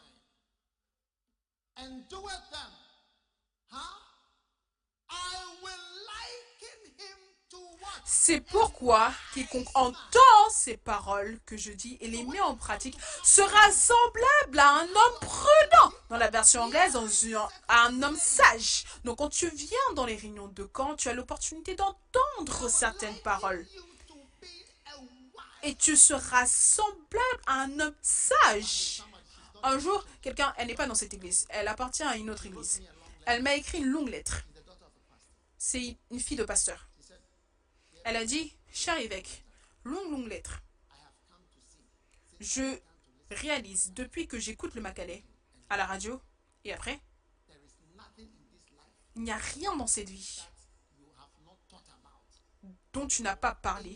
[1.77, 2.71] and doeth them,
[3.71, 4.08] huh?
[8.11, 13.71] C'est pourquoi quiconque entend ces paroles que je dis et les met en pratique sera
[13.71, 15.93] semblable à un homme prudent.
[16.09, 18.85] Dans la version anglaise, on dit à un homme sage.
[19.05, 23.67] Donc quand tu viens dans les réunions de camp, tu as l'opportunité d'entendre certaines paroles.
[25.63, 29.03] Et tu seras semblable à un homme sage.
[29.63, 32.81] Un jour, quelqu'un, elle n'est pas dans cette église, elle appartient à une autre église.
[33.27, 34.45] Elle m'a écrit une longue lettre.
[35.59, 36.88] C'est une fille de pasteur.
[38.09, 39.45] Elle a dit, cher évêque,
[39.85, 40.63] longue, longue lettre.
[42.41, 42.81] Je
[43.31, 45.27] réalise depuis que j'écoute le Macalais
[45.69, 46.19] à la radio
[46.65, 46.99] et après,
[49.15, 50.41] il n'y a rien dans cette vie
[52.95, 53.95] dont tu n'as pas parlé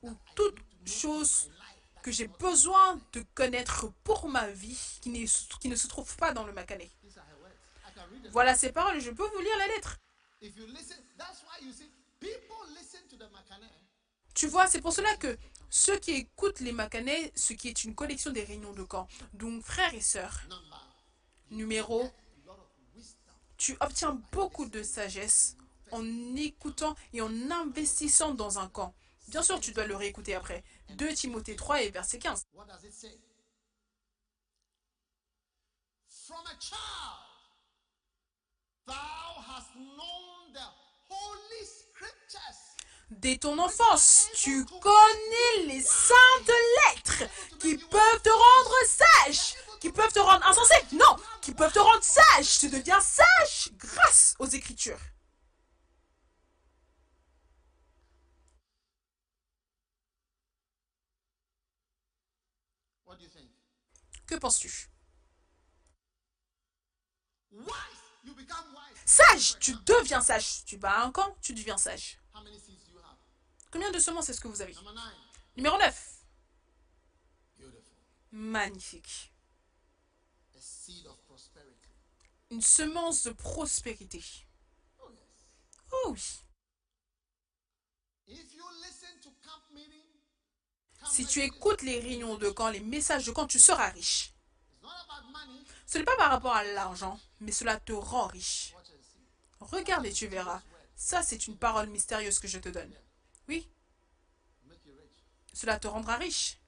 [0.00, 0.56] ou toute
[0.86, 1.50] chose
[2.02, 5.26] que j'ai besoin de connaître pour ma vie qui, ne
[5.76, 6.90] se trouve pas dans le Macalais.
[8.30, 9.98] Voilà ces paroles, je peux vous lire la lettre.
[14.34, 15.36] Tu vois, c'est pour cela que
[15.70, 19.62] ceux qui écoutent les Macanais, ce qui est une collection des réunions de camp, donc
[19.62, 20.42] frères et sœurs,
[21.50, 22.08] numéro,
[23.56, 25.56] tu obtiens beaucoup de sagesse
[25.90, 26.04] en
[26.36, 28.94] écoutant et en investissant dans un camp.
[29.28, 30.64] Bien sûr, tu dois le réécouter après.
[30.90, 32.46] 2 Timothée 3 et verset 15.
[32.54, 33.20] What does it say?
[36.08, 36.78] From a child,
[38.86, 40.68] thou hast known the
[41.08, 42.67] holy scriptures.
[43.10, 46.52] Dès ton enfance, tu connais les saintes
[46.86, 47.24] lettres
[47.58, 50.74] qui peuvent te rendre sage, qui peuvent te rendre insensé.
[50.92, 52.58] Non, qui peuvent te rendre sage.
[52.58, 55.00] Tu deviens sage grâce aux Écritures.
[64.26, 64.90] Que penses-tu?
[69.06, 70.64] Sage, tu deviens sage.
[70.66, 72.20] Tu à un camp, tu deviens sage.
[72.34, 73.16] How many seeds do you have?
[73.70, 74.74] Combien de semences est-ce que vous avez.
[75.56, 76.24] Numéro 9.
[77.58, 77.94] Beautiful.
[78.32, 79.32] Magnifique.
[82.50, 84.22] Une semence de prospérité.
[85.90, 86.22] Oh oui.
[91.10, 94.32] Si tu écoutes les réunions de camp, les messages de camp, tu seras riche.
[95.86, 98.74] Ce n'est pas par rapport à l'argent, mais cela te rend riche.
[99.60, 100.62] Regarde et tu verras.
[100.96, 102.94] Ça, c'est une parole mystérieuse que je te donne.
[103.48, 103.68] Oui,
[105.54, 106.58] cela te rendra riche.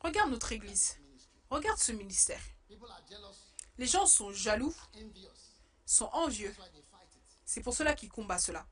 [0.00, 0.96] Regarde notre église.
[1.50, 2.40] Regarde ce ministère.
[3.78, 4.74] Les gens sont jaloux,
[5.86, 6.54] sont envieux.
[7.44, 8.66] C'est pour cela qu'ils combattent cela.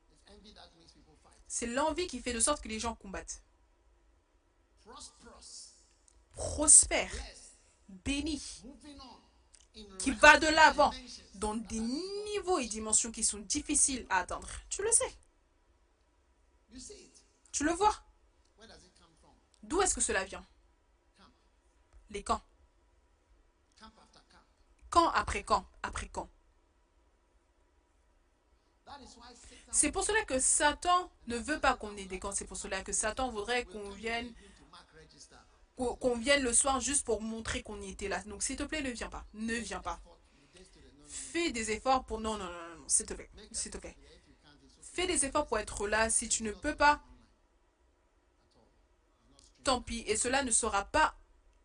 [1.49, 3.43] C'est l'envie qui fait de sorte que les gens combattent.
[6.33, 7.13] Prospère,
[7.89, 8.41] béni,
[9.99, 10.93] qui va de l'avant
[11.35, 14.49] dans des niveaux et dimensions qui sont difficiles à atteindre.
[14.69, 15.13] Tu le sais.
[17.53, 17.95] Tu le vois?
[19.63, 20.47] D'où est-ce que cela vient?
[22.11, 22.43] Les camps.
[24.91, 26.29] Camp après camp après camp.
[29.71, 32.33] C'est pour cela que Satan ne veut pas qu'on ait des camps.
[32.33, 34.33] C'est pour cela que Satan voudrait qu'on vienne,
[35.77, 38.21] qu'on vienne le soir juste pour montrer qu'on y était là.
[38.25, 39.25] Donc s'il te plaît, ne viens pas.
[39.35, 40.01] Ne viens pas.
[41.07, 42.21] Fais des efforts pour...
[42.21, 43.31] Non, non, non, non, non, s'il te plaît.
[43.53, 43.97] S'il te plaît.
[45.01, 46.11] Fais des efforts pour être là.
[46.11, 47.01] Si tu ne peux pas,
[49.65, 50.05] tant pis.
[50.07, 51.15] Et cela ne sera pas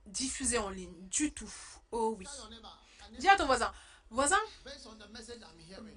[0.05, 1.51] diffusé en ligne du tout.
[1.91, 2.25] Oh oui.
[3.19, 3.73] Dis à ton voisin.
[4.09, 4.39] Voisin,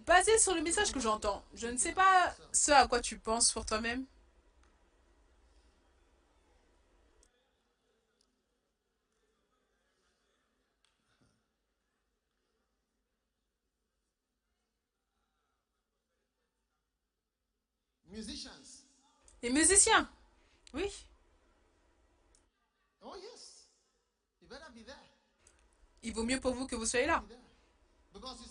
[0.04, 3.52] basé sur le message que j'entends, je ne sais pas ce à quoi tu penses
[3.52, 4.04] pour toi-même.
[19.42, 20.08] Les musiciens.
[20.74, 20.90] Oui.
[23.00, 23.68] Oh yes,
[24.40, 24.96] you better be there.
[26.02, 27.22] Il vaut mieux pour vous que vous soyez là.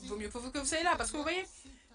[0.03, 0.95] Il vaut mieux pour vous que vous soyez là.
[0.95, 1.45] Parce que vous voyez,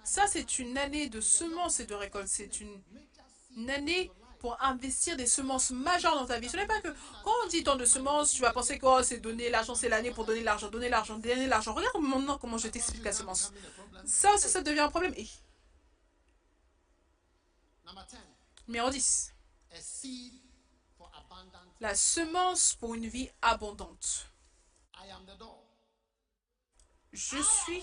[0.05, 2.28] ça c'est une année de semences et de récoltes.
[2.28, 6.49] C'est une, année pour investir des semences majeures dans ta vie.
[6.49, 6.89] Ce n'est pas que
[7.24, 9.89] quand on dit tant de semences, tu vas penser que oh, c'est donner l'argent, c'est
[9.89, 11.73] l'année pour donner l'argent, donner l'argent, donner l'argent.
[11.73, 13.53] Regarde maintenant comment je t'explique la semence.
[14.05, 15.15] Ça aussi, ça devient un problème.
[15.16, 15.52] Et Number 10,
[18.66, 19.32] numéro 10.
[19.73, 20.32] a seed
[20.97, 21.59] for abundant.
[21.81, 24.27] La semence pour une vie abondante.
[27.12, 27.82] Je suis,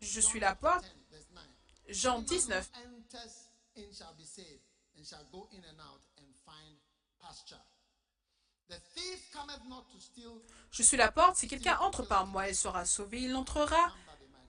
[0.00, 0.84] je suis la porte.
[0.84, 1.44] 10, verse 9.
[1.88, 2.56] Jean Anyone who 19.
[2.84, 4.62] enters in shall be saved,
[4.96, 6.76] and shall go in and out and find
[7.20, 7.60] pasture.
[8.68, 10.40] The thief cometh not to steal.
[10.70, 11.36] Je suis la porte.
[11.36, 13.22] Si quelqu'un entre par moi, il sera sauvé.
[13.22, 13.92] Il entrera.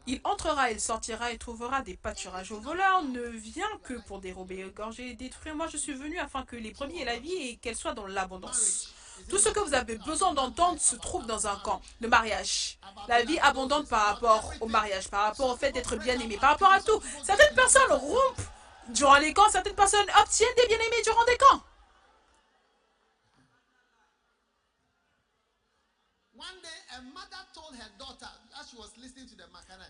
[0.07, 2.51] Il entrera, il sortira et trouvera des pâturages.
[2.51, 5.55] Au voleur ne vient que pour dérober, égorger et détruire.
[5.55, 8.07] Moi, je suis venu afin que les premiers aient la vie et qu'elle soit dans
[8.07, 8.93] l'abondance.
[9.29, 12.79] Tout ce que vous avez besoin d'entendre se trouve dans un camp, le mariage.
[13.07, 16.51] La vie abondante par rapport au mariage, par rapport au fait d'être bien aimé, par
[16.51, 16.99] rapport à tout.
[17.23, 18.41] Certaines personnes rompent
[18.89, 21.63] durant les camps, certaines personnes obtiennent des bien-aimés durant des camps.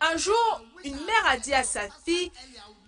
[0.01, 2.31] Un jour, une mère a dit à sa fille,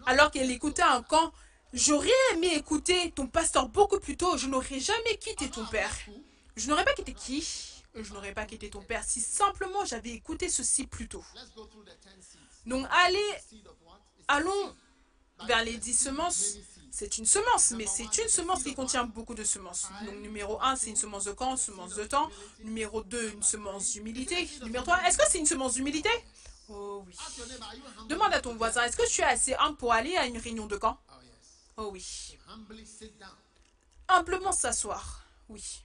[0.05, 1.31] alors qu'elle écoutait un camp,
[1.73, 4.37] J'aurais aimé écouter ton pasteur beaucoup plus tôt.
[4.37, 5.91] Je n'aurais jamais quitté ton père.
[6.55, 7.43] Je n'aurais pas quitté qui?
[7.95, 11.23] Je n'aurais pas quitté ton père si simplement j'avais écouté ceci plus tôt.
[11.33, 12.39] Let's go through the 10 seeds.
[12.67, 13.33] Donc allez,
[14.27, 14.75] allons
[15.47, 16.57] vers les dix semences.
[16.95, 19.87] C'est une semence, mais c'est une semence qui contient beaucoup de semences.
[20.05, 22.29] Donc numéro 1, c'est une semence de camp, semence de temps.
[22.59, 24.47] Numéro 2, une semence d'humilité.
[24.61, 26.11] Numéro 3, est-ce que c'est une semence d'humilité?
[26.69, 27.15] Oh oui.
[28.07, 30.67] Demande à ton voisin, est-ce que tu es assez humble pour aller à une réunion
[30.67, 30.99] de camp?
[31.09, 31.13] Oh.
[31.77, 32.37] Oh oui.
[34.07, 35.25] Humblement s'asseoir.
[35.49, 35.83] Oui.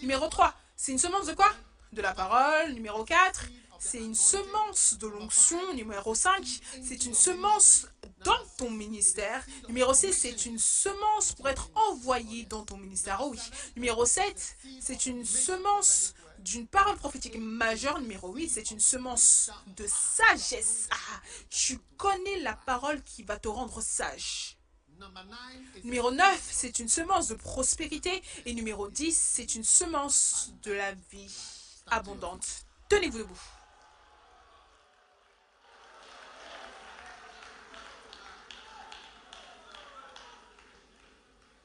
[0.00, 1.52] Numéro 3, c'est une semence de quoi?
[1.92, 2.72] De la parole.
[2.72, 3.46] Numéro 4,
[3.78, 5.74] c'est une semence de l'onction.
[5.74, 6.44] Numéro 5,
[6.82, 7.86] c'est une semence
[8.24, 9.44] dans ton ministère.
[9.68, 13.20] Numéro 6, c'est une semence pour être envoyé dans ton ministère.
[13.22, 13.40] Oh oui.
[13.76, 18.00] Numéro 7, c'est une semence d'une parole prophétique majeure.
[18.00, 20.88] Numéro 8, c'est une semence de sagesse.
[20.90, 24.56] Ah, tu connais la parole qui va te rendre sage.
[25.84, 28.22] Numéro 9, c'est une semence de prospérité.
[28.46, 31.32] Et numéro 10, c'est une semence de la vie
[31.86, 32.66] abondante.
[32.88, 33.40] Tenez-vous debout.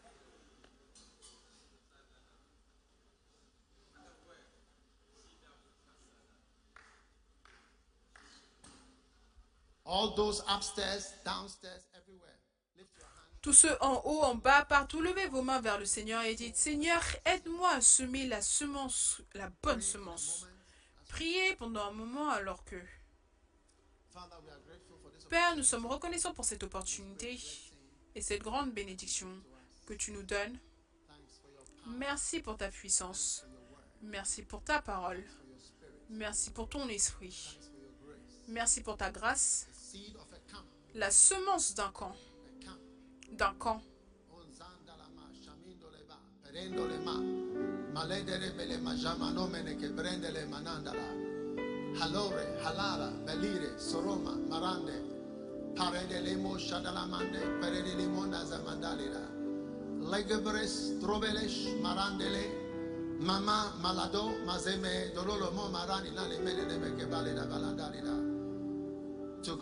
[0.04, 0.84] all those upstairs,
[3.42, 4.44] downstairs, everywhere.
[5.24, 5.84] Lift your hand.
[13.42, 16.56] Tous ceux en haut, en bas, partout, levez vos mains vers le Seigneur et dites
[16.56, 20.48] Seigneur, aide-moi à semer la semence, la bonne semence.
[21.10, 22.82] Priez pendant un moment alors que,
[25.30, 27.40] Père, nous sommes reconnaissants pour cette opportunité
[28.16, 29.28] et cette grande bénédiction
[29.86, 30.58] que tu nous donnes.
[31.86, 33.46] Merci pour ta puissance.
[34.02, 35.24] Merci pour ta parole.
[36.10, 37.60] Merci pour ton esprit.
[38.48, 39.68] Merci pour ta grâce.
[40.96, 42.16] la semence d'un camp.
[43.32, 43.82] D'un camp.
[63.20, 65.14] Mama, Malado, Mazeme,
[65.72, 68.33] Marani, Mele,
[69.44, 69.58] To.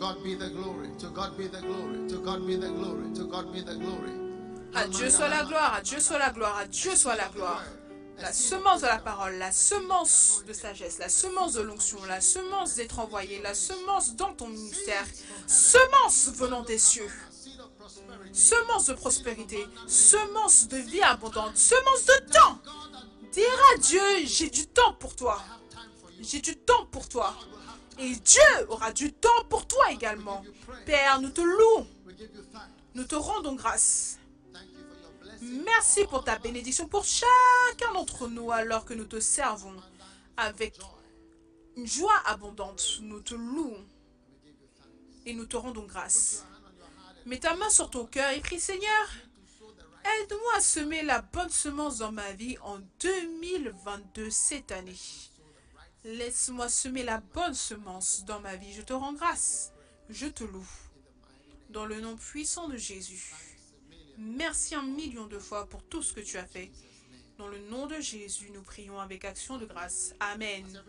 [4.74, 7.64] À Dieu soit la gloire, à Dieu soit la gloire, à Dieu soit la gloire.
[8.18, 12.76] La semence de la parole, la semence de sagesse, la semence de l'onction, la semence
[12.76, 15.04] d'être envoyé, la semence dans ton ministère,
[15.48, 17.10] semence venant des cieux,
[18.32, 22.58] semence de prospérité, semence de vie abondante, semence de temps.
[23.32, 25.42] Dire à Dieu, j'ai du temps pour toi.
[26.20, 27.34] J'ai du temps pour toi.
[27.98, 30.42] Et Dieu aura du temps pour toi également.
[30.86, 31.86] Père, nous te louons,
[32.94, 34.18] nous te rendons grâce.
[35.42, 39.74] Merci pour ta bénédiction pour chacun d'entre nous alors que nous te servons
[40.36, 40.78] avec
[41.76, 43.00] une joie abondante.
[43.02, 43.84] Nous te louons
[45.26, 46.44] et nous te rendons grâce.
[47.26, 49.08] Mets ta main sur ton cœur et prie Seigneur,
[50.20, 54.96] aide-moi à semer la bonne semence dans ma vie en 2022 cette année.
[56.04, 58.72] Laisse-moi semer la bonne semence dans ma vie.
[58.72, 59.72] Je te rends grâce.
[60.08, 60.68] Je te loue.
[61.70, 63.32] Dans le nom puissant de Jésus.
[64.18, 66.70] Merci un million de fois pour tout ce que tu as fait.
[67.38, 70.14] Dans le nom de Jésus, nous prions avec action de grâce.
[70.20, 70.82] Amen.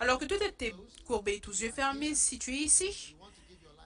[0.00, 0.74] Alors que tout est
[1.06, 3.16] courbé, tous yeux fermés, si tu es ici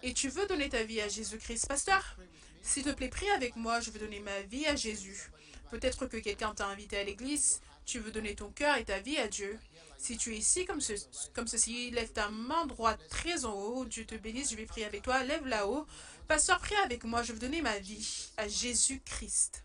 [0.03, 2.17] et tu veux donner ta vie à Jésus-Christ, pasteur,
[2.61, 5.31] s'il te plaît, prie avec moi, je veux donner ma vie à Jésus.
[5.71, 9.17] Peut-être que quelqu'un t'a invité à l'église, tu veux donner ton cœur et ta vie
[9.17, 9.59] à Dieu,
[10.03, 13.85] si tu es ici comme, ce- comme ceci, lève ta main droite très en haut.
[13.85, 15.23] Dieu te bénisse, je vais prier avec toi.
[15.23, 15.87] Lève là-haut.
[16.29, 17.23] Pasteur, prie avec moi.
[17.23, 19.65] Je veux donner ma vie à Jésus-Christ.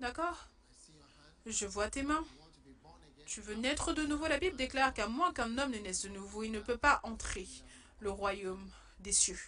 [0.00, 0.48] D'accord?
[1.46, 2.24] Je vois tes mains.
[3.26, 4.26] Tu veux naître de nouveau.
[4.28, 7.00] La Bible déclare qu'à moins qu'un homme ne naisse de nouveau, il ne peut pas
[7.04, 7.46] entrer
[8.00, 9.38] le royaume des cieux.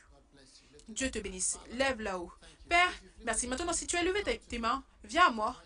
[0.89, 1.59] Dieu te bénisse.
[1.73, 2.33] Lève là-haut.
[2.69, 2.93] Père,
[3.25, 3.47] merci.
[3.47, 5.57] Maintenant, si tu as levé tes mains, viens à moi.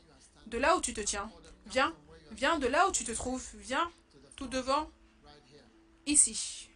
[0.47, 1.31] De là où tu te tiens.
[1.67, 1.95] Viens.
[2.33, 3.45] Viens de là où tu te trouves.
[3.55, 3.91] Viens.
[4.41, 4.89] Tout devant.
[6.07, 6.70] Ici.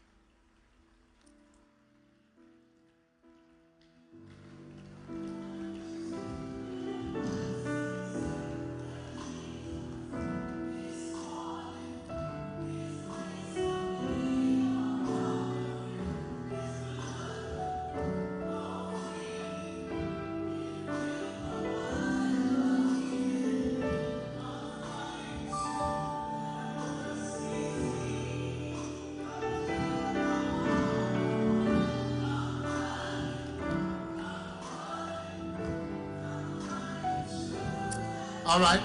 [38.54, 38.80] All right.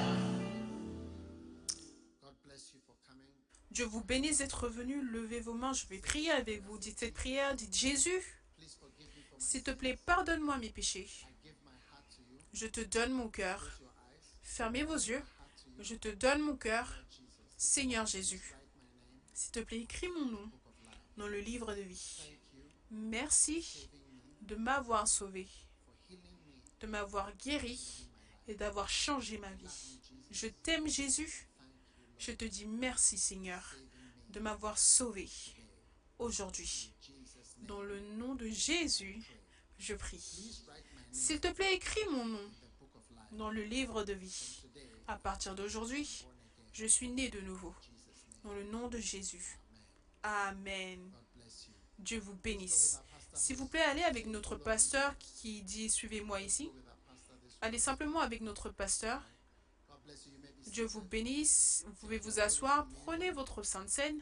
[2.24, 3.28] God bless you for coming.
[3.70, 5.00] Dieu vous bénisse d'être venu.
[5.00, 5.74] Levez vos mains.
[5.74, 6.80] Je vais prier avec vous.
[6.80, 7.54] Dites cette prière.
[7.54, 8.24] Dites Jésus,
[8.58, 11.08] Please forgive me for my s'il te plaît, pardonne-moi mes péchés.
[12.52, 13.80] Je te donne mon cœur.
[14.42, 15.22] Fermez vos yeux.
[15.78, 16.92] Je te donne mon cœur.
[17.56, 18.56] Seigneur Jésus,
[19.36, 20.52] s'il te plaît, écris mon nom
[21.18, 22.40] dans le livre de vie.
[22.90, 23.88] Merci
[24.42, 25.48] de m'avoir sauvé,
[25.86, 26.82] for healing me.
[26.82, 28.09] de m'avoir guéri
[28.50, 30.00] et d'avoir changé ma vie.
[30.32, 31.48] Je t'aime Jésus.
[32.18, 33.64] Je te dis merci Seigneur
[34.30, 35.30] de m'avoir sauvé
[36.18, 36.92] aujourd'hui.
[37.60, 39.22] Dans le nom de Jésus,
[39.78, 40.64] je prie.
[41.12, 42.52] S'il te plaît, écris mon nom
[43.34, 44.64] dans le livre de vie.
[45.08, 46.26] À partir d'aujourd'hui,
[46.74, 47.74] je suis né de nouveau.
[48.44, 49.60] Dans le nom de Jésus.
[50.24, 51.00] Amen.
[52.00, 53.00] Dieu vous bénisse.
[53.34, 56.72] S'il vous plaît, allez avec notre pasteur qui dit suivez-moi ici.
[57.62, 59.22] Allez simplement avec notre pasteur.
[60.68, 61.84] Dieu vous bénisse.
[61.88, 62.88] Vous pouvez vous asseoir.
[63.04, 64.20] Prenez votre sainte scène.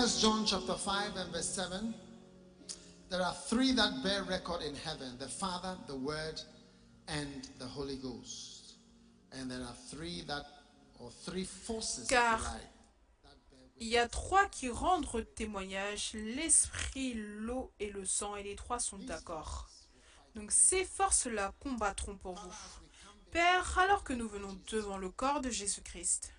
[0.00, 1.92] First John chapter 5 and verse 7.
[3.10, 6.40] There are three that bear record in heaven the Father, the Word,
[7.08, 7.28] and
[7.58, 8.76] the Holy Ghost.
[9.30, 10.46] And there are three that,
[10.98, 12.40] or three forces, Car-
[13.78, 18.78] Il y a trois qui rendent témoignage, l'esprit, l'eau et le sang, et les trois
[18.78, 19.68] sont d'accord.
[20.34, 22.52] Donc ces forces-là combattront pour vous.
[23.32, 26.32] Père, alors que nous venons devant le corps de Jésus-Christ,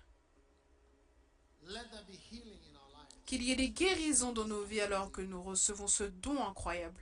[3.26, 7.00] Qu'il y ait des guérisons dans nos vies alors que nous recevons ce don incroyable.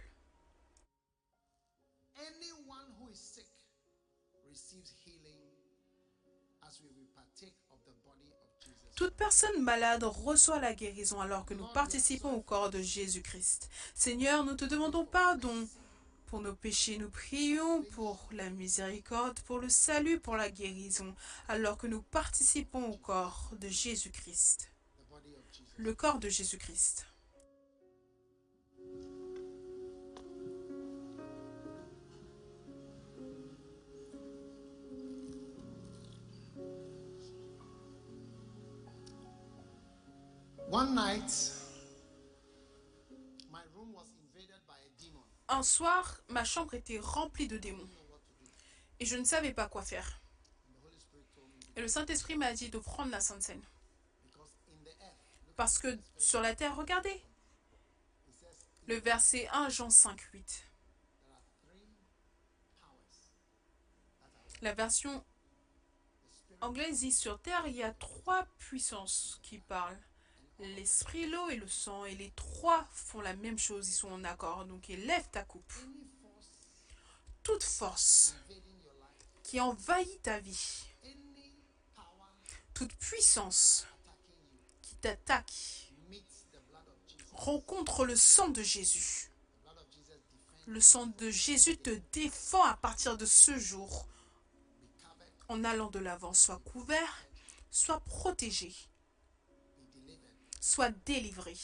[9.00, 13.70] Toute personne malade reçoit la guérison alors que nous participons au corps de Jésus-Christ.
[13.94, 15.66] Seigneur, nous te demandons pardon
[16.26, 16.98] pour nos péchés.
[16.98, 21.14] Nous prions pour la miséricorde, pour le salut, pour la guérison,
[21.48, 24.70] alors que nous participons au corps de Jésus-Christ.
[24.98, 25.66] The body of Jesus.
[25.82, 27.06] Le corps de Jésus-Christ.
[45.48, 47.88] Un soir, ma chambre était remplie de démons.
[48.98, 50.20] Et je ne savais pas quoi faire.
[51.74, 53.62] Et le Saint-Esprit m'a dit de prendre la Sainte Seine.
[54.22, 57.22] because in the earth, look, Parce que sur la terre, regardez,
[58.86, 60.32] le verset 1 Jean 5, 8.
[60.32, 61.84] there are three
[62.80, 63.28] powers
[64.18, 65.22] that are La version
[66.62, 70.00] anglaise dit sur terre, il y a trois puissances qui parlent.
[70.60, 72.06] L'esprit, l'eau et le sang.
[72.06, 74.64] Et les trois font la même chose, ils sont en accord.
[74.64, 75.74] Donc élève ta coupe.
[77.42, 78.34] Toute force
[79.42, 80.86] qui envahit ta vie,
[82.72, 83.86] toute puissance
[85.00, 85.92] t'attaque,
[87.32, 89.30] rencontre le sang de Jésus.
[90.66, 94.06] Le sang de Jésus te défend à partir de ce jour.
[95.48, 97.26] En allant de l'avant, sois couvert,
[97.70, 98.74] Sois protégé.
[100.60, 101.56] Sois délivré.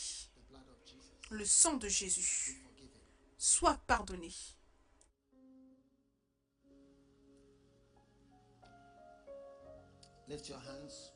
[1.30, 2.62] Le sang de Jésus.
[3.38, 4.32] Sois pardonné.
[10.28, 11.12] Lift your hands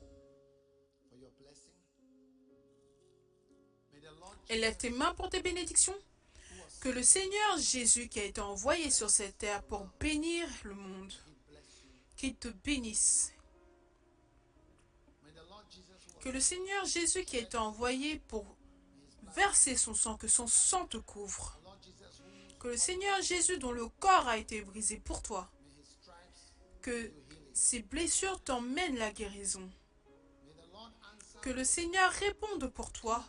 [4.50, 5.96] Élève tes mains pour tes bénédictions.
[6.80, 11.12] Que le Seigneur Jésus qui a été envoyé sur cette terre pour bénir le monde,
[12.16, 13.32] qu'il te bénisse.
[16.20, 18.44] Que le Seigneur Jésus qui a été envoyé pour
[19.36, 21.60] verser son sang, que son sang te couvre.
[22.58, 25.48] Que le Seigneur Jésus dont le corps a été brisé pour toi,
[26.82, 27.12] que
[27.54, 29.70] ses blessures t'emmènent la guérison.
[31.40, 33.24] Que le Seigneur réponde pour toi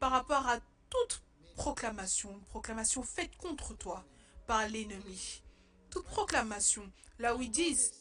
[0.00, 0.58] par rapport à
[0.88, 1.22] toute
[1.54, 4.04] proclamation, proclamation faite contre toi
[4.46, 5.42] par l'ennemi.
[5.90, 7.92] Toute proclamation, là où ils disent,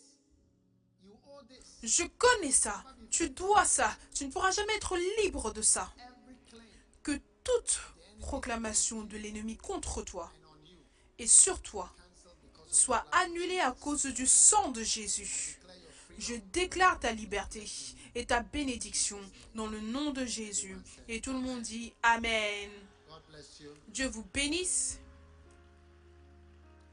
[1.83, 5.93] je connais ça, tu dois ça, tu ne pourras jamais être libre de ça.
[7.03, 7.81] Que toute
[8.19, 10.31] proclamation de l'ennemi contre toi
[11.17, 11.93] et sur toi
[12.71, 15.59] soit annulée à cause du sang de Jésus.
[16.17, 17.65] Je déclare ta liberté
[18.15, 19.19] et ta bénédiction
[19.55, 20.77] dans le nom de Jésus.
[21.07, 22.69] Et tout le monde dit Amen.
[23.89, 24.99] Dieu vous bénisse.